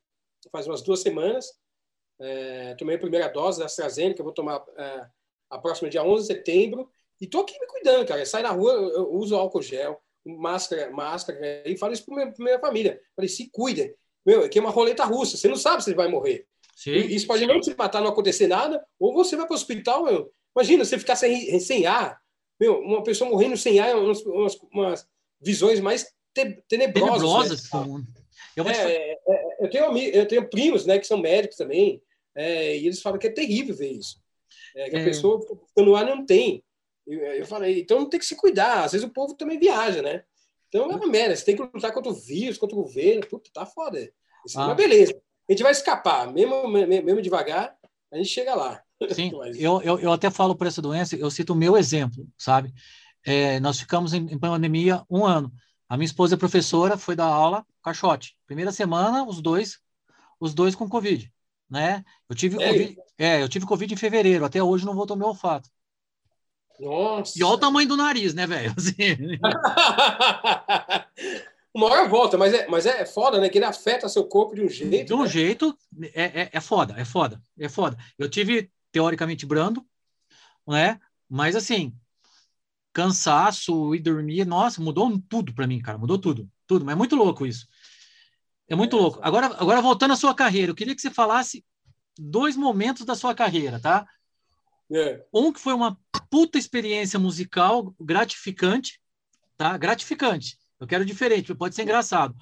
faz 0.50 0.66
umas 0.66 0.80
duas 0.80 1.00
semanas. 1.00 1.52
É, 2.18 2.74
tomei 2.76 2.96
a 2.96 2.98
primeira 2.98 3.28
dose 3.28 3.58
da 3.58 3.66
AstraZeneca, 3.66 4.22
vou 4.22 4.32
tomar 4.32 4.64
é, 4.78 5.06
a 5.50 5.58
próxima 5.58 5.90
dia 5.90 6.02
11 6.02 6.26
de 6.26 6.34
setembro. 6.34 6.90
E 7.20 7.26
tô 7.26 7.40
aqui 7.40 7.60
me 7.60 7.66
cuidando, 7.66 8.06
cara. 8.08 8.24
Sai 8.24 8.40
na 8.40 8.50
rua, 8.50 8.72
eu, 8.72 9.12
uso 9.12 9.36
álcool 9.36 9.60
gel, 9.60 10.00
máscara, 10.24 10.90
máscara, 10.90 11.38
e 11.66 11.76
falo 11.76 11.92
isso 11.92 12.06
para 12.06 12.14
minha, 12.14 12.32
pra 12.32 12.44
minha 12.46 12.58
família. 12.58 12.98
Falei, 13.14 13.28
se 13.28 13.50
cuida. 13.50 13.94
Meu, 14.24 14.42
aqui 14.42 14.56
é 14.58 14.62
uma 14.62 14.70
roleta 14.70 15.04
russa, 15.04 15.36
você 15.36 15.48
não 15.48 15.56
sabe 15.56 15.84
se 15.84 15.92
vai 15.92 16.08
morrer. 16.08 16.46
Sim. 16.74 16.94
Isso 16.94 17.26
pode 17.26 17.46
não 17.46 17.60
te 17.60 17.76
matar, 17.76 18.00
não 18.00 18.08
acontecer 18.08 18.46
nada, 18.46 18.82
ou 18.98 19.12
você 19.12 19.36
vai 19.36 19.46
para 19.46 19.52
o 19.52 19.56
hospital, 19.56 20.04
meu. 20.04 20.32
Imagina, 20.56 20.84
você 20.84 20.98
ficar 20.98 21.16
sem, 21.16 21.58
sem 21.60 21.86
ar, 21.86 22.20
meu, 22.60 22.80
uma 22.80 23.02
pessoa 23.02 23.30
morrendo 23.30 23.56
sem 23.56 23.78
ar, 23.78 23.96
umas, 23.96 24.20
umas, 24.22 24.58
umas 24.72 25.08
visões 25.40 25.78
mais 25.80 26.04
te, 26.34 26.62
tenebrosas. 26.68 27.10
Tenebrosas. 27.20 27.62
né? 27.64 27.68
como- 27.70 28.06
Eu 28.56 28.64
vou 28.64 28.72
te. 28.72 28.78
É, 28.78 29.12
é, 29.12 29.18
é, 29.28 29.56
eu, 29.64 29.70
tenho, 29.70 29.98
eu 29.98 30.26
tenho 30.28 30.48
primos 30.50 30.84
né, 30.86 30.98
que 30.98 31.06
são 31.06 31.18
médicos 31.18 31.56
também, 31.56 32.02
é, 32.34 32.76
e 32.76 32.86
eles 32.86 33.00
falam 33.00 33.18
que 33.18 33.26
é 33.26 33.30
terrível 33.32 33.74
ver 33.74 33.92
isso. 33.92 34.20
É, 34.76 34.90
que 34.90 34.96
a 34.96 35.00
É. 35.00 35.04
pessoa 35.04 35.40
no 35.76 35.94
ar 35.96 36.04
não 36.04 36.24
tem. 36.26 36.62
Eu, 37.06 37.18
eu 37.20 37.46
falei, 37.46 37.80
então 37.80 38.08
tem 38.08 38.18
que 38.20 38.26
se 38.26 38.36
cuidar. 38.36 38.84
Às 38.84 38.92
vezes 38.92 39.06
o 39.06 39.12
povo 39.12 39.34
também 39.34 39.58
viaja, 39.58 40.02
né? 40.02 40.24
Então 40.68 40.90
é 40.90 40.96
uma 40.96 41.06
merda. 41.06 41.34
Você 41.34 41.44
tem 41.44 41.56
que 41.56 41.62
lutar 41.62 41.92
contra 41.92 42.10
o 42.10 42.14
vírus, 42.14 42.58
contra 42.58 42.76
o 42.76 42.82
governo. 42.82 43.26
Puta, 43.26 43.48
tá 43.52 43.64
foda. 43.64 43.98
Isso, 44.46 44.58
Ah. 44.60 44.66
Mas 44.68 44.76
beleza. 44.76 45.18
A 45.48 45.52
gente 45.52 45.62
vai 45.62 45.72
escapar. 45.72 46.30
Mesmo 46.32 46.68
mesmo 46.68 47.22
devagar, 47.22 47.77
a 48.12 48.16
gente 48.16 48.28
chega 48.28 48.54
lá. 48.54 48.82
Sim, 49.12 49.32
Mas- 49.36 49.58
eu, 49.58 49.80
eu, 49.82 49.98
eu 50.00 50.12
até 50.12 50.30
falo 50.30 50.56
por 50.56 50.66
essa 50.66 50.82
doença, 50.82 51.16
eu 51.16 51.30
cito 51.30 51.52
o 51.52 51.56
meu 51.56 51.76
exemplo, 51.76 52.26
sabe? 52.36 52.72
É, 53.24 53.60
nós 53.60 53.78
ficamos 53.78 54.12
em, 54.14 54.26
em 54.26 54.38
pandemia 54.38 55.02
um 55.10 55.24
ano. 55.24 55.52
A 55.88 55.96
minha 55.96 56.06
esposa 56.06 56.34
é 56.34 56.38
professora, 56.38 56.98
foi 56.98 57.16
dar 57.16 57.26
aula, 57.26 57.64
caixote. 57.82 58.36
Primeira 58.46 58.72
semana, 58.72 59.24
os 59.24 59.40
dois, 59.40 59.78
os 60.38 60.54
dois 60.54 60.74
com 60.74 60.88
Covid, 60.88 61.32
né? 61.68 62.04
Eu 62.28 62.36
tive 62.36 62.62
É 62.62 62.68
Covid, 62.68 62.96
é, 63.18 63.42
eu 63.42 63.48
tive 63.48 63.66
Covid 63.66 63.92
em 63.92 63.96
fevereiro, 63.96 64.44
até 64.44 64.62
hoje 64.62 64.84
não 64.84 64.94
voltou 64.94 65.16
meu 65.16 65.28
olfato. 65.28 65.68
Nossa. 66.78 67.32
E 67.36 67.42
olha 67.42 67.54
o 67.54 67.58
tamanho 67.58 67.88
do 67.88 67.96
nariz, 67.96 68.34
né, 68.34 68.46
velho? 68.46 68.72
Assim, 68.76 68.94
uma 71.74 71.86
hora 71.86 72.08
volta, 72.08 72.36
mas 72.36 72.54
é, 72.54 72.66
mas 72.68 72.86
é 72.86 73.04
foda, 73.04 73.40
né? 73.40 73.48
Que 73.48 73.58
ele 73.58 73.64
afeta 73.64 74.08
seu 74.08 74.24
corpo 74.24 74.54
de 74.54 74.62
um 74.62 74.68
jeito. 74.68 75.06
De 75.06 75.14
um 75.14 75.22
né? 75.22 75.28
jeito, 75.28 75.76
é, 76.14 76.42
é, 76.42 76.50
é 76.52 76.60
foda, 76.60 76.94
é 76.98 77.04
foda, 77.04 77.40
é 77.58 77.68
foda. 77.68 77.96
Eu 78.18 78.28
tive, 78.28 78.70
teoricamente, 78.90 79.46
brando, 79.46 79.84
né? 80.66 80.98
Mas 81.28 81.54
assim, 81.54 81.94
cansaço 82.92 83.94
e 83.94 84.00
dormir, 84.00 84.44
nossa, 84.44 84.80
mudou 84.80 85.18
tudo 85.28 85.54
para 85.54 85.66
mim, 85.66 85.80
cara, 85.80 85.98
mudou 85.98 86.18
tudo, 86.18 86.50
tudo. 86.66 86.84
Mas 86.84 86.94
é 86.94 86.96
muito 86.96 87.14
louco 87.14 87.46
isso. 87.46 87.66
É 88.66 88.74
muito 88.74 88.96
é, 88.96 89.00
louco. 89.00 89.20
Agora, 89.22 89.46
agora 89.46 89.80
voltando 89.80 90.12
à 90.12 90.16
sua 90.16 90.34
carreira, 90.34 90.70
eu 90.70 90.74
queria 90.74 90.94
que 90.94 91.02
você 91.02 91.10
falasse 91.10 91.64
dois 92.18 92.56
momentos 92.56 93.04
da 93.04 93.14
sua 93.14 93.34
carreira, 93.34 93.78
tá? 93.78 94.06
É. 94.90 95.24
Um 95.32 95.52
que 95.52 95.60
foi 95.60 95.74
uma 95.74 95.98
puta 96.30 96.58
experiência 96.58 97.18
musical 97.18 97.94
gratificante, 98.00 99.00
tá? 99.56 99.76
Gratificante. 99.76 100.58
Eu 100.80 100.86
quero 100.86 101.04
diferente, 101.04 101.54
pode 101.54 101.74
ser 101.74 101.82
engraçado. 101.82 102.34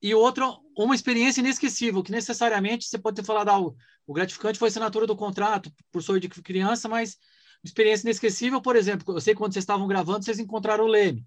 E 0.00 0.14
outro, 0.14 0.60
uma 0.76 0.94
experiência 0.94 1.40
inesquecível, 1.40 2.02
que 2.02 2.12
necessariamente 2.12 2.86
você 2.86 2.98
pode 2.98 3.16
ter 3.16 3.24
falado 3.24 3.48
algo. 3.48 3.76
O 4.06 4.12
gratificante 4.12 4.58
foi 4.58 4.68
a 4.68 4.70
assinatura 4.70 5.06
do 5.06 5.16
contrato, 5.16 5.70
por 5.90 6.02
sua 6.02 6.20
de 6.20 6.28
criança, 6.28 6.88
mas 6.88 7.16
experiência 7.62 8.06
inesquecível, 8.06 8.60
por 8.62 8.76
exemplo, 8.76 9.16
eu 9.16 9.20
sei 9.20 9.34
que 9.34 9.38
quando 9.38 9.52
vocês 9.52 9.64
estavam 9.64 9.86
gravando, 9.88 10.24
vocês 10.24 10.38
encontraram 10.38 10.84
o 10.84 10.88
Leme. 10.88 11.26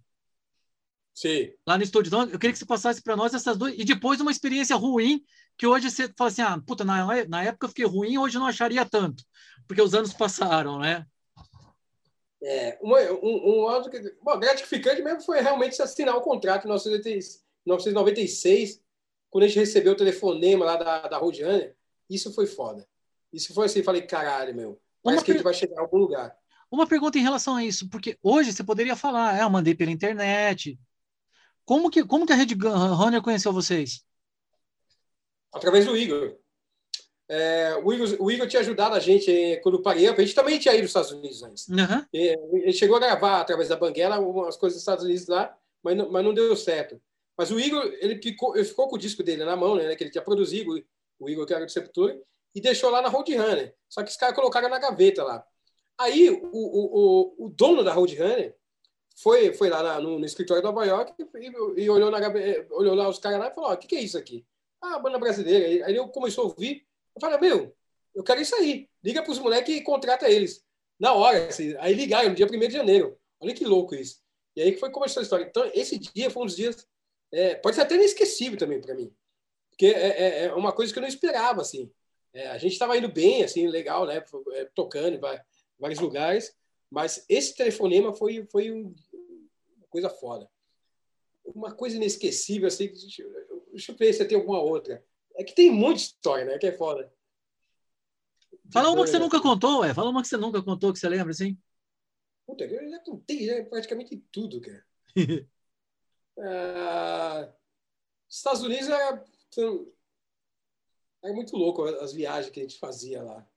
Sim. 1.13 1.51
Lá 1.67 1.77
no 1.77 1.83
estúdio. 1.83 2.07
Então, 2.09 2.21
eu 2.23 2.39
queria 2.39 2.53
que 2.53 2.59
você 2.59 2.65
passasse 2.65 3.01
para 3.01 3.15
nós 3.15 3.33
essas 3.33 3.57
duas. 3.57 3.73
E 3.77 3.83
depois 3.83 4.21
uma 4.21 4.31
experiência 4.31 4.75
ruim, 4.75 5.21
que 5.57 5.67
hoje 5.67 5.91
você 5.91 6.11
fala 6.17 6.29
assim: 6.29 6.41
ah, 6.41 6.59
puta, 6.65 6.83
na, 6.83 7.05
na 7.27 7.43
época 7.43 7.65
eu 7.65 7.69
fiquei 7.69 7.85
ruim, 7.85 8.17
hoje 8.17 8.37
eu 8.37 8.39
não 8.39 8.47
acharia 8.47 8.85
tanto, 8.85 9.23
porque 9.67 9.81
os 9.81 9.93
anos 9.93 10.13
passaram, 10.13 10.79
né? 10.79 11.05
É, 12.43 12.77
uma, 12.81 12.99
um, 12.99 13.67
um, 13.67 13.83
bom, 14.23 14.39
gratificante 14.39 15.01
mesmo 15.01 15.21
foi 15.21 15.41
realmente 15.41 15.79
assinar 15.81 16.15
o 16.15 16.21
contrato 16.21 16.65
em 16.65 16.69
1996, 16.69 18.81
quando 19.29 19.43
a 19.43 19.47
gente 19.47 19.59
recebeu 19.59 19.93
o 19.93 19.97
telefonema 19.97 20.65
lá 20.65 20.75
da, 20.75 21.07
da 21.07 21.17
Rodiane. 21.17 21.71
Isso 22.09 22.33
foi 22.33 22.47
foda. 22.47 22.87
Isso 23.31 23.53
foi 23.53 23.67
assim, 23.67 23.83
falei, 23.83 24.01
caralho, 24.01 24.55
meu. 24.55 24.81
Parece 25.03 25.23
que 25.23 25.31
a 25.31 25.33
gente 25.35 25.43
vai 25.43 25.53
chegar 25.53 25.79
a 25.79 25.81
algum 25.81 25.97
lugar. 25.97 26.35
Uma 26.69 26.87
pergunta 26.87 27.17
em 27.17 27.21
relação 27.21 27.55
a 27.55 27.63
isso, 27.63 27.89
porque 27.89 28.17
hoje 28.23 28.53
você 28.53 28.63
poderia 28.63 28.95
falar, 28.95 29.37
é, 29.37 29.43
eu 29.43 29.49
mandei 29.49 29.75
pela 29.75 29.91
internet. 29.91 30.79
Como 31.63 31.89
que, 31.89 32.03
como 32.03 32.25
que 32.25 32.33
a 32.33 32.35
Rede 32.35 32.55
Runner 32.55 33.21
conheceu 33.21 33.53
vocês? 33.53 34.03
Através 35.53 35.85
do 35.85 35.95
Igor. 35.95 36.37
É, 37.33 37.79
o, 37.81 37.93
Igor, 37.93 38.17
o 38.19 38.29
Igor 38.29 38.45
tinha 38.45 38.59
ajudado 38.59 38.93
a 38.93 38.99
gente 38.99 39.57
quando 39.63 39.75
eu 39.77 39.81
parei. 39.81 40.05
A 40.05 40.19
gente 40.19 40.35
também 40.35 40.59
tinha 40.59 40.73
ido 40.73 40.81
aos 40.81 40.89
Estados 40.89 41.11
Unidos 41.11 41.41
antes. 41.41 41.65
Uhum. 41.69 42.05
Ele 42.11 42.73
chegou 42.73 42.97
a 42.97 42.99
gravar 42.99 43.39
através 43.39 43.69
da 43.69 43.77
Banguela 43.77 44.17
algumas 44.17 44.57
coisas 44.57 44.75
dos 44.75 44.81
Estados 44.81 45.05
Unidos 45.05 45.27
lá, 45.27 45.57
mas 45.81 45.95
não, 45.95 46.11
mas 46.11 46.25
não 46.25 46.33
deu 46.33 46.53
certo. 46.57 47.01
Mas 47.37 47.49
o 47.49 47.57
Igor, 47.57 47.85
ele 48.01 48.21
ficou, 48.21 48.53
ele 48.53 48.65
ficou 48.65 48.89
com 48.89 48.97
o 48.97 48.99
disco 48.99 49.23
dele 49.23 49.45
na 49.45 49.55
mão, 49.55 49.75
né, 49.77 49.95
que 49.95 50.03
ele 50.03 50.11
tinha 50.11 50.21
produzido, 50.21 50.83
o 51.17 51.29
Igor, 51.29 51.45
que 51.45 51.53
era 51.53 51.65
do 51.65 51.71
Sepultura, 51.71 52.19
e 52.53 52.59
deixou 52.59 52.89
lá 52.89 53.01
na 53.01 53.07
Roadrunner. 53.07 53.73
Só 53.87 54.03
que 54.03 54.11
os 54.11 54.17
caras 54.17 54.35
colocaram 54.35 54.67
na 54.67 54.77
gaveta 54.77 55.23
lá. 55.23 55.41
Aí 55.97 56.29
o, 56.29 56.49
o, 56.51 57.35
o, 57.39 57.45
o 57.45 57.49
dono 57.49 57.81
da 57.81 57.93
Roadrunner 57.93 58.57
foi, 59.15 59.53
foi 59.53 59.69
lá 59.69 59.81
na, 59.81 60.01
no, 60.01 60.19
no, 60.19 60.25
escritório 60.25 60.61
de 60.61 60.67
Nova 60.67 60.85
York 60.85 61.13
e, 61.39 61.83
e 61.83 61.89
olhou, 61.89 62.11
na, 62.11 62.19
olhou 62.71 62.93
lá 62.93 63.07
os 63.07 63.19
caras 63.19 63.39
lá 63.39 63.47
e 63.47 63.53
falou: 63.53 63.71
o 63.71 63.77
que, 63.77 63.87
que 63.87 63.95
é 63.95 64.01
isso 64.01 64.17
aqui? 64.17 64.45
Ah, 64.81 64.99
banda 64.99 65.17
brasileira. 65.17 65.85
Aí 65.85 65.95
ele 65.95 66.07
começou 66.09 66.43
a 66.43 66.47
ouvir. 66.47 66.85
Eu 67.15 67.21
falei: 67.21 67.39
meu, 67.39 67.75
eu 68.13 68.23
quero 68.23 68.41
isso 68.41 68.55
aí. 68.55 68.89
Liga 69.03 69.21
para 69.21 69.31
os 69.31 69.39
moleques 69.39 69.75
e 69.75 69.81
contrata 69.81 70.29
eles. 70.29 70.63
Na 70.99 71.13
hora. 71.13 71.47
Assim, 71.47 71.75
aí 71.79 71.93
ligaram, 71.93 72.29
no 72.29 72.35
dia 72.35 72.45
1 72.45 72.49
de 72.49 72.73
janeiro. 72.73 73.17
Olha 73.39 73.53
que 73.53 73.65
louco 73.65 73.95
isso. 73.95 74.21
E 74.55 74.61
aí 74.61 74.71
que 74.71 74.79
foi 74.79 74.91
começou 74.91 75.21
a 75.21 75.23
história. 75.23 75.45
Então, 75.45 75.69
esse 75.73 75.97
dia 75.97 76.29
foi 76.29 76.43
um 76.43 76.45
dos 76.45 76.55
dias. 76.55 76.87
É, 77.31 77.55
pode 77.55 77.75
ser 77.75 77.81
até 77.81 77.95
inesquecível 77.95 78.57
também 78.57 78.81
para 78.81 78.93
mim. 78.93 79.13
Porque 79.69 79.87
é, 79.87 80.07
é, 80.07 80.43
é, 80.45 80.53
uma 80.53 80.73
coisa 80.73 80.91
que 80.91 80.99
eu 80.99 81.01
não 81.01 81.07
esperava, 81.07 81.61
assim. 81.61 81.91
É, 82.33 82.47
a 82.47 82.57
gente 82.57 82.73
estava 82.73 82.97
indo 82.97 83.11
bem, 83.11 83.43
assim, 83.43 83.67
legal, 83.67 84.05
né? 84.05 84.23
É, 84.53 84.65
tocando 84.75 85.15
em 85.15 85.19
vários 85.79 85.99
lugares. 85.99 86.55
Mas 86.89 87.25
esse 87.29 87.55
telefonema 87.55 88.13
foi, 88.13 88.45
foi 88.51 88.69
uma 88.69 89.87
coisa 89.89 90.09
foda. 90.09 90.49
Uma 91.45 91.73
coisa 91.73 91.95
inesquecível, 91.95 92.67
assim. 92.67 92.87
Deixa, 92.87 93.23
deixa 93.71 93.91
eu 93.91 93.95
ver 93.95 94.13
se 94.13 94.25
tem 94.25 94.37
alguma 94.37 94.61
outra. 94.61 95.03
É 95.41 95.43
que 95.43 95.55
tem 95.55 95.71
muita 95.71 96.01
história, 96.01 96.45
né? 96.45 96.59
Que 96.59 96.67
é 96.67 96.71
foda. 96.71 97.11
Fala 98.71 98.91
uma 98.91 99.03
que 99.03 99.09
você 99.09 99.17
nunca 99.17 99.41
contou, 99.41 99.79
ué. 99.79 99.91
Fala 99.91 100.11
uma 100.11 100.21
que 100.21 100.27
você 100.27 100.37
nunca 100.37 100.61
contou, 100.61 100.93
que 100.93 100.99
você 100.99 101.09
lembra, 101.09 101.31
assim. 101.31 101.57
Puta, 102.45 102.63
eu 102.63 102.89
já 102.89 102.99
contei 102.99 103.47
já, 103.47 103.65
praticamente 103.65 104.23
tudo, 104.31 104.61
cara. 104.61 104.85
ah, 106.39 107.53
Estados 108.29 108.61
Unidos 108.61 108.87
era 108.87 109.23
era 111.23 111.33
muito 111.33 111.57
louco 111.57 111.83
as 111.83 112.13
viagens 112.13 112.51
que 112.51 112.59
a 112.59 112.63
gente 112.63 112.77
fazia 112.77 113.23
lá. 113.23 113.47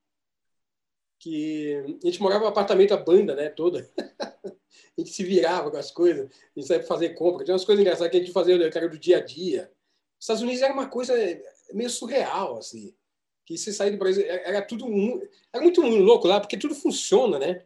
Que 1.18 1.98
a 2.02 2.06
gente 2.06 2.22
morava 2.22 2.44
no 2.44 2.48
apartamento 2.48 2.94
a 2.94 2.96
banda, 2.96 3.34
né, 3.34 3.50
toda. 3.50 3.90
a 3.98 5.00
gente 5.00 5.10
se 5.10 5.22
virava 5.22 5.70
com 5.70 5.76
as 5.76 5.90
coisas, 5.90 6.30
a 6.30 6.58
gente 6.60 6.66
saía 6.66 6.82
fazer 6.82 7.10
compra. 7.10 7.44
Tinha 7.44 7.54
umas 7.54 7.64
coisas 7.64 7.82
engraçadas 7.82 8.10
que 8.10 8.16
a 8.16 8.20
gente 8.20 8.32
fazia, 8.32 8.70
que 8.70 8.78
era 8.78 8.88
do 8.88 8.98
dia 8.98 9.18
a 9.18 9.20
dia. 9.20 9.70
Os 10.18 10.24
Estados 10.24 10.42
Unidos 10.42 10.62
era 10.62 10.72
uma 10.72 10.88
coisa 10.88 11.14
meio 11.74 11.90
surreal, 11.90 12.58
assim. 12.58 12.94
Que 13.44 13.58
você 13.58 13.72
sair 13.72 13.90
do 13.90 13.98
Brasil, 13.98 14.24
era 14.26 14.62
tudo 14.62 14.86
era 15.52 15.62
muito 15.62 15.80
louco 15.82 16.26
lá, 16.26 16.40
porque 16.40 16.56
tudo 16.56 16.74
funciona, 16.74 17.38
né? 17.38 17.62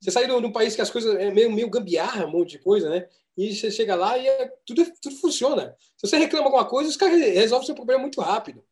Você 0.00 0.10
sai 0.10 0.26
de 0.26 0.32
um 0.32 0.52
país 0.52 0.74
que 0.74 0.82
as 0.82 0.90
coisas 0.90 1.14
é 1.16 1.30
meio, 1.30 1.50
meio 1.50 1.70
gambiarra, 1.70 2.26
um 2.26 2.30
monte 2.30 2.50
de 2.50 2.58
coisa, 2.58 2.90
né? 2.90 3.08
E 3.36 3.54
você 3.54 3.70
chega 3.70 3.94
lá 3.94 4.16
e 4.16 4.26
é, 4.26 4.52
tudo, 4.64 4.84
tudo 5.00 5.16
funciona. 5.16 5.76
Se 5.96 6.06
você 6.06 6.16
reclama 6.16 6.46
alguma 6.46 6.64
coisa, 6.64 6.88
os 6.88 6.96
caras 6.96 7.18
resolvem 7.18 7.66
seu 7.66 7.74
problema 7.74 8.02
muito 8.02 8.20
rápido. 8.20 8.62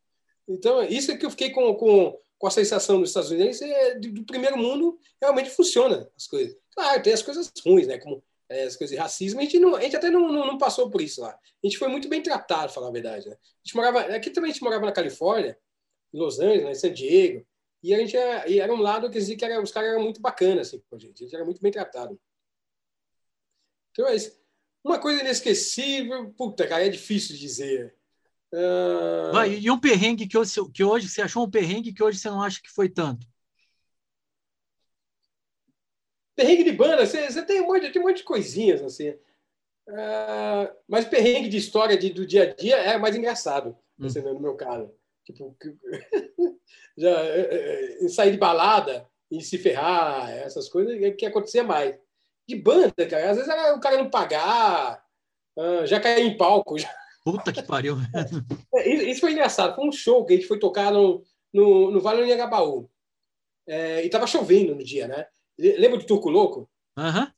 Então, 0.48 0.82
isso 0.82 1.10
é 1.10 1.16
que 1.16 1.24
eu 1.24 1.30
fiquei 1.30 1.50
com, 1.50 1.74
com, 1.74 2.18
com 2.38 2.46
a 2.46 2.50
sensação 2.50 3.00
dos 3.00 3.10
Estados 3.10 3.30
Unidos, 3.30 3.60
é, 3.62 3.98
do, 3.98 4.12
do, 4.12 4.24
primeiro 4.24 4.56
mundo 4.56 4.98
realmente 5.20 5.50
funciona 5.50 6.08
as 6.16 6.26
coisas. 6.26 6.56
Claro, 6.70 7.02
tem 7.02 7.12
as 7.12 7.22
coisas 7.22 7.50
ruins, 7.64 7.87
né? 7.87 7.98
Como 7.98 8.22
é, 8.54 8.64
as 8.64 8.76
coisas 8.76 8.94
de 8.94 9.00
racismo, 9.00 9.40
a 9.40 9.42
gente, 9.42 9.58
não, 9.58 9.74
a 9.74 9.82
gente 9.82 9.96
até 9.96 10.10
não, 10.10 10.30
não, 10.30 10.46
não, 10.46 10.58
passou 10.58 10.88
por 10.88 11.02
isso 11.02 11.20
lá. 11.20 11.30
A 11.30 11.66
gente 11.66 11.76
foi 11.76 11.88
muito 11.88 12.08
bem 12.08 12.22
tratado, 12.22 12.72
falar 12.72 12.88
a 12.88 12.92
verdade. 12.92 13.28
Né? 13.28 13.34
A 13.34 13.58
gente 13.64 13.74
morava, 13.74 14.00
aqui 14.14 14.30
também 14.30 14.50
a 14.50 14.52
gente 14.52 14.62
morava 14.62 14.86
na 14.86 14.92
Califórnia, 14.92 15.58
em 16.12 16.18
Los 16.18 16.38
Angeles, 16.38 16.78
em 16.78 16.80
San 16.80 16.92
Diego, 16.92 17.44
e 17.82 17.92
a 17.92 17.98
gente 17.98 18.16
era, 18.16 18.48
e 18.48 18.60
era 18.60 18.72
um 18.72 18.80
lado 18.80 19.10
que 19.10 19.18
dizia 19.18 19.36
que 19.36 19.44
era, 19.44 19.60
os 19.60 19.72
caras 19.72 19.90
eram 19.90 20.02
muito 20.02 20.20
bacanas 20.20 20.68
assim, 20.68 20.82
com 20.88 20.96
a 20.96 20.98
gente. 20.98 21.22
A 21.22 21.26
gente 21.26 21.34
era 21.34 21.44
muito 21.44 21.60
bem 21.60 21.72
tratado. 21.72 22.18
Então 23.90 24.08
é 24.08 24.14
isso. 24.14 24.38
Uma 24.82 24.98
coisa 24.98 25.20
inesquecível, 25.20 26.32
puta, 26.36 26.66
cara, 26.66 26.86
é 26.86 26.88
difícil 26.88 27.36
dizer. 27.36 27.94
Uh... 28.52 29.32
Vai, 29.32 29.54
e 29.54 29.70
um 29.70 29.80
perrengue 29.80 30.26
que 30.28 30.38
hoje, 30.38 30.54
que 30.72 30.84
hoje 30.84 31.08
você 31.08 31.22
achou 31.22 31.44
um 31.44 31.50
perrengue 31.50 31.92
que 31.92 32.02
hoje 32.02 32.18
você 32.18 32.30
não 32.30 32.42
acha 32.42 32.60
que 32.62 32.70
foi 32.70 32.88
tanto? 32.88 33.26
Perrengue 36.36 36.64
de 36.64 36.72
banda, 36.72 37.06
você, 37.06 37.30
você 37.30 37.42
tem, 37.42 37.60
um 37.60 37.66
monte, 37.66 37.90
tem 37.90 38.02
um 38.02 38.06
monte 38.06 38.18
de 38.18 38.24
coisinhas 38.24 38.82
assim. 38.82 39.10
Uh, 39.88 40.72
mas 40.88 41.04
perrengue 41.04 41.48
de 41.48 41.58
história 41.58 41.96
de, 41.96 42.10
do 42.10 42.26
dia 42.26 42.44
a 42.44 42.54
dia 42.54 42.76
é 42.76 42.96
mais 42.96 43.14
engraçado, 43.14 43.76
hum. 43.98 44.06
assim, 44.06 44.20
no 44.20 44.40
meu 44.40 44.54
caso. 44.54 44.90
Tipo, 45.24 45.56
já, 46.96 47.10
é, 47.10 48.04
é, 48.04 48.08
sair 48.08 48.32
de 48.32 48.38
balada 48.38 49.08
e 49.30 49.40
se 49.42 49.58
ferrar, 49.58 50.30
essas 50.30 50.68
coisas 50.68 51.00
é 51.02 51.10
que 51.10 51.26
acontecia 51.26 51.62
mais. 51.62 51.98
De 52.46 52.56
banda, 52.56 53.06
cara, 53.08 53.30
às 53.30 53.36
vezes 53.38 53.52
o 53.74 53.80
cara 53.80 53.96
não 53.96 54.10
pagar, 54.10 55.02
uh, 55.56 55.86
já 55.86 56.00
cair 56.00 56.26
em 56.26 56.36
palco, 56.36 56.78
já 56.78 56.92
Puta 57.24 57.52
que 57.52 57.62
pariu. 57.62 57.96
É, 58.76 58.88
isso 58.88 59.20
foi 59.20 59.32
engraçado. 59.32 59.74
Foi 59.74 59.88
um 59.88 59.92
show 59.92 60.24
que 60.26 60.34
a 60.34 60.36
gente 60.36 60.48
foi 60.48 60.58
tocar 60.58 60.92
no, 60.92 61.24
no, 61.52 61.90
no 61.90 62.00
Vale 62.00 62.18
do 62.18 62.24
Anhangabaú. 62.24 62.90
É, 63.66 64.04
e 64.04 64.10
tava 64.10 64.26
chovendo 64.26 64.74
no 64.74 64.84
dia, 64.84 65.08
né? 65.08 65.26
Lembra 65.58 65.98
do 65.98 66.06
Turco 66.06 66.30
Louco? 66.30 66.68
Aham. 66.96 67.20
Uhum. 67.20 67.32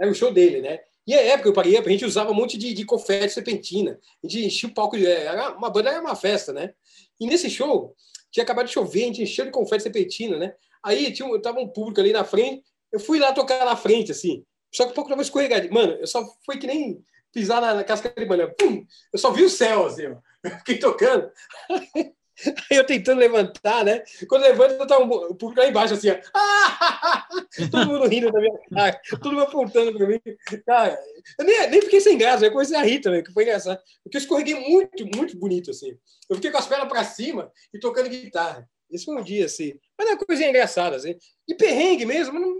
Era 0.00 0.10
o 0.10 0.14
show 0.14 0.32
dele, 0.32 0.60
né? 0.60 0.80
E 1.06 1.14
a 1.14 1.20
época 1.20 1.48
eu 1.48 1.52
paguei, 1.52 1.76
a 1.76 1.82
gente 1.82 2.04
usava 2.04 2.30
um 2.30 2.34
monte 2.34 2.56
de, 2.56 2.72
de 2.72 2.84
confete 2.84 3.34
serpentina. 3.34 3.98
A 4.22 4.28
gente 4.28 4.46
enchia 4.46 4.68
o 4.68 4.74
palco. 4.74 4.96
De, 4.96 5.06
era 5.06 5.56
uma 5.56 5.68
banda 5.68 5.90
era 5.90 6.00
uma 6.00 6.14
festa, 6.14 6.52
né? 6.52 6.74
E 7.20 7.26
nesse 7.26 7.50
show, 7.50 7.94
tinha 8.30 8.44
acabado 8.44 8.66
de 8.66 8.72
chover, 8.72 9.02
a 9.02 9.06
gente 9.06 9.22
encheu 9.22 9.44
de 9.44 9.50
confete 9.50 9.82
serpentina, 9.82 10.38
né? 10.38 10.54
Aí 10.82 11.12
tinha, 11.12 11.40
tava 11.40 11.60
um 11.60 11.68
público 11.68 12.00
ali 12.00 12.12
na 12.12 12.24
frente. 12.24 12.64
Eu 12.90 13.00
fui 13.00 13.18
lá 13.18 13.32
tocar 13.32 13.64
na 13.64 13.76
frente, 13.76 14.12
assim. 14.12 14.44
Só 14.72 14.84
que 14.84 14.92
o 14.92 14.94
pouco 14.94 15.10
tava 15.10 15.22
escorregadinho. 15.22 15.72
Mano, 15.72 15.92
eu 15.94 16.06
só 16.06 16.24
fui 16.44 16.56
que 16.56 16.66
nem 16.66 17.04
pisar 17.32 17.60
na, 17.60 17.74
na 17.74 17.84
casca 17.84 18.12
de 18.16 18.24
banana. 18.24 18.54
Pum! 18.58 18.84
Eu 19.12 19.18
só 19.18 19.32
vi 19.32 19.44
o 19.44 19.50
céu, 19.50 19.86
assim, 19.86 20.06
ó. 20.06 20.16
Eu 20.42 20.50
fiquei 20.58 20.78
tocando. 20.78 21.30
Aí 22.70 22.76
eu 22.76 22.86
tentando 22.86 23.18
levantar, 23.18 23.84
né? 23.84 24.02
Quando 24.28 24.42
levanta, 24.42 24.86
tá 24.86 24.98
um, 24.98 25.04
o 25.04 25.34
público 25.34 25.60
lá 25.60 25.68
embaixo, 25.68 25.94
assim, 25.94 26.08
ó. 26.10 26.16
todo 27.70 27.86
mundo 27.86 28.08
rindo 28.08 28.32
da 28.32 28.40
minha 28.40 28.58
cara, 28.72 29.00
todo 29.10 29.32
mundo 29.32 29.42
apontando 29.42 29.96
para 29.96 30.06
mim. 30.06 30.20
Cara, 30.66 30.98
eu 31.38 31.44
nem, 31.44 31.70
nem 31.70 31.82
fiquei 31.82 32.00
sem 32.00 32.16
graça, 32.16 32.44
eu 32.44 32.52
comecei 32.52 32.76
a 32.76 32.82
rir 32.82 33.00
também, 33.00 33.22
que 33.22 33.32
foi 33.32 33.44
engraçado. 33.44 33.80
Porque 34.02 34.16
eu 34.16 34.20
escorreguei 34.20 34.54
muito, 34.54 35.06
muito 35.14 35.38
bonito, 35.38 35.70
assim. 35.70 35.96
Eu 36.28 36.36
fiquei 36.36 36.50
com 36.50 36.58
as 36.58 36.66
pernas 36.66 36.88
para 36.88 37.04
cima 37.04 37.52
e 37.72 37.78
tocando 37.78 38.08
guitarra. 38.08 38.68
Esse 38.90 39.04
foi 39.04 39.16
um 39.16 39.22
dia, 39.22 39.46
assim. 39.46 39.74
Mas 39.98 40.08
é 40.08 40.12
uma 40.12 40.18
coisinha 40.18 40.48
engraçada, 40.48 40.96
assim. 40.96 41.16
E 41.48 41.54
perrengue 41.54 42.04
mesmo. 42.04 42.38
Não... 42.38 42.56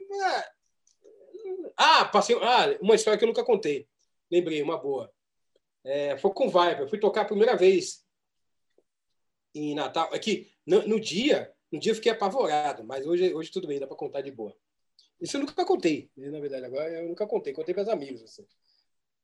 Ah, 1.77 2.05
passei. 2.07 2.37
Ah, 2.41 2.77
uma 2.81 2.95
história 2.95 3.19
que 3.19 3.25
eu 3.25 3.29
nunca 3.29 3.45
contei. 3.45 3.87
Lembrei, 4.31 4.63
uma 4.63 4.79
boa. 4.79 5.11
É, 5.85 6.17
foi 6.17 6.33
com 6.33 6.47
Viper. 6.47 6.81
Eu 6.81 6.89
fui 6.89 6.99
tocar 6.99 7.23
a 7.23 7.27
primeira 7.27 7.55
vez 7.55 8.02
em 9.55 9.75
Natal. 9.75 10.13
Aqui, 10.13 10.51
no, 10.67 10.87
no, 10.87 11.01
dia, 11.01 11.53
no 11.71 11.79
dia 11.79 11.93
eu 11.93 11.97
fiquei 11.97 12.13
apavorado, 12.13 12.85
mas 12.85 13.07
hoje, 13.07 13.33
hoje 13.35 13.51
tudo 13.51 13.67
bem, 13.67 13.79
dá 13.79 13.87
para 13.87 13.97
contar 13.97 14.21
de 14.21 14.31
boa. 14.31 14.57
Isso 15.21 15.37
eu 15.37 15.41
nunca 15.41 15.65
contei, 15.65 16.11
na 16.17 16.41
verdade, 16.41 16.65
agora 16.65 16.91
eu 16.91 17.09
nunca 17.09 17.27
contei, 17.27 17.53
contei 17.53 17.73
para 17.73 17.85
os 17.85 17.89
amigos. 17.89 18.23
Assim. 18.23 18.43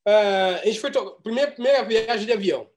Uh, 0.07 0.61
a 0.62 0.64
gente 0.64 0.81
foi 0.81 0.91
to... 0.91 1.20
primeira, 1.22 1.51
primeira 1.51 1.85
viagem 1.85 2.26
de 2.26 2.33
avião. 2.33 2.70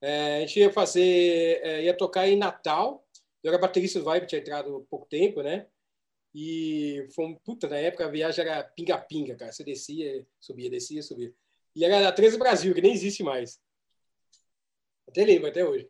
É, 0.00 0.36
a 0.36 0.40
gente 0.40 0.60
ia 0.60 0.72
fazer, 0.72 1.60
é, 1.62 1.84
ia 1.84 1.96
tocar 1.96 2.28
em 2.28 2.36
Natal. 2.36 3.06
Eu 3.42 3.50
era 3.50 3.60
baterista 3.60 3.98
do 3.98 4.04
Vibe, 4.04 4.26
tinha 4.26 4.40
entrado 4.40 4.76
há 4.76 4.90
pouco 4.90 5.06
tempo, 5.06 5.42
né? 5.42 5.66
E 6.34 7.08
foi 7.14 7.24
um 7.24 7.34
puta, 7.34 7.66
na 7.66 7.78
época 7.78 8.04
a 8.04 8.10
viagem 8.10 8.44
era 8.44 8.62
pinga-pinga, 8.62 9.34
cara. 9.36 9.50
Você 9.52 9.64
descia, 9.64 10.26
subia, 10.38 10.68
descia, 10.68 11.02
subia. 11.02 11.32
E 11.74 11.84
era 11.84 12.00
da 12.02 12.12
13 12.12 12.38
Brasil, 12.38 12.74
que 12.74 12.82
nem 12.82 12.92
existe 12.92 13.22
mais. 13.22 13.58
Até 15.08 15.24
lembro, 15.24 15.48
até 15.48 15.64
hoje. 15.64 15.88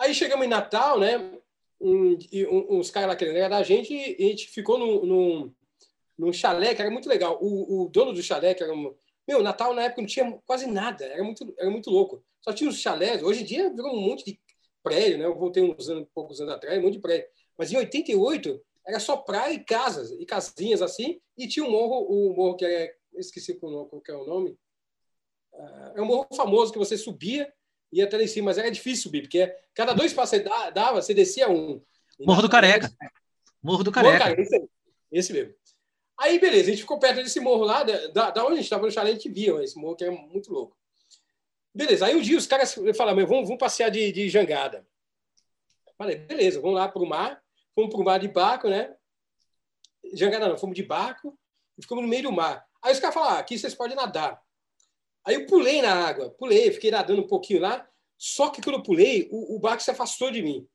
Aí 0.00 0.14
chegamos 0.14 0.46
em 0.46 0.48
Natal, 0.48 0.98
né? 0.98 1.18
Um, 1.78 2.16
um, 2.50 2.78
uns 2.78 2.90
caras 2.90 3.10
lá 3.10 3.16
querendo 3.16 3.34
ganhar 3.34 3.50
da 3.50 3.62
gente 3.62 3.92
e 3.92 4.24
a 4.24 4.28
gente 4.28 4.48
ficou 4.48 4.78
num, 4.78 5.04
num, 5.04 5.54
num 6.16 6.32
chalé 6.32 6.74
que 6.74 6.80
era 6.80 6.90
muito 6.90 7.06
legal. 7.06 7.38
O, 7.42 7.82
o 7.84 7.88
dono 7.90 8.14
do 8.14 8.22
chalé, 8.22 8.54
que 8.54 8.62
era 8.62 8.72
um. 8.72 8.94
Meu, 9.28 9.42
Natal 9.42 9.74
na 9.74 9.82
época 9.82 10.00
não 10.00 10.08
tinha 10.08 10.40
quase 10.46 10.66
nada, 10.66 11.04
era 11.04 11.22
muito, 11.22 11.54
era 11.58 11.70
muito 11.70 11.90
louco. 11.90 12.24
Só 12.40 12.50
tinha 12.50 12.70
os 12.70 12.78
chalés. 12.78 13.22
Hoje 13.22 13.42
em 13.42 13.44
dia 13.44 13.68
virou 13.68 13.94
um 13.94 14.00
monte 14.00 14.24
de 14.24 14.40
prédio, 14.82 15.18
né? 15.18 15.26
Eu 15.26 15.38
voltei 15.38 15.62
uns 15.62 15.90
anos, 15.90 16.08
poucos 16.14 16.40
anos 16.40 16.54
atrás, 16.54 16.78
um 16.78 16.82
monte 16.82 16.94
de 16.94 17.00
prédio. 17.00 17.28
Mas 17.58 17.70
em 17.70 17.76
88 17.76 18.58
era 18.86 18.98
só 18.98 19.18
praia 19.18 19.52
e 19.52 19.62
casas, 19.62 20.10
e 20.12 20.24
casinhas 20.24 20.80
assim, 20.80 21.20
e 21.36 21.46
tinha 21.46 21.64
um 21.64 21.70
morro, 21.70 22.06
o 22.08 22.32
um 22.32 22.34
morro 22.34 22.56
que 22.56 22.64
é. 22.64 22.96
Esqueci 23.16 23.54
qual 23.54 23.90
é 24.08 24.12
o 24.14 24.24
nome. 24.24 24.56
Ah, 25.52 25.92
é 25.96 26.00
um 26.00 26.06
morro 26.06 26.26
famoso 26.34 26.72
que 26.72 26.78
você 26.78 26.96
subia 26.96 27.42
e 27.44 27.59
ia 27.92 28.04
até 28.04 28.16
lá 28.16 28.22
em 28.22 28.28
cima, 28.28 28.46
mas 28.46 28.58
era 28.58 28.70
difícil 28.70 29.04
subir, 29.04 29.22
porque 29.22 29.52
cada 29.74 29.92
dois 29.92 30.12
passos 30.12 30.38
você 30.38 30.44
dava, 30.72 31.02
você 31.02 31.14
descia 31.14 31.48
um. 31.48 31.82
Morro 32.20 32.42
do 32.42 32.48
Careca. 32.48 32.90
Morro 33.62 33.82
do 33.82 33.92
Careca. 33.92 34.28
Morro, 34.28 34.40
esse, 34.40 34.68
esse 35.10 35.32
mesmo. 35.32 35.54
Aí, 36.18 36.38
beleza, 36.38 36.68
a 36.68 36.70
gente 36.70 36.82
ficou 36.82 36.98
perto 36.98 37.22
desse 37.22 37.40
morro 37.40 37.64
lá, 37.64 37.82
da, 37.82 38.30
da 38.30 38.44
onde 38.44 38.52
a 38.52 38.56
gente 38.56 38.64
estava 38.64 38.84
no 38.84 38.92
chalé, 38.92 39.10
a 39.10 39.12
gente 39.14 39.30
via 39.30 39.62
esse 39.62 39.78
morro 39.78 39.96
que 39.96 40.04
é 40.04 40.10
muito 40.10 40.52
louco. 40.52 40.76
Beleza, 41.74 42.06
aí 42.06 42.14
um 42.14 42.20
dia 42.20 42.36
os 42.36 42.46
caras 42.46 42.74
falaram, 42.96 43.26
vamos, 43.26 43.44
vamos 43.44 43.58
passear 43.58 43.90
de, 43.90 44.12
de 44.12 44.28
jangada. 44.28 44.86
Falei, 45.96 46.16
beleza, 46.16 46.60
vamos 46.60 46.76
lá 46.76 46.88
para 46.88 47.02
o 47.02 47.06
mar, 47.06 47.42
fomos 47.74 47.90
para 47.90 48.00
o 48.00 48.04
mar 48.04 48.18
de 48.18 48.28
barco, 48.28 48.68
né? 48.68 48.94
Jangada 50.12 50.48
não, 50.48 50.58
fomos 50.58 50.74
de 50.74 50.82
barco 50.82 51.38
e 51.78 51.82
ficamos 51.82 52.02
no 52.02 52.08
meio 52.08 52.24
do 52.24 52.32
mar. 52.32 52.66
Aí 52.82 52.92
os 52.92 53.00
caras 53.00 53.14
falaram, 53.14 53.36
ah, 53.36 53.38
aqui 53.38 53.58
vocês 53.58 53.74
podem 53.74 53.96
nadar. 53.96 54.42
Aí 55.24 55.34
eu 55.34 55.46
pulei 55.46 55.82
na 55.82 55.92
água, 55.92 56.30
pulei, 56.30 56.70
fiquei 56.70 56.90
nadando 56.90 57.22
um 57.22 57.26
pouquinho 57.26 57.60
lá, 57.60 57.88
só 58.16 58.50
que 58.50 58.62
quando 58.62 58.76
eu 58.76 58.82
pulei, 58.82 59.28
o, 59.30 59.56
o 59.56 59.58
barco 59.58 59.82
se 59.82 59.90
afastou 59.90 60.30
de 60.30 60.42
mim. 60.42 60.68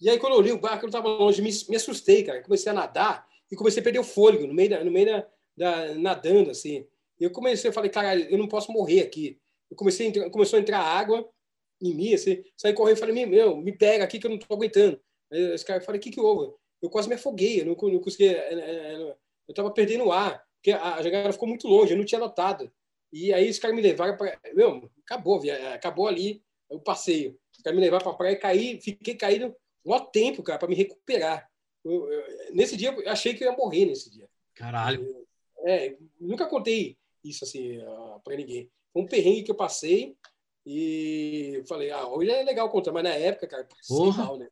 E 0.00 0.08
aí, 0.08 0.18
quando 0.18 0.32
eu 0.32 0.38
olhei 0.38 0.52
o 0.52 0.58
barco, 0.58 0.84
eu 0.84 0.88
estava 0.88 1.08
longe, 1.08 1.42
me, 1.42 1.50
me 1.68 1.76
assustei, 1.76 2.24
cara. 2.24 2.42
Comecei 2.42 2.72
a 2.72 2.74
nadar 2.74 3.28
e 3.50 3.56
comecei 3.56 3.80
a 3.80 3.84
perder 3.84 3.98
o 3.98 4.04
fôlego 4.04 4.46
no 4.46 4.54
meio 4.54 4.70
da, 4.70 4.82
no 4.82 4.90
meio 4.90 5.06
da, 5.06 5.26
da 5.56 5.94
nadando, 5.94 6.50
assim. 6.50 6.86
Eu 7.18 7.30
comecei, 7.30 7.68
eu 7.68 7.72
falei, 7.74 7.90
cara, 7.90 8.18
eu 8.18 8.38
não 8.38 8.48
posso 8.48 8.72
morrer 8.72 9.02
aqui. 9.02 9.38
Eu 9.70 9.76
comecei 9.76 10.06
entrar, 10.06 10.30
começou 10.30 10.58
a 10.58 10.60
entrar 10.60 10.80
água 10.80 11.28
em 11.80 11.94
mim, 11.94 12.14
assim, 12.14 12.42
saí 12.56 12.74
correndo 12.74 12.98
falei, 12.98 13.26
meu, 13.26 13.56
me 13.56 13.72
pega 13.72 14.04
aqui 14.04 14.18
que 14.18 14.26
eu 14.26 14.30
não 14.30 14.36
estou 14.36 14.56
aguentando. 14.56 15.00
Aí 15.32 15.54
esse 15.54 15.64
cara 15.64 15.80
falei, 15.80 15.98
o 15.98 16.02
que 16.02 16.10
que 16.10 16.20
houve? 16.20 16.52
Eu 16.82 16.90
quase 16.90 17.08
me 17.08 17.14
afoguei, 17.14 17.60
eu 17.60 17.66
não, 17.66 17.74
não 17.74 18.00
consegui, 18.00 18.28
é, 18.28 18.32
é, 18.32 18.58
é, 18.58 18.94
eu 18.96 19.16
estava 19.48 19.70
perdendo 19.70 20.04
o 20.04 20.12
ar, 20.12 20.44
porque 20.56 20.72
a 20.72 21.02
jogada 21.02 21.32
ficou 21.32 21.48
muito 21.48 21.68
longe, 21.68 21.92
eu 21.92 21.98
não 21.98 22.04
tinha 22.04 22.18
notado. 22.18 22.70
E 23.12 23.32
aí 23.32 23.48
os 23.50 23.58
caras 23.58 23.76
me 23.76 23.82
levaram 23.82 24.16
para. 24.16 24.38
Meu, 24.54 24.90
acabou, 25.04 25.40
acabou 25.74 26.06
ali 26.06 26.42
o 26.68 26.78
passeio. 26.78 27.38
Os 27.56 27.62
caras 27.62 27.78
me 27.78 27.84
levaram 27.84 28.04
para 28.04 28.12
a 28.12 28.16
praia 28.16 28.32
e 28.32 28.36
caí, 28.36 28.80
fiquei 28.80 29.14
caído 29.14 29.54
um 29.84 29.98
tempo, 30.06 30.42
cara, 30.42 30.58
para 30.58 30.68
me 30.68 30.74
recuperar. 30.74 31.50
Eu, 31.84 32.10
eu, 32.10 32.54
nesse 32.54 32.76
dia, 32.76 32.92
eu 32.92 33.10
achei 33.10 33.34
que 33.34 33.42
eu 33.42 33.50
ia 33.50 33.56
morrer 33.56 33.86
nesse 33.86 34.10
dia. 34.10 34.28
Caralho. 34.54 35.26
É, 35.64 35.96
nunca 36.20 36.46
contei 36.46 36.96
isso 37.24 37.44
assim 37.44 37.78
para 38.24 38.36
ninguém. 38.36 38.70
Foi 38.92 39.02
um 39.02 39.06
perrengue 39.06 39.42
que 39.42 39.50
eu 39.50 39.56
passei 39.56 40.16
e 40.64 41.62
falei, 41.66 41.90
ah, 41.90 42.06
hoje 42.06 42.30
é 42.30 42.42
legal 42.42 42.68
contar, 42.70 42.92
mas 42.92 43.04
na 43.04 43.14
época, 43.14 43.46
cara, 43.46 43.68
Porra. 43.88 44.24
Mal, 44.24 44.38
né? 44.38 44.48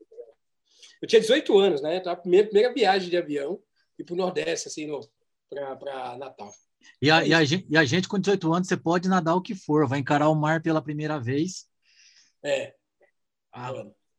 Eu 1.00 1.06
tinha 1.06 1.20
18 1.20 1.56
anos, 1.58 1.80
né? 1.82 2.00
Tava 2.00 2.20
primeira, 2.20 2.46
primeira 2.48 2.72
viagem 2.72 3.08
de 3.08 3.16
avião 3.16 3.62
e 3.98 4.04
para 4.04 4.14
o 4.14 4.16
Nordeste, 4.16 4.68
assim, 4.68 4.88
para 5.48 6.16
Natal. 6.18 6.52
E 7.00 7.10
a, 7.10 7.24
e, 7.24 7.32
a 7.32 7.44
gente, 7.44 7.66
e 7.68 7.76
a 7.76 7.84
gente, 7.84 8.08
com 8.08 8.18
18 8.18 8.52
anos, 8.52 8.68
você 8.68 8.76
pode 8.76 9.08
nadar 9.08 9.34
o 9.34 9.42
que 9.42 9.54
for, 9.54 9.86
vai 9.86 10.00
encarar 10.00 10.28
o 10.28 10.34
mar 10.34 10.60
pela 10.60 10.82
primeira 10.82 11.18
vez. 11.18 11.66
É. 12.42 12.74
Ah, 13.52 13.72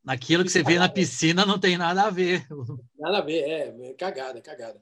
aquilo 0.08 0.44
que 0.44 0.50
você 0.50 0.64
vê 0.64 0.80
na 0.80 0.90
piscina 0.90 1.46
não 1.46 1.60
tem 1.60 1.78
nada 1.78 2.04
a 2.04 2.10
ver. 2.10 2.46
Nada 2.98 3.20
a 3.20 3.22
ver, 3.22 3.42
é, 3.44 3.90
é 3.90 3.94
cagada, 3.94 4.42
cagada. 4.42 4.82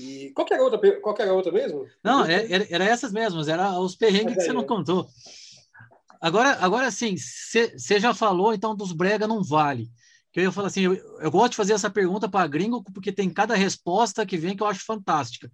E 0.00 0.32
qual 0.34 0.46
que 0.46 0.54
era 0.54 0.62
a 0.62 0.66
outra, 0.66 1.00
qual 1.00 1.14
que 1.14 1.22
era 1.22 1.30
a 1.30 1.34
outra 1.34 1.52
mesmo? 1.52 1.86
Não, 2.02 2.24
é, 2.24 2.50
era, 2.50 2.66
era 2.70 2.84
essas 2.84 3.12
mesmas, 3.12 3.48
era 3.48 3.78
os 3.78 3.94
perrengues 3.94 4.34
que 4.34 4.40
você 4.42 4.52
não 4.52 4.64
contou. 4.64 5.06
Agora, 6.20 6.56
agora 6.60 6.90
sim, 6.90 7.16
você 7.16 8.00
já 8.00 8.14
falou, 8.14 8.54
então, 8.54 8.74
dos 8.74 8.92
brega 8.92 9.26
não 9.26 9.42
vale. 9.42 9.90
Que 10.32 10.40
eu 10.40 10.44
ia 10.44 10.52
falar 10.52 10.68
assim, 10.68 10.82
eu, 10.82 10.94
eu 10.94 11.30
gosto 11.30 11.50
de 11.50 11.56
fazer 11.56 11.74
essa 11.74 11.90
pergunta 11.90 12.28
para 12.28 12.46
gringo, 12.46 12.82
porque 12.82 13.12
tem 13.12 13.28
cada 13.28 13.54
resposta 13.54 14.24
que 14.24 14.38
vem 14.38 14.56
que 14.56 14.62
eu 14.62 14.66
acho 14.66 14.84
fantástica 14.84 15.50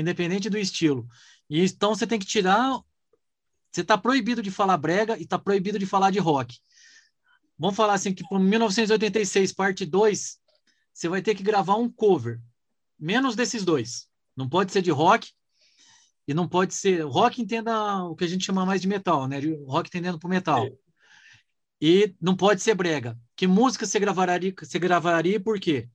independente 0.00 0.50
do 0.50 0.58
estilo. 0.58 1.08
E 1.48 1.64
então 1.64 1.94
você 1.94 2.06
tem 2.06 2.18
que 2.18 2.26
tirar. 2.26 2.80
Você 3.72 3.80
está 3.80 3.96
proibido 3.98 4.42
de 4.42 4.50
falar 4.50 4.76
brega 4.76 5.18
e 5.18 5.22
está 5.22 5.38
proibido 5.38 5.78
de 5.78 5.86
falar 5.86 6.10
de 6.10 6.18
rock. 6.18 6.58
Vamos 7.58 7.76
falar 7.76 7.94
assim 7.94 8.12
que 8.12 8.26
para 8.28 8.38
1986, 8.38 9.52
parte 9.52 9.86
2, 9.86 10.38
você 10.92 11.08
vai 11.08 11.22
ter 11.22 11.34
que 11.34 11.42
gravar 11.42 11.76
um 11.76 11.90
cover. 11.90 12.40
Menos 12.98 13.34
desses 13.34 13.64
dois. 13.64 14.08
Não 14.36 14.48
pode 14.48 14.72
ser 14.72 14.82
de 14.82 14.90
rock 14.90 15.30
e 16.28 16.34
não 16.34 16.48
pode 16.48 16.74
ser. 16.74 17.02
Rock 17.02 17.40
entenda 17.40 18.04
o 18.04 18.14
que 18.14 18.24
a 18.24 18.28
gente 18.28 18.44
chama 18.44 18.66
mais 18.66 18.82
de 18.82 18.88
metal, 18.88 19.26
né? 19.26 19.38
Rock 19.66 19.88
entendendo 19.88 20.18
por 20.18 20.28
metal. 20.28 20.66
E 21.80 22.14
não 22.20 22.36
pode 22.36 22.62
ser 22.62 22.74
brega. 22.74 23.18
Que 23.34 23.46
música 23.46 23.86
você 23.86 23.98
gravaria, 23.98 24.54
você 24.58 24.78
gravaria 24.78 25.40
por 25.40 25.60
quê? 25.60 25.88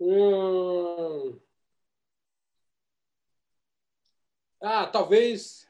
Hum... 0.00 1.38
Ah, 4.62 4.86
talvez. 4.86 5.68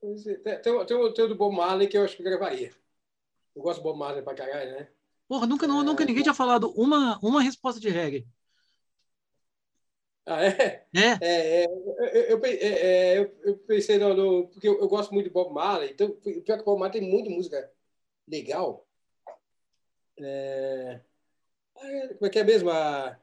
Tem, 0.00 0.16
tem, 0.42 0.86
tem, 0.86 0.96
o 0.96 1.10
do 1.28 1.34
Bob 1.34 1.54
Marley 1.54 1.88
que 1.88 1.96
eu 1.96 2.04
acho 2.04 2.16
que 2.16 2.22
gravaria. 2.22 2.72
Eu 3.54 3.62
gosto 3.62 3.80
do 3.80 3.82
Bob 3.84 3.98
Marley 3.98 4.22
pra 4.22 4.34
caralho, 4.34 4.72
né? 4.72 4.88
Porra, 5.28 5.46
nunca, 5.46 5.66
não, 5.66 5.82
nunca 5.84 6.04
ninguém 6.04 6.22
tinha 6.22 6.34
falado 6.34 6.72
uma, 6.72 7.18
uma 7.22 7.42
resposta 7.42 7.80
de 7.80 7.88
reggae. 7.88 8.26
Ah, 10.26 10.44
é? 10.44 10.86
É. 10.94 11.18
é, 11.20 11.64
é 11.64 11.66
eu, 12.32 12.38
eu, 12.38 12.44
é, 12.44 13.18
eu, 13.18 13.40
eu, 13.42 13.58
pensei 13.58 13.98
no, 13.98 14.14
no, 14.14 14.48
Porque 14.48 14.68
eu, 14.68 14.80
eu, 14.80 14.88
gosto 14.88 15.12
muito 15.12 15.26
de 15.26 15.32
Bob 15.32 15.52
Marley. 15.52 15.90
Então, 15.90 16.08
o 16.08 16.42
pior 16.42 16.56
que 16.56 16.62
o 16.62 16.64
Bob 16.64 16.80
Marley 16.80 17.00
tem 17.00 17.10
muita 17.10 17.30
música 17.30 17.70
legal. 18.28 18.86
É... 20.22 21.00
Como 21.74 22.26
é 22.26 22.28
que 22.28 22.38
é 22.38 22.44
mesmo? 22.44 22.70
A... 22.70 23.18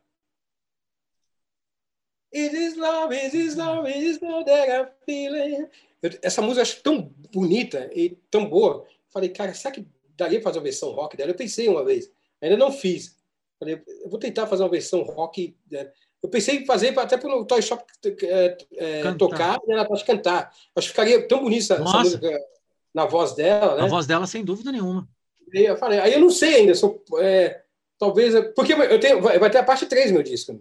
It 2.33 2.55
is 2.55 2.75
love, 2.75 3.15
it 3.15 3.37
is 3.37 3.55
love, 3.55 3.89
it 3.89 4.05
is 4.05 4.19
love 4.21 4.45
that 4.45 4.69
I'm 4.69 4.87
feeling. 5.05 5.67
Eu, 6.01 6.11
essa 6.21 6.41
música 6.41 6.59
eu 6.59 6.63
acho 6.63 6.83
tão 6.83 7.01
bonita 7.31 7.89
e 7.93 8.17
tão 8.29 8.49
boa. 8.49 8.85
Falei, 9.09 9.29
cara, 9.29 9.53
será 9.53 9.73
que 9.73 9.87
daria 10.15 10.39
para 10.39 10.49
fazer 10.49 10.59
uma 10.59 10.63
versão 10.63 10.91
rock 10.91 11.15
dela? 11.15 11.31
Eu 11.31 11.35
pensei 11.35 11.67
uma 11.67 11.83
vez, 11.83 12.11
ainda 12.41 12.57
não 12.57 12.71
fiz. 12.71 13.15
Falei, 13.59 13.81
eu 14.03 14.09
vou 14.09 14.19
tentar 14.19 14.45
fazer 14.47 14.63
uma 14.63 14.69
versão 14.69 15.01
rock. 15.03 15.55
Né? 15.71 15.91
Eu 16.21 16.29
pensei 16.29 16.57
em 16.57 16.65
fazer 16.65 16.97
até 16.97 17.17
para 17.17 17.35
o 17.35 17.45
Toy 17.45 17.61
Shop 17.61 17.83
é, 18.05 18.57
é, 18.75 19.13
tocar 19.13 19.59
e 19.67 19.71
ela 19.71 19.85
pode 19.85 20.03
cantar. 20.03 20.53
Acho 20.75 20.87
que 20.87 20.93
ficaria 20.93 21.27
tão 21.27 21.41
bonita 21.41 21.75
essa, 21.75 21.83
essa 21.83 21.97
música 21.99 22.39
na 22.93 23.05
voz 23.05 23.33
dela. 23.33 23.75
Né? 23.75 23.83
A 23.83 23.87
voz 23.87 24.05
dela, 24.05 24.27
sem 24.27 24.43
dúvida 24.43 24.71
nenhuma. 24.71 25.07
Aí 25.53 25.65
eu 25.65 25.77
falei, 25.77 25.99
aí 25.99 26.13
eu 26.13 26.19
não 26.19 26.29
sei 26.29 26.55
ainda, 26.55 26.75
sou, 26.75 27.03
é, 27.19 27.61
talvez. 27.97 28.33
Porque 28.55 28.73
eu 28.73 28.99
tenho, 28.99 29.21
vai 29.21 29.49
ter 29.49 29.57
a 29.57 29.63
parte 29.63 29.85
3 29.85 30.07
do 30.07 30.13
meu 30.15 30.23
disco, 30.23 30.59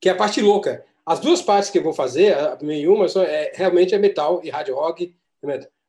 que 0.00 0.08
é 0.08 0.12
a 0.12 0.16
parte 0.16 0.40
louca. 0.40 0.84
As 1.04 1.20
duas 1.20 1.42
partes 1.42 1.70
que 1.70 1.78
eu 1.78 1.82
vou 1.82 1.92
fazer, 1.92 2.36
a 2.36 2.56
primeira 2.56 2.90
uma, 2.90 3.06
é, 3.24 3.52
realmente 3.54 3.94
é 3.94 3.98
metal 3.98 4.40
e 4.44 4.50
hard 4.50 4.68
rock, 4.70 5.14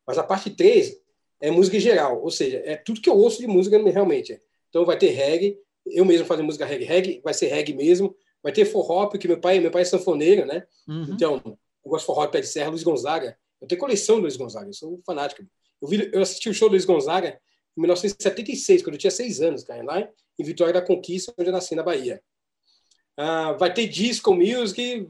mas 0.05 0.17
a 0.17 0.23
parte 0.23 0.49
3 0.49 0.97
é 1.39 1.51
música 1.51 1.77
em 1.77 1.81
geral, 1.81 2.21
ou 2.21 2.29
seja, 2.29 2.61
é 2.65 2.75
tudo 2.75 3.01
que 3.01 3.09
eu 3.09 3.17
ouço 3.17 3.39
de 3.39 3.47
música 3.47 3.77
realmente. 3.77 4.39
Então 4.69 4.85
vai 4.85 4.97
ter 4.97 5.09
reggae, 5.09 5.57
eu 5.85 6.05
mesmo 6.05 6.25
fazer 6.25 6.43
música 6.43 6.65
reggae, 6.65 6.85
reggae 6.85 7.21
vai 7.23 7.33
ser 7.33 7.47
reggae 7.47 7.73
mesmo, 7.73 8.15
vai 8.41 8.51
ter 8.51 8.65
forró, 8.65 9.07
porque 9.07 9.27
meu 9.27 9.39
pai, 9.39 9.59
meu 9.59 9.71
pai 9.71 9.81
é 9.81 9.85
sanfoneiro, 9.85 10.45
né? 10.45 10.65
Uhum. 10.87 11.07
Então, 11.09 11.41
eu 11.45 11.89
gosto 11.89 12.03
de 12.03 12.05
forró 12.05 12.25
de 12.25 12.31
pé 12.31 12.41
de 12.41 12.47
serra, 12.47 12.69
Luiz 12.69 12.83
Gonzaga. 12.83 13.37
Eu 13.59 13.67
tenho 13.67 13.79
coleção 13.79 14.15
do 14.15 14.23
Luiz 14.23 14.37
Gonzaga, 14.37 14.69
eu 14.69 14.73
sou 14.73 14.99
fanático. 15.05 15.43
Eu, 15.81 15.87
vi, 15.87 16.09
eu 16.13 16.21
assisti 16.21 16.49
o 16.49 16.53
show 16.53 16.69
do 16.69 16.73
Luiz 16.73 16.85
Gonzaga 16.85 17.39
em 17.77 17.81
1976, 17.81 18.83
quando 18.83 18.95
eu 18.95 18.99
tinha 18.99 19.11
seis 19.11 19.41
anos, 19.41 19.63
cara, 19.63 19.83
lá 19.83 20.07
em 20.39 20.43
Vitória 20.43 20.73
da 20.73 20.81
Conquista, 20.81 21.33
onde 21.37 21.49
eu 21.49 21.53
nasci, 21.53 21.75
na 21.75 21.83
Bahia. 21.83 22.21
uh, 23.19 23.57
vai 23.57 23.73
ter 23.73 23.87
disco 23.87 24.33
music, 24.33 25.09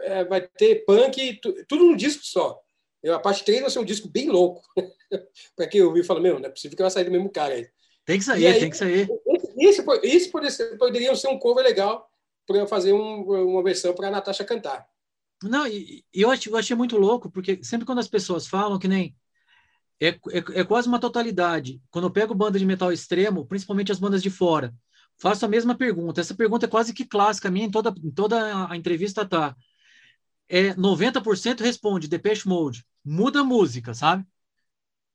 é, 0.00 0.24
vai 0.24 0.40
ter 0.40 0.84
punk, 0.84 1.40
tudo 1.66 1.84
num 1.84 1.96
disco 1.96 2.24
só. 2.24 2.60
Eu, 3.02 3.14
a 3.14 3.20
parte 3.20 3.44
3 3.44 3.60
vai 3.60 3.70
ser 3.70 3.78
um 3.78 3.84
disco 3.84 4.08
bem 4.08 4.28
louco. 4.28 4.62
para 5.56 5.66
quem 5.68 5.82
ouvir 5.82 6.04
fala, 6.04 6.20
meu, 6.20 6.38
não 6.38 6.48
é 6.48 6.50
possível 6.50 6.76
que 6.76 6.82
vai 6.82 6.90
sair 6.90 7.04
do 7.04 7.10
mesmo 7.10 7.30
cara 7.30 7.54
aí. 7.54 7.68
Tem 8.04 8.18
que 8.18 8.24
sair, 8.24 8.46
aí, 8.46 8.60
tem 8.60 8.70
que 8.70 8.76
sair. 8.76 9.08
Isso, 9.56 9.84
poderia 10.30 10.50
ser, 10.50 10.76
poderia 10.78 11.14
ser 11.14 11.28
um 11.28 11.38
cover 11.38 11.64
legal 11.64 12.10
para 12.46 12.66
fazer 12.66 12.92
um, 12.92 13.22
uma 13.22 13.62
versão 13.62 13.94
para 13.94 14.08
a 14.08 14.10
Natasha 14.10 14.44
cantar. 14.44 14.86
Não, 15.42 15.66
e, 15.66 16.04
e 16.12 16.22
eu, 16.22 16.30
achei, 16.30 16.50
eu 16.50 16.56
achei 16.56 16.74
muito 16.74 16.96
louco, 16.96 17.30
porque 17.30 17.62
sempre 17.62 17.86
quando 17.86 17.98
as 17.98 18.08
pessoas 18.08 18.46
falam 18.46 18.78
que 18.78 18.88
nem. 18.88 19.14
É, 20.00 20.08
é, 20.08 20.60
é, 20.60 20.64
quase 20.64 20.86
uma 20.88 21.00
totalidade. 21.00 21.80
Quando 21.90 22.04
eu 22.06 22.10
pego 22.10 22.34
banda 22.34 22.58
de 22.58 22.64
metal 22.64 22.92
extremo, 22.92 23.46
principalmente 23.46 23.90
as 23.90 23.98
bandas 23.98 24.22
de 24.22 24.30
fora, 24.30 24.72
faço 25.16 25.44
a 25.44 25.48
mesma 25.48 25.76
pergunta. 25.76 26.20
Essa 26.20 26.34
pergunta 26.34 26.66
é 26.66 26.68
quase 26.68 26.94
que 26.94 27.04
clássica 27.04 27.50
minha, 27.50 27.66
em 27.66 27.70
toda, 27.70 27.92
em 28.02 28.10
toda 28.10 28.70
a 28.70 28.76
entrevista 28.76 29.24
tá. 29.24 29.56
É, 30.48 30.72
90% 30.74 31.60
responde 31.60 32.08
Depeche 32.08 32.48
Mode. 32.48 32.84
Muda 33.04 33.40
a 33.40 33.44
música, 33.44 33.92
sabe? 33.92 34.24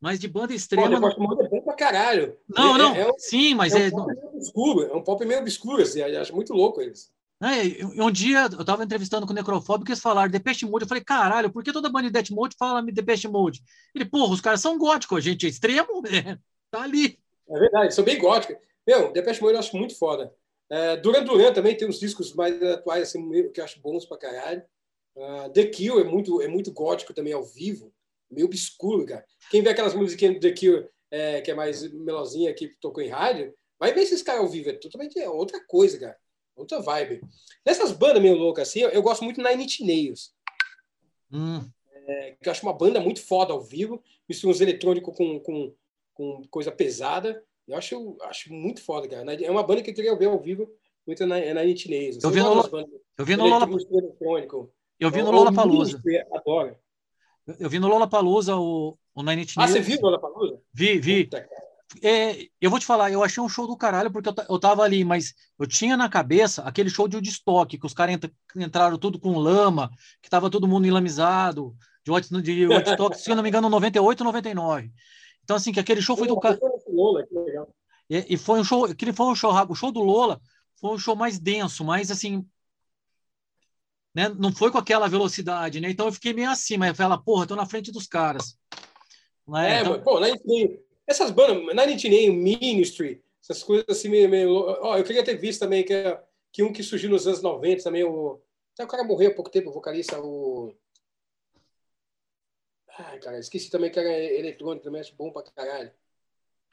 Mas 0.02 0.20
de 0.20 0.28
banda 0.28 0.54
extrema. 0.54 1.00
Pô, 1.00 1.00
não... 1.00 1.42
é 1.42 1.50
bom 1.50 1.62
pra 1.62 1.76
caralho. 1.76 2.36
Não, 2.50 2.76
é, 2.76 2.78
não. 2.78 2.96
É, 2.96 3.10
um, 3.10 3.14
sim, 3.18 3.56
mas 3.56 3.74
é. 3.74 3.88
É 3.88 3.88
um 3.88 3.92
pop 3.92 4.06
meio 4.14 4.36
obscuro, 4.36 4.84
é 4.84 4.94
um 4.94 5.04
pop 5.04 5.26
meio 5.26 5.40
obscuro, 5.40 5.82
assim, 5.82 6.02
acho 6.02 6.36
muito 6.36 6.54
louco 6.54 6.82
eles. 6.82 7.13
É, 7.44 7.86
um 8.02 8.12
dia 8.12 8.48
eu 8.52 8.62
estava 8.62 8.84
entrevistando 8.84 9.26
com 9.26 9.34
o 9.34 9.36
Necrofóbico 9.36 9.90
e 9.90 9.92
eles 9.92 10.02
falaram 10.02 10.32
Depeche 10.32 10.66
Mode. 10.66 10.86
Eu 10.86 10.88
falei, 10.88 11.04
caralho, 11.04 11.52
por 11.52 11.64
que 11.64 11.74
toda 11.74 11.90
banda 11.90 12.08
de 12.08 12.14
Death 12.14 12.30
Mode 12.30 12.56
fala 12.58 12.82
Depeche 12.82 13.28
Mode? 13.28 13.62
Ele, 13.94 14.06
porra, 14.06 14.34
os 14.34 14.42
caras 14.42 14.62
são 14.62 14.78
góticos, 14.78 15.18
a 15.18 15.22
gente 15.22 15.46
é 15.46 15.50
extremo, 15.50 16.02
né? 16.02 16.40
tá 16.72 16.82
ali. 16.82 17.20
É 17.50 17.60
verdade, 17.60 17.94
são 17.94 18.04
bem 18.04 18.18
góticos. 18.18 18.56
Meu, 18.88 19.12
Depeche 19.12 19.42
Mode 19.42 19.54
eu 19.54 19.60
acho 19.60 19.76
muito 19.76 19.98
foda. 19.98 20.34
É, 20.70 20.98
Duran 20.98 21.24
Duran 21.24 21.54
também 21.54 21.76
tem 21.76 21.88
uns 21.88 22.00
discos 22.00 22.34
mais 22.34 22.62
atuais 22.64 23.10
assim, 23.10 23.52
que 23.52 23.60
eu 23.60 23.64
acho 23.66 23.82
bons 23.82 24.06
pra 24.06 24.18
caralho. 24.18 24.64
Uh, 25.16 25.50
The 25.52 25.68
Kill 25.68 26.00
é 26.00 26.04
muito, 26.04 26.42
é 26.42 26.48
muito 26.48 26.72
gótico 26.72 27.14
também 27.14 27.34
ao 27.34 27.44
vivo 27.44 27.94
meio 28.34 28.48
obscuro, 28.48 29.06
cara. 29.06 29.26
Quem 29.50 29.62
vê 29.62 29.70
aquelas 29.70 29.94
musiquinhas 29.94 30.36
do 30.36 30.40
The 30.40 30.52
Cure, 30.52 30.90
é, 31.12 31.42
que 31.42 31.52
é 31.52 31.54
mais 31.54 31.90
melosinha, 31.94 32.54
que 32.54 32.68
tocou 32.80 33.04
em 33.04 33.10
rádio, 33.10 33.54
vai 33.80 33.94
ver 33.94 34.02
esses 34.02 34.24
caras 34.24 34.42
ao 34.42 34.50
vivo. 34.50 34.70
É 34.70 34.74
totalmente 34.74 35.20
outra 35.28 35.64
coisa, 35.66 36.00
cara. 36.00 36.18
Outra 36.56 36.82
vibe. 36.82 37.22
Nessas 37.66 37.92
bandas 37.92 38.22
meio 38.22 38.36
loucas 38.36 38.68
assim, 38.68 38.80
eu, 38.80 38.90
eu 38.90 39.02
gosto 39.02 39.24
muito 39.24 39.42
Inch 39.42 39.82
Nails. 39.82 40.34
Hum. 41.32 41.62
É, 42.06 42.36
que 42.42 42.48
eu 42.48 42.52
acho 42.52 42.64
uma 42.64 42.74
banda 42.74 43.00
muito 43.00 43.22
foda 43.22 43.54
ao 43.54 43.62
vivo. 43.62 44.04
Mistura 44.28 44.52
uns 44.52 44.62
eletrônicos 44.62 45.16
com, 45.16 45.40
com, 45.40 45.74
com 46.14 46.42
coisa 46.50 46.72
pesada. 46.72 47.44
Eu 47.68 47.78
acho, 47.78 48.18
acho 48.24 48.54
muito 48.54 48.82
foda, 48.84 49.08
cara. 49.08 49.34
É 49.44 49.50
uma 49.50 49.64
banda 49.64 49.82
que 49.82 49.90
eu 49.90 49.96
queria 49.96 50.16
ver 50.16 50.26
ao 50.26 50.40
vivo, 50.40 50.70
muito 51.08 51.26
na, 51.26 51.40
Nine 51.40 51.72
Inch 51.72 51.88
Nails. 51.88 52.24
Eu 52.24 52.30
vi 52.30 52.42
no, 52.42 52.88
eu 53.18 53.26
vi 53.26 53.36
no 53.36 53.48
Lola... 53.48 53.68
Eu 55.00 55.10
vi 55.12 55.22
no 55.22 55.32
Lola 55.32 55.54
Palusa. 55.54 56.02
Adoro. 56.32 56.78
Eu 57.60 57.70
vi 57.70 57.80
no 57.80 57.88
Lollapalooza 57.88 58.56
o, 58.56 58.98
o 59.14 59.24
Nine 59.24 59.44
Inch 59.44 59.58
Nails. 59.58 59.72
Ah, 59.72 59.74
você 59.74 59.82
viu 59.82 59.98
o 60.00 60.02
Lollapalooza? 60.04 60.62
Vi, 60.74 61.00
vi. 61.00 61.30
É, 62.02 62.48
eu 62.60 62.70
vou 62.70 62.80
te 62.80 62.86
falar, 62.86 63.12
eu 63.12 63.24
achei 63.24 63.42
um 63.42 63.50
show 63.50 63.68
do 63.68 63.78
caralho 63.78 64.12
porque 64.12 64.30
eu, 64.30 64.34
eu 64.50 64.60
tava 64.60 64.84
ali, 64.84 65.04
mas 65.04 65.34
eu 65.60 65.68
tinha 65.68 65.96
na 65.96 66.10
cabeça 66.10 66.64
aquele 66.64 66.90
show 66.90 67.08
de 67.08 67.16
Woodstock, 67.16 67.78
que 67.78 67.86
os 67.86 67.94
caras 67.94 68.18
entraram 68.56 68.98
tudo 68.98 69.20
com 69.20 69.38
lama, 69.38 69.92
que 70.22 70.30
tava 70.30 70.50
todo 70.50 70.68
mundo 70.68 70.88
enlamizado, 70.88 71.76
de, 72.04 72.42
de 72.42 72.68
Woodstock, 72.68 73.18
se 73.18 73.30
eu 73.30 73.36
não 73.36 73.44
me 73.44 73.50
engano, 73.50 73.70
98, 73.70 74.24
99. 74.24 74.92
Então, 75.44 75.56
assim, 75.56 75.72
que 75.72 75.80
aquele 75.80 76.02
show 76.02 76.18
foi 76.18 76.28
do 76.28 76.40
cara. 76.40 76.60
E, 78.10 78.34
e 78.34 78.38
foi 78.38 78.60
um 78.60 78.64
show, 78.64 78.86
aquele 78.86 79.14
foi 79.14 79.28
um 79.28 79.36
show, 79.36 79.52
o 79.70 79.76
show 79.76 79.92
do 79.92 80.02
Lola 80.02 80.42
foi 80.80 80.92
um 80.92 80.98
show 80.98 81.16
mais 81.16 81.40
denso, 81.40 81.84
mais 81.84 82.12
assim, 82.12 82.46
né? 84.14 84.30
Não 84.30 84.52
foi 84.52 84.72
com 84.72 84.78
aquela 84.78 85.08
velocidade, 85.08 85.80
né? 85.80 85.90
Então 85.90 86.08
eu 86.08 86.12
fiquei 86.12 86.34
meio 86.34 86.50
assim, 86.50 86.78
mas 86.78 87.00
ela, 87.00 87.18
porra, 87.18 87.48
tô 87.48 87.56
na 87.56 87.66
frente 87.66 87.92
dos 87.92 88.08
caras. 88.08 88.58
Né? 89.48 89.78
É, 89.78 89.82
então... 89.82 90.02
pô, 90.02 90.20
essas 91.08 91.32
bandas, 91.32 91.58
Nine 91.76 92.30
Ministry, 92.30 93.24
essas 93.42 93.64
coisas 93.64 93.86
assim 93.90 94.10
meio, 94.10 94.30
meio... 94.30 94.52
Ó, 94.52 94.98
eu 94.98 95.04
queria 95.04 95.24
ter 95.24 95.36
visto 95.36 95.60
também 95.60 95.84
que, 95.84 95.94
que 96.52 96.64
um 96.64 96.72
que 96.72 96.84
surgiu 96.84 97.10
nos 97.10 97.28
anos 97.28 97.42
90 97.42 97.84
também, 97.84 98.04
o... 98.04 98.42
Até 98.74 98.84
o 98.84 98.88
cara 98.88 99.04
morreu 99.04 99.32
há 99.32 99.34
pouco 99.34 99.52
tempo, 99.52 99.70
o 99.70 99.74
vocalista, 99.74 100.20
o... 100.20 100.74
Ai, 102.98 103.20
cara, 103.20 103.40
esqueci 103.40 103.70
também 103.70 103.92
que 103.92 104.00
era 104.00 104.12
eletrônico, 104.12 104.84
também 104.84 105.02
acho 105.02 105.16
bom 105.16 105.32
pra 105.32 105.44
caralho. 105.44 105.92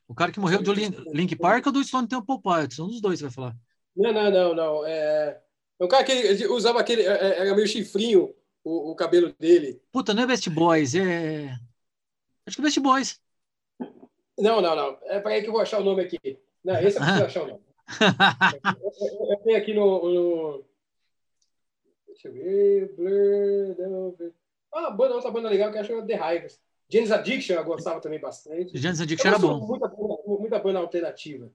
O 0.07 0.15
cara 0.15 0.33
que 0.33 0.41
morreu 0.41 0.63
do 0.63 0.73
Link 0.73 1.37
Park 1.37 1.67
ou 1.67 1.73
do 1.73 1.85
Stone 1.85 2.09
Temple 2.09 2.43
Pilots? 2.43 2.79
Um 2.79 2.89
dos 2.89 3.01
dois 3.01 3.19
você 3.19 3.27
vai 3.27 3.33
falar. 3.33 3.57
Não, 3.97 4.13
não, 4.13 4.31
não, 4.31 4.55
não. 4.55 4.87
É... 4.87 5.41
É 5.81 5.85
um 5.85 5.89
cara 5.89 6.05
que 6.05 6.47
usava 6.49 6.79
aquele. 6.79 7.03
É, 7.03 7.07
é, 7.11 7.39
era 7.39 7.55
meio 7.55 7.67
chifrinho 7.67 8.35
o, 8.63 8.91
o 8.91 8.95
cabelo 8.95 9.35
dele. 9.39 9.83
Puta, 9.91 10.13
não 10.13 10.25
é 10.25 10.27
Best 10.27 10.51
Boys, 10.51 10.95
é. 10.95 11.59
Acho 12.45 12.57
que 12.57 12.61
é 12.61 12.65
Best 12.65 12.81
Boys. 12.81 13.19
Não, 14.41 14.61
não, 14.61 14.75
não. 14.75 14.99
É 15.05 15.21
para 15.21 15.33
aí 15.33 15.43
que 15.43 15.49
eu 15.49 15.53
vou 15.53 15.61
achar 15.61 15.81
o 15.81 15.85
nome 15.85 16.03
aqui. 16.03 16.39
Não, 16.65 16.75
esse 16.81 16.99
eu 16.99 17.03
preciso 17.03 17.23
ah. 17.23 17.27
achar 17.27 17.43
o 17.43 17.47
nome. 17.47 17.61
eu, 19.01 19.31
eu, 19.31 19.37
tenho 19.39 19.59
aqui 19.59 19.75
no, 19.75 20.15
no. 20.15 20.65
Deixa 22.07 22.29
eu 22.29 22.33
ver. 22.33 22.95
Blur. 22.95 23.77
Não, 23.79 24.17
ah, 24.73 24.91
banda, 24.91 25.15
outra 25.15 25.31
banda 25.31 25.49
legal 25.49 25.71
que 25.71 25.79
eu 25.79 25.81
acho 25.83 25.93
é 25.93 26.07
The 26.07 26.15
Hivers. 26.15 26.61
James 26.89 27.11
Addiction 27.11 27.55
eu 27.55 27.65
gostava 27.65 28.01
também 28.01 28.21
bastante. 28.21 28.77
James 28.77 29.01
Addiction 29.01 29.29
era 29.29 29.39
bom. 29.39 29.61
Muita, 29.61 29.89
muita 29.89 30.59
banda 30.59 30.79
alternativa. 30.79 31.51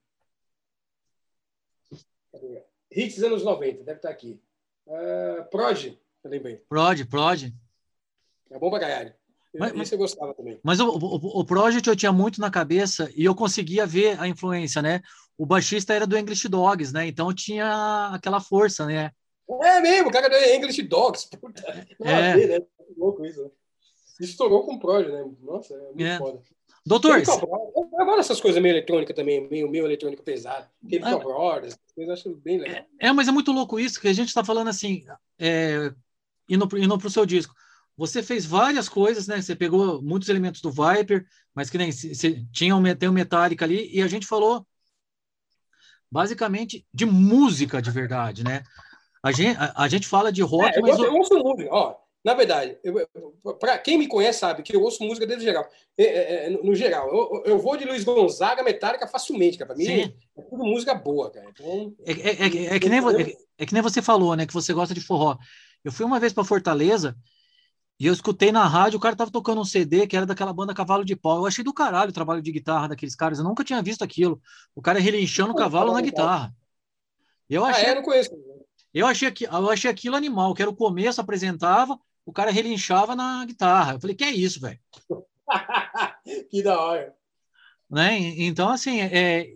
Hits 2.91 3.23
anos 3.23 3.43
90, 3.43 3.83
deve 3.83 3.97
estar 3.97 4.09
aqui. 4.09 4.41
Uh, 4.85 5.43
Prod, 5.49 5.97
eu 6.23 6.29
lembrei. 6.29 6.57
Prod, 6.69 7.05
Prod. 7.05 7.53
É 8.51 8.59
bom 8.59 8.69
pra 8.69 8.79
caralho. 8.79 9.13
Mas, 9.57 9.73
Esse 9.73 9.95
eu 9.95 9.99
gostava 9.99 10.33
também. 10.33 10.59
Mas 10.63 10.79
o, 10.79 10.89
o, 10.89 11.39
o 11.39 11.45
Project 11.45 11.87
eu 11.87 11.95
tinha 11.95 12.11
muito 12.11 12.41
na 12.41 12.49
cabeça 12.49 13.11
e 13.15 13.23
eu 13.23 13.35
conseguia 13.35 13.85
ver 13.85 14.19
a 14.19 14.27
influência, 14.27 14.81
né? 14.81 15.01
O 15.37 15.45
baixista 15.45 15.93
era 15.93 16.07
do 16.07 16.17
English 16.17 16.47
Dogs, 16.47 16.93
né? 16.93 17.07
Então 17.07 17.33
tinha 17.33 18.11
aquela 18.13 18.39
força, 18.39 18.85
né? 18.85 19.11
É 19.61 19.79
mesmo, 19.79 20.09
o 20.09 20.11
cara 20.11 20.29
do 20.29 20.35
English 20.35 20.81
Dogs. 20.83 21.29
Puta, 21.39 21.61
é. 22.01 22.35
Ver, 22.35 22.59
né? 22.59 22.65
Louco 22.97 23.25
isso. 23.25 23.43
Né? 23.43 23.49
Estourou 24.21 24.65
com 24.65 24.75
o 24.75 24.79
Project, 24.79 25.11
né? 25.11 25.25
Nossa, 25.41 25.73
é 25.73 25.77
muito 25.77 26.03
é. 26.03 26.17
foda. 26.17 26.41
Doutor. 26.85 27.17
Eu 27.17 27.25
gosto 27.25 28.17
dessas 28.17 28.39
coisas 28.39 28.61
meio 28.61 28.73
eletrônicas 28.73 29.15
também, 29.15 29.47
meio, 29.49 29.67
meio 29.67 29.85
eletrônico 29.85 30.21
pesado. 30.21 30.67
Chemical 30.87 31.19
é, 31.19 31.23
Brothers, 31.23 31.79
eu 31.97 32.13
acho 32.13 32.35
bem 32.35 32.59
legal. 32.59 32.77
É, 32.77 33.07
é, 33.07 33.11
mas 33.11 33.27
é 33.27 33.31
muito 33.31 33.51
louco 33.51 33.79
isso, 33.79 33.99
que 33.99 34.07
a 34.07 34.13
gente 34.13 34.27
está 34.27 34.43
falando 34.43 34.67
assim, 34.67 35.03
é, 35.39 35.91
indo, 36.47 36.67
indo 36.77 36.97
para 36.97 37.07
o 37.07 37.11
seu 37.11 37.25
disco. 37.25 37.55
Você 37.97 38.21
fez 38.21 38.45
várias 38.45 38.89
coisas, 38.89 39.27
né? 39.27 39.41
Você 39.41 39.55
pegou 39.55 40.01
muitos 40.01 40.27
elementos 40.29 40.61
do 40.61 40.71
Viper, 40.71 41.25
mas 41.53 41.69
que 41.69 41.77
nem 41.77 41.91
você 41.91 42.43
tinha 42.51 42.75
um, 42.75 42.95
tem 42.95 43.07
um 43.07 43.13
Metallica 43.13 43.63
ali, 43.63 43.89
e 43.93 44.01
a 44.01 44.07
gente 44.07 44.27
falou 44.27 44.65
basicamente 46.11 46.85
de 46.93 47.05
música 47.05 47.81
de 47.81 47.91
verdade, 47.91 48.43
né? 48.43 48.63
A 49.23 49.31
gente, 49.31 49.57
a, 49.57 49.83
a 49.83 49.87
gente 49.87 50.07
fala 50.07 50.31
de 50.31 50.41
rock, 50.41 50.77
é, 50.77 50.81
mas. 50.81 50.97
Eu, 50.99 51.05
eu 51.05 51.13
ouço 51.15 51.35
música, 51.35 51.69
ó. 51.71 51.95
Na 52.23 52.33
verdade, 52.33 52.75
para 53.59 53.77
quem 53.77 53.99
me 53.99 54.07
conhece 54.07 54.39
sabe 54.39 54.63
que 54.63 54.75
eu 54.75 54.81
ouço 54.81 55.03
música 55.03 55.27
desde 55.27 55.45
geral. 55.45 55.69
É, 55.95 56.03
é, 56.03 56.45
é, 56.45 56.49
no, 56.49 56.63
no, 56.63 56.73
geral, 56.73 57.07
eu, 57.07 57.43
eu, 57.45 57.59
vou 57.59 57.77
de 57.77 57.85
Luiz 57.85 58.03
Gonzaga, 58.03 58.63
Metallica 58.63 59.07
facilmente, 59.07 59.59
cara. 59.59 59.67
Para 59.67 59.77
mim 59.77 59.85
Sim. 59.85 60.13
é 60.35 60.41
tudo 60.41 60.63
música 60.63 60.95
boa, 60.95 61.29
cara. 61.29 61.45
Então, 61.51 61.93
é, 62.03 62.11
é, 62.11 62.75
é, 62.75 62.79
que 62.79 62.89
nem, 62.89 62.99
é, 63.59 63.65
que 63.67 63.73
nem 63.73 63.83
você 63.83 64.01
falou, 64.01 64.35
né? 64.35 64.47
Que 64.47 64.53
você 64.55 64.73
gosta 64.73 64.91
de 64.91 65.01
forró. 65.01 65.37
Eu 65.83 65.91
fui 65.91 66.03
uma 66.03 66.19
vez 66.19 66.33
para 66.33 66.43
Fortaleza 66.43 67.15
e 67.97 68.07
eu 68.07 68.13
escutei 68.13 68.51
na 68.51 68.67
rádio, 68.67 68.97
o 68.97 68.99
cara 68.99 69.15
tava 69.15 69.31
tocando 69.31 69.61
um 69.61 69.65
CD 69.65 70.05
que 70.05 70.17
era 70.17 70.25
daquela 70.25 70.51
banda 70.51 70.73
Cavalo 70.73 71.05
de 71.05 71.15
Pau. 71.15 71.37
Eu 71.37 71.45
achei 71.45 71.63
do 71.63 71.73
caralho 71.73 72.09
o 72.09 72.13
trabalho 72.13 72.41
de 72.41 72.51
guitarra 72.51 72.89
daqueles 72.89 73.15
caras. 73.15 73.39
Eu 73.39 73.45
nunca 73.45 73.63
tinha 73.63 73.81
visto 73.81 74.03
aquilo. 74.03 74.41
O 74.75 74.81
cara 74.81 74.99
relinchando 74.99 75.53
o 75.53 75.55
cavalo 75.55 75.93
na 75.93 76.01
guitarra. 76.01 76.53
Eu 77.49 77.63
achei, 77.63 77.85
ah, 77.85 77.87
é? 77.87 77.91
Eu 77.91 77.95
não 77.95 78.03
conheço. 78.03 78.31
Eu 78.93 79.07
achei, 79.07 79.33
eu 79.49 79.69
achei 79.69 79.89
aquilo 79.89 80.15
animal, 80.15 80.53
que 80.53 80.61
era 80.61 80.71
o 80.71 80.75
começo, 80.75 81.21
apresentava, 81.21 81.97
o 82.25 82.33
cara 82.33 82.51
relinchava 82.51 83.15
na 83.15 83.45
guitarra. 83.45 83.93
Eu 83.93 83.99
falei, 83.99 84.15
que 84.15 84.23
é 84.23 84.31
isso, 84.31 84.59
velho? 84.59 84.79
que 86.49 86.63
da 86.63 86.79
hora. 86.79 87.13
Né? 87.89 88.17
Então, 88.19 88.69
assim, 88.69 88.99
é... 88.99 89.53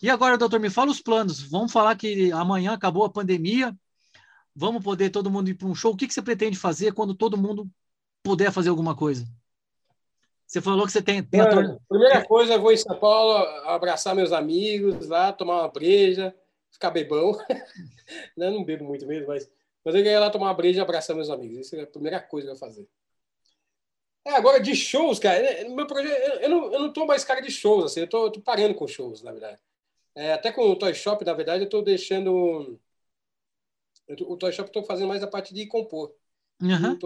e 0.00 0.08
agora, 0.08 0.38
doutor, 0.38 0.60
me 0.60 0.70
fala 0.70 0.90
os 0.90 1.00
planos. 1.00 1.40
Vamos 1.40 1.72
falar 1.72 1.96
que 1.96 2.30
amanhã 2.30 2.72
acabou 2.72 3.04
a 3.04 3.10
pandemia, 3.10 3.76
vamos 4.54 4.82
poder 4.82 5.10
todo 5.10 5.30
mundo 5.30 5.48
ir 5.50 5.54
para 5.54 5.66
um 5.66 5.74
show. 5.74 5.92
O 5.92 5.96
que, 5.96 6.06
que 6.06 6.14
você 6.14 6.22
pretende 6.22 6.56
fazer 6.56 6.92
quando 6.92 7.14
todo 7.14 7.38
mundo 7.38 7.68
puder 8.22 8.52
fazer 8.52 8.68
alguma 8.70 8.96
coisa? 8.96 9.26
Você 10.46 10.60
falou 10.60 10.86
que 10.86 10.92
você 10.92 11.02
tem. 11.02 11.22
tem 11.22 11.40
a 11.40 11.78
Primeira 11.88 12.26
coisa, 12.26 12.54
eu 12.54 12.60
vou 12.60 12.72
em 12.72 12.76
São 12.76 12.98
Paulo 12.98 13.36
abraçar 13.68 14.14
meus 14.14 14.32
amigos 14.32 15.08
lá, 15.08 15.32
tomar 15.32 15.60
uma 15.60 15.68
breja, 15.68 16.34
ficar 16.70 16.90
bebão. 16.90 17.38
eu 18.36 18.50
não 18.50 18.64
bebo 18.64 18.84
muito 18.84 19.06
mesmo, 19.06 19.28
mas 19.28 19.48
mas 19.84 19.94
eu 19.94 20.04
ia 20.04 20.20
lá 20.20 20.30
tomar 20.30 20.46
uma 20.46 20.54
breja 20.54 20.80
e 20.80 20.82
abraçar 20.82 21.16
meus 21.16 21.30
amigos. 21.30 21.66
Isso 21.66 21.76
é 21.76 21.82
a 21.82 21.86
primeira 21.86 22.20
coisa 22.20 22.46
que 22.46 22.50
eu 22.50 22.54
ia 22.54 22.58
fazer. 22.58 22.88
É, 24.24 24.32
agora 24.32 24.60
de 24.60 24.74
shows, 24.76 25.18
cara, 25.18 25.40
né, 25.40 25.64
meu 25.68 25.86
projeto, 25.86 26.42
eu 26.42 26.48
não, 26.48 26.72
eu 26.72 26.80
não 26.80 26.92
tô 26.92 27.06
mais 27.06 27.24
cara 27.24 27.40
de 27.40 27.50
shows, 27.50 27.86
assim, 27.86 28.00
eu 28.00 28.08
tô, 28.08 28.26
eu 28.26 28.30
tô 28.30 28.40
parando 28.40 28.74
com 28.74 28.86
shows, 28.86 29.22
na 29.22 29.32
verdade. 29.32 29.58
É, 30.14 30.34
até 30.34 30.52
com 30.52 30.62
o 30.68 30.76
Toy 30.76 30.94
Shop, 30.94 31.24
na 31.24 31.32
verdade, 31.32 31.64
eu 31.64 31.68
tô 31.68 31.80
deixando. 31.80 32.78
O 34.26 34.36
Toy 34.36 34.52
Shop 34.52 34.68
estou 34.68 34.84
fazendo 34.84 35.08
mais 35.08 35.22
a 35.22 35.26
parte 35.26 35.54
de 35.54 35.66
compor. 35.66 36.12
Uhum. 36.60 36.78
Não 36.78 36.98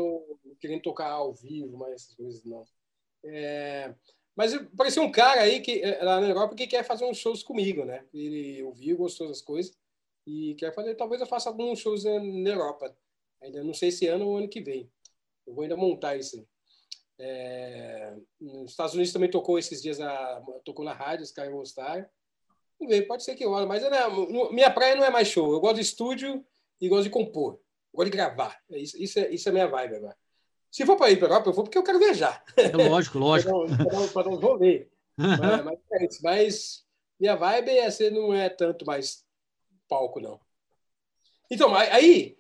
querendo 0.65 0.81
tocar 0.81 1.11
ao 1.11 1.35
vivo, 1.35 1.77
mais 1.77 1.93
essas 1.95 2.15
coisas, 2.15 2.43
não. 2.43 2.65
É, 3.23 3.95
mas 4.35 4.55
apareceu 4.55 5.03
um 5.03 5.13
cara 5.13 5.43
aí 5.43 5.61
que, 5.61 5.83
é, 5.83 6.03
lá 6.03 6.21
na 6.23 6.29
Europa 6.29 6.55
que 6.55 6.67
quer 6.67 6.83
fazer 6.83 7.05
uns 7.05 7.19
shows 7.19 7.43
comigo, 7.43 7.85
né? 7.85 8.07
Ele 8.15 8.63
ouviu, 8.63 8.97
gostou 8.97 9.29
das 9.29 9.43
coisas 9.43 9.77
e 10.27 10.55
quer 10.55 10.75
fazer. 10.75 10.95
Talvez 10.95 11.21
eu 11.21 11.27
faça 11.27 11.51
alguns 11.51 11.81
shows 11.81 12.05
na 12.05 12.51
Europa. 12.51 12.97
Ainda 13.43 13.63
não 13.63 13.75
sei 13.75 13.91
se 13.91 14.07
ano 14.07 14.27
ou 14.27 14.39
ano 14.39 14.49
que 14.49 14.63
vem. 14.63 14.91
Eu 15.47 15.53
vou 15.53 15.65
ainda 15.65 15.77
montar 15.77 16.17
isso. 16.17 16.47
É, 17.19 18.17
nos 18.41 18.71
Estados 18.71 18.95
Unidos 18.95 19.13
também 19.13 19.31
tocou 19.31 19.59
esses 19.59 19.83
dias, 19.83 20.01
a, 20.01 20.43
tocou 20.65 20.85
na 20.85 20.95
rádio, 20.95 21.25
os 21.25 21.31
caras 21.31 21.53
gostaram. 21.53 22.07
Pode 23.07 23.23
ser 23.23 23.35
que 23.35 23.47
olhe, 23.47 23.67
mas 23.67 23.83
não, 23.83 24.51
minha 24.51 24.71
praia 24.71 24.97
não 24.97 25.05
é 25.05 25.11
mais 25.11 25.29
show. 25.29 25.53
Eu 25.53 25.61
gosto 25.61 25.77
de 25.77 25.83
estúdio 25.83 26.45
e 26.81 26.89
gosto 26.89 27.05
de 27.05 27.11
compor. 27.11 27.55
Eu 27.55 27.99
gosto 27.99 28.11
de 28.11 28.17
gravar. 28.17 28.59
Isso, 28.71 29.01
isso, 29.01 29.19
é, 29.19 29.31
isso 29.31 29.49
é 29.49 29.53
minha 29.53 29.69
vibe 29.69 29.97
agora. 29.97 30.17
Se 30.75 30.85
for 30.85 30.97
para 30.97 31.13
ir 31.13 31.19
para 31.19 31.29
Europa, 31.29 31.51
eu 31.51 31.53
vou 31.53 31.63
porque 31.63 31.79
eu 31.79 31.85
quero 31.85 32.01
viajar. 32.01 32.43
É 32.57 32.77
lógico, 32.89 33.17
lógico. 33.17 33.53
para 34.13 34.29
não 34.29 34.35
rolê. 34.35 34.89
mas, 35.17 35.65
mas, 35.65 35.79
é 35.93 36.19
mas, 36.21 36.85
minha 37.21 37.37
vibe 37.37 37.71
é 37.71 37.89
ser, 37.93 38.11
não 38.11 38.35
é 38.35 38.49
tanto 38.49 38.85
mais 38.85 39.25
palco, 39.89 40.19
não. 40.19 40.41
Então, 41.49 41.73
aí, 41.77 42.37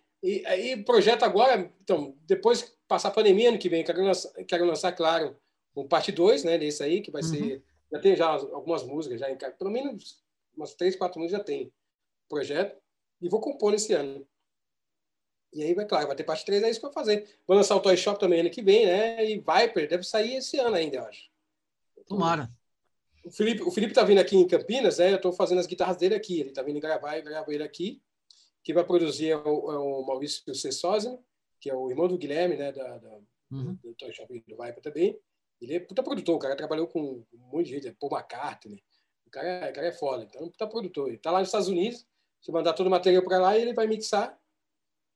aí 0.47 0.83
projeto 0.83 1.23
agora, 1.23 1.73
então, 1.81 2.17
depois 2.23 2.77
passar 2.89 3.11
a 3.11 3.13
pandemia 3.13 3.51
ano 3.51 3.59
que 3.59 3.69
vem, 3.69 3.85
quero 3.85 4.03
lançar, 4.03 4.33
quero 4.49 4.65
lançar 4.65 4.91
claro, 4.91 5.37
um 5.77 5.87
parte 5.87 6.11
2, 6.11 6.43
né, 6.43 6.59
desse 6.59 6.83
aí, 6.83 7.03
que 7.03 7.13
vai 7.13 7.23
uhum. 7.23 7.29
ser, 7.29 7.63
já 7.93 8.01
tem 8.01 8.17
já 8.17 8.27
algumas 8.27 8.83
músicas, 8.83 9.21
já 9.21 9.33
pelo 9.53 9.71
menos 9.71 10.21
umas 10.57 10.75
três, 10.75 10.97
quatro 10.97 11.21
músicas 11.21 11.39
já 11.39 11.45
tem 11.45 11.73
projeto, 12.29 12.77
e 13.23 13.29
vou 13.29 13.41
compor 13.41 13.71
nesse 13.71 13.93
ano. 13.93 14.27
E 15.55 15.63
aí, 15.63 15.73
vai, 15.73 15.87
claro, 15.87 16.09
vai 16.09 16.17
ter 16.17 16.25
parte 16.25 16.45
3, 16.45 16.63
é 16.63 16.71
isso 16.71 16.81
que 16.81 16.87
eu 16.87 16.91
vou 16.91 16.95
fazer. 16.95 17.39
Vou 17.47 17.57
lançar 17.57 17.77
o 17.77 17.81
Toy 17.81 17.97
Shop 17.97 18.19
também 18.19 18.41
ano 18.41 18.51
que 18.51 18.61
vem, 18.61 18.87
né? 18.87 19.25
E 19.25 19.37
Viper 19.37 19.89
deve 19.89 20.03
sair 20.03 20.35
esse 20.35 20.59
ano 20.59 20.77
ainda, 20.77 20.97
eu 20.97 21.05
acho. 21.05 21.31
Tomara. 22.07 22.51
O 23.25 23.31
Felipe, 23.31 23.63
o 23.63 23.71
Felipe 23.71 23.95
tá 23.95 24.03
vindo 24.03 24.19
aqui 24.19 24.37
em 24.37 24.47
Campinas, 24.47 24.99
né? 24.99 25.13
Eu 25.13 25.17
estou 25.17 25.33
fazendo 25.33 25.61
as 25.61 25.67
guitarras 25.67 25.97
dele 25.97 26.15
aqui. 26.15 26.41
Ele 26.41 26.51
tá 26.51 26.63
vindo 26.63 26.81
gravar, 26.81 27.17
e 27.17 27.23
gravo 27.23 27.53
ele 27.53 27.63
aqui. 27.63 28.03
Quem 28.63 28.75
vai 28.75 28.85
produzir 28.85 29.31
é 29.31 29.37
o, 29.37 29.73
é 29.73 29.79
o 29.79 30.05
Maurício 30.05 30.55
Cessosino, 30.55 31.23
que 31.61 31.71
é 31.71 31.75
o 31.75 31.89
irmão 31.89 32.09
do 32.09 32.19
Guilherme, 32.19 32.57
né? 32.57 32.73
Da, 32.73 32.99
da 32.99 33.21
uhum. 33.51 33.75
do 33.83 33.95
Toy 33.95 34.13
Shop 34.13 34.29
do 34.29 34.57
Viper 34.57 34.83
também. 34.83 35.19
Ele 35.61 35.75
é 35.75 35.81
puta 35.81 36.03
produtor, 36.03 36.35
o 36.35 36.39
cara 36.39 36.57
trabalhou 36.57 36.87
com 36.87 37.01
um 37.01 37.39
monte 37.53 37.67
de 37.67 37.73
gente, 37.73 37.89
é 37.89 37.95
Paul 37.99 38.13
McCartney. 38.13 38.83
O 39.27 39.31
cara, 39.31 39.49
é, 39.49 39.71
o 39.71 39.73
cara 39.73 39.87
é 39.87 39.93
foda, 39.93 40.25
então 40.25 40.43
é 40.47 40.51
puta 40.51 40.67
produtor. 40.67 41.09
Ele 41.09 41.19
tá 41.19 41.31
lá 41.31 41.39
nos 41.39 41.49
Estados 41.49 41.69
Unidos, 41.69 42.07
se 42.41 42.53
mandar 42.53 42.73
todo 42.75 42.89
o 42.89 42.91
material 42.91 43.23
para 43.23 43.39
lá, 43.39 43.57
ele 43.57 43.73
vai 43.73 43.87
mixar 43.87 44.39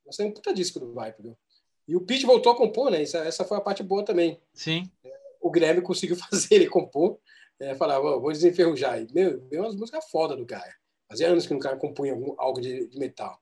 Vai 0.08 0.14
ser 0.14 0.24
um 0.24 0.32
puta 0.32 0.54
disco 0.54 0.80
do 0.80 0.88
Viper, 0.88 1.20
viu? 1.20 1.38
E 1.86 1.94
o 1.94 2.00
Pete 2.00 2.24
voltou 2.24 2.50
a 2.50 2.56
compor, 2.56 2.90
né? 2.90 3.02
Essa, 3.02 3.18
essa 3.18 3.44
foi 3.44 3.58
a 3.58 3.60
parte 3.60 3.82
boa 3.82 4.02
também. 4.02 4.40
Sim. 4.54 4.90
O 5.38 5.50
Guilherme 5.50 5.82
conseguiu 5.82 6.16
fazer 6.30 6.54
ele 6.54 6.66
compor. 6.66 7.18
É, 7.60 7.74
falar, 7.74 7.98
vou 8.00 8.32
desenferrujar. 8.32 9.02
E, 9.02 9.12
meu, 9.12 9.42
meu, 9.50 9.62
umas 9.62 9.74
músicas 9.74 10.08
foda 10.10 10.34
do 10.34 10.46
cara. 10.46 10.74
Fazia 11.10 11.28
anos 11.28 11.46
que 11.46 11.52
um 11.52 11.58
cara 11.58 11.76
compunha 11.76 12.12
algum, 12.12 12.34
algo 12.38 12.58
de, 12.58 12.86
de, 12.88 12.98
metal. 12.98 13.38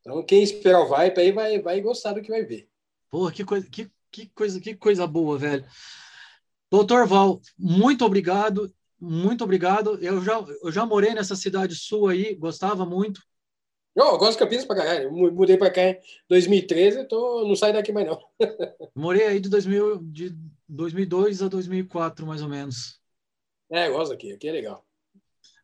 Então, 0.00 0.22
quem 0.22 0.42
esperar 0.42 0.80
o 0.80 0.88
Viper 0.88 1.18
aí 1.18 1.32
vai, 1.32 1.60
vai 1.60 1.80
gostar 1.82 2.14
do 2.14 2.22
que 2.22 2.30
vai 2.30 2.44
ver. 2.44 2.66
Porra, 3.10 3.32
que 3.32 3.44
coisa, 3.44 3.68
que, 3.68 3.90
que 4.10 4.26
coisa, 4.28 4.58
que 4.58 4.74
coisa 4.74 5.06
boa, 5.06 5.36
velho. 5.36 5.66
Doutor 6.70 7.06
Val, 7.06 7.40
muito 7.58 8.04
obrigado, 8.04 8.72
muito 8.98 9.44
obrigado. 9.44 9.98
Eu 10.02 10.22
já, 10.22 10.44
eu 10.62 10.72
já 10.72 10.86
morei 10.86 11.12
nessa 11.12 11.36
cidade 11.36 11.74
sua 11.74 12.12
aí, 12.12 12.34
gostava 12.34 12.86
muito. 12.86 13.20
Não, 13.96 14.12
eu 14.12 14.18
gosto 14.18 14.32
de 14.32 14.38
Campinas 14.38 14.66
pra 14.66 14.76
caralho. 14.76 15.04
Eu 15.04 15.32
mudei 15.32 15.56
pra 15.56 15.70
cá 15.70 15.82
em 15.82 15.98
2013, 16.28 17.04
tô, 17.04 17.48
não 17.48 17.56
saio 17.56 17.72
daqui 17.72 17.90
mais 17.92 18.06
não. 18.06 18.20
Morei 18.94 19.24
aí 19.24 19.40
de, 19.40 19.48
2000, 19.48 20.02
de 20.02 20.36
2002 20.68 21.42
a 21.42 21.48
2004, 21.48 22.26
mais 22.26 22.42
ou 22.42 22.48
menos. 22.48 23.00
É, 23.70 23.88
eu 23.88 23.94
gosto 23.94 24.12
aqui. 24.12 24.32
Aqui 24.32 24.48
é 24.48 24.52
legal. 24.52 24.84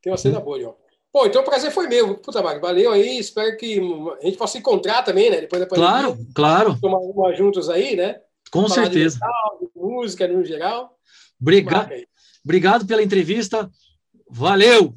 Tem 0.01 0.11
uma 0.11 0.16
cena 0.16 0.41
boa, 0.41 0.70
ó. 0.70 0.74
Pô, 1.12 1.26
então 1.26 1.43
o 1.43 1.45
prazer 1.45 1.70
foi 1.70 1.87
meu. 1.89 2.16
Puta, 2.16 2.43
Marcos, 2.43 2.62
valeu 2.62 2.91
aí. 2.91 3.18
Espero 3.18 3.55
que 3.59 3.78
a 4.22 4.24
gente 4.24 4.39
possa 4.39 4.53
se 4.53 4.59
encontrar 4.59 5.03
também, 5.03 5.30
né? 5.30 5.43
Depois 5.43 5.61
da 5.61 5.68
pandemia. 5.68 5.91
Claro, 5.91 6.26
claro. 6.35 6.80
Tomar 6.80 6.99
uma 7.01 7.35
juntos 7.35 7.68
aí, 7.68 7.95
né? 7.95 8.18
Com 8.51 8.66
Falar 8.66 8.87
certeza. 8.87 9.18
De 9.18 9.26
metal, 9.26 9.59
de 9.61 9.68
música 9.78 10.26
no 10.26 10.43
geral. 10.43 10.99
Obrigado. 11.39 11.93
Obrigado 12.43 12.87
pela 12.87 13.03
entrevista. 13.03 13.70
Valeu! 14.30 14.95